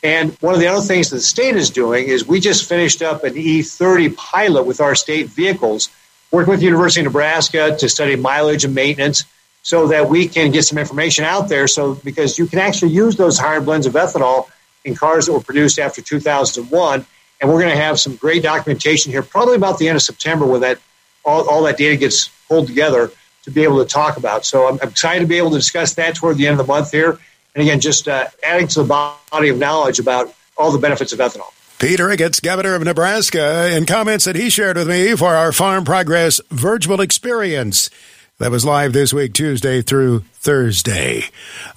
And 0.03 0.34
one 0.41 0.53
of 0.53 0.60
the 0.60 0.68
other 0.68 0.86
things 0.86 1.10
that 1.10 1.16
the 1.18 1.22
state 1.22 1.56
is 1.56 1.70
doing 1.70 2.08
is 2.08 2.28
we 2.28 2.39
just 2.39 2.68
finished 2.68 3.01
up 3.01 3.24
an 3.24 3.34
E30 3.34 4.16
pilot 4.16 4.64
with 4.64 4.80
our 4.82 4.95
state 4.95 5.28
vehicles, 5.28 5.89
working 6.32 6.51
with 6.51 6.60
the 6.60 6.66
University 6.66 7.01
of 7.01 7.06
Nebraska 7.06 7.76
to 7.78 7.89
study 7.89 8.16
mileage 8.16 8.66
and 8.66 8.76
maintenance 8.76 9.24
so 9.66 9.88
that 9.88 10.07
we 10.07 10.28
can 10.28 10.51
get 10.51 10.63
some 10.63 10.78
information 10.78 11.26
out 11.26 11.49
there. 11.49 11.68
So, 11.68 11.95
because 11.95 12.38
you 12.38 12.45
can 12.45 12.59
actually 12.59 12.91
use 12.91 13.16
those 13.16 13.39
higher 13.39 13.59
blends 13.59 13.88
of 13.88 13.93
ethanol 13.93 14.47
in 14.84 14.93
cars 14.93 15.26
that 15.26 15.34
were 15.34 15.41
produced 15.41 15.80
after 15.80 16.03
2001. 16.03 17.03
And 17.41 17.49
we're 17.49 17.59
going 17.59 17.76
to 17.76 17.82
have 17.82 17.99
some 17.99 18.16
great 18.16 18.43
documentation 18.43 19.11
here, 19.11 19.24
probably 19.24 19.55
about 19.55 19.80
the 19.80 19.88
end 19.88 19.95
of 19.95 20.03
September, 20.03 20.45
when 20.45 20.61
that 20.61 20.78
all, 21.26 21.49
all 21.49 21.63
that 21.63 21.78
data 21.78 21.95
gets 21.95 22.30
pulled 22.47 22.68
together 22.68 23.11
to 23.41 23.51
be 23.51 23.63
able 23.63 23.84
to 23.84 23.89
talk 23.89 24.18
about. 24.18 24.45
So 24.45 24.68
I'm, 24.68 24.78
I'm 24.84 24.89
excited 24.89 25.22
to 25.22 25.28
be 25.28 25.39
able 25.39 25.49
to 25.49 25.57
discuss 25.57 25.95
that 25.95 26.13
toward 26.13 26.38
the 26.38 26.45
end 26.45 26.59
of 26.59 26.68
the 26.68 26.72
month 26.72 26.91
here. 26.91 27.18
And 27.55 27.63
again, 27.63 27.80
just 27.80 28.07
uh, 28.07 28.28
adding 28.43 28.68
to 28.68 28.84
the 28.84 29.18
body 29.32 29.49
of 29.49 29.57
knowledge 29.57 29.97
about 29.97 30.32
all 30.55 30.72
the 30.72 30.78
benefits 30.78 31.11
of 31.11 31.18
ethanol. 31.18 31.51
Peter 31.80 32.05
Ricketts, 32.05 32.39
governor 32.39 32.76
of 32.76 32.84
Nebraska, 32.84 33.76
in 33.76 33.88
comments 33.88 34.26
that 34.26 34.36
he 34.36 34.51
shared 34.51 34.78
with 34.78 34.88
me 34.88 35.16
for 35.16 35.34
our 35.34 35.51
Farm 35.51 35.86
Progress 35.86 36.39
virtual 36.51 37.01
experience 37.01 37.89
that 38.38 38.51
was 38.51 38.65
live 38.65 38.91
this 38.91 39.13
week, 39.13 39.33
Tuesday 39.33 39.81
through 39.81 40.19
Thursday. 40.33 41.23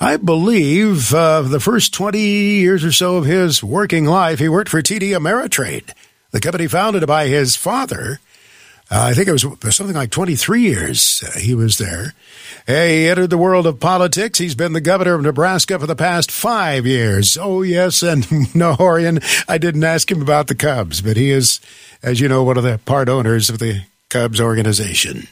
I 0.00 0.16
believe 0.16 1.14
uh, 1.14 1.42
the 1.42 1.60
first 1.60 1.94
20 1.94 2.18
years 2.18 2.84
or 2.84 2.90
so 2.90 3.16
of 3.16 3.26
his 3.26 3.62
working 3.62 4.06
life, 4.06 4.40
he 4.40 4.48
worked 4.48 4.70
for 4.70 4.82
TD 4.82 5.10
Ameritrade, 5.16 5.92
the 6.32 6.40
company 6.40 6.66
founded 6.66 7.06
by 7.06 7.28
his 7.28 7.54
father. 7.54 8.18
Uh, 8.90 9.06
I 9.10 9.14
think 9.14 9.28
it 9.28 9.32
was 9.32 9.42
something 9.76 9.94
like 9.94 10.10
23 10.10 10.62
years 10.62 11.22
uh, 11.22 11.38
he 11.38 11.54
was 11.54 11.78
there. 11.78 12.14
He 12.66 13.08
entered 13.08 13.30
the 13.30 13.38
world 13.38 13.66
of 13.66 13.78
politics. 13.78 14.38
He's 14.38 14.54
been 14.54 14.72
the 14.72 14.80
governor 14.80 15.14
of 15.14 15.22
Nebraska 15.22 15.78
for 15.78 15.86
the 15.86 15.94
past 15.94 16.30
five 16.30 16.86
years. 16.86 17.38
Oh, 17.40 17.62
yes, 17.62 18.02
and 18.02 18.26
no, 18.54 18.74
Orion, 18.80 19.20
I 19.46 19.58
didn't 19.58 19.84
ask 19.84 20.10
him 20.10 20.22
about 20.22 20.48
the 20.48 20.54
Cubs, 20.56 21.02
but 21.02 21.16
he 21.16 21.30
is, 21.30 21.60
as 22.02 22.18
you 22.18 22.28
know, 22.28 22.42
one 22.42 22.56
of 22.56 22.64
the 22.64 22.78
part 22.78 23.08
owners 23.08 23.48
of 23.48 23.60
the 23.60 23.82
Cubs 24.08 24.40
organization. 24.40 25.28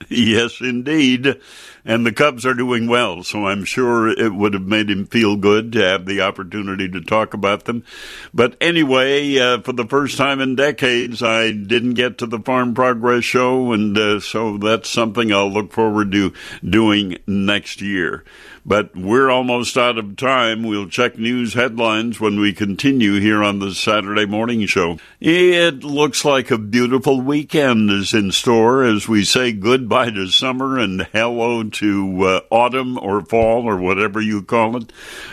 Yes, 0.08 0.60
indeed. 0.60 1.40
And 1.84 2.06
the 2.06 2.12
Cubs 2.12 2.46
are 2.46 2.54
doing 2.54 2.86
well, 2.88 3.22
so 3.22 3.46
I'm 3.46 3.64
sure 3.64 4.08
it 4.08 4.32
would 4.32 4.54
have 4.54 4.66
made 4.66 4.88
him 4.90 5.06
feel 5.06 5.36
good 5.36 5.72
to 5.72 5.82
have 5.82 6.06
the 6.06 6.22
opportunity 6.22 6.88
to 6.88 7.00
talk 7.00 7.34
about 7.34 7.64
them. 7.64 7.84
But 8.32 8.56
anyway, 8.60 9.36
uh, 9.38 9.60
for 9.60 9.72
the 9.72 9.86
first 9.86 10.16
time 10.16 10.40
in 10.40 10.56
decades, 10.56 11.22
I 11.22 11.52
didn't 11.52 11.94
get 11.94 12.18
to 12.18 12.26
the 12.26 12.38
Farm 12.38 12.74
Progress 12.74 13.24
Show, 13.24 13.72
and 13.72 13.96
uh, 13.96 14.20
so 14.20 14.56
that's 14.56 14.88
something 14.88 15.32
I'll 15.32 15.52
look 15.52 15.72
forward 15.72 16.12
to 16.12 16.32
doing 16.62 17.18
next 17.26 17.82
year. 17.82 18.24
But 18.66 18.96
we're 18.96 19.30
almost 19.30 19.76
out 19.76 19.98
of 19.98 20.16
time. 20.16 20.62
We'll 20.62 20.88
check 20.88 21.18
news 21.18 21.52
headlines 21.52 22.18
when 22.18 22.40
we 22.40 22.54
continue 22.54 23.20
here 23.20 23.42
on 23.42 23.58
the 23.58 23.74
Saturday 23.74 24.24
morning 24.24 24.64
show. 24.64 24.98
It 25.20 25.84
looks 25.84 26.24
like 26.24 26.50
a 26.50 26.56
beautiful 26.56 27.20
weekend 27.20 27.90
is 27.90 28.14
in 28.14 28.32
store 28.32 28.82
as 28.82 29.06
we 29.06 29.22
say 29.22 29.52
goodbye 29.52 30.10
to 30.12 30.28
summer 30.28 30.78
and 30.78 31.02
hello 31.12 31.64
to 31.64 32.24
uh, 32.24 32.40
autumn 32.50 32.98
or 32.98 33.20
fall 33.20 33.68
or 33.68 33.76
whatever 33.76 34.18
you 34.18 34.42
call 34.42 34.78
it. 34.78 34.90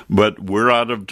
But 0.09 0.38
we're 0.38 0.69
out 0.69 0.91
of 0.91 0.99
time. 0.99 1.09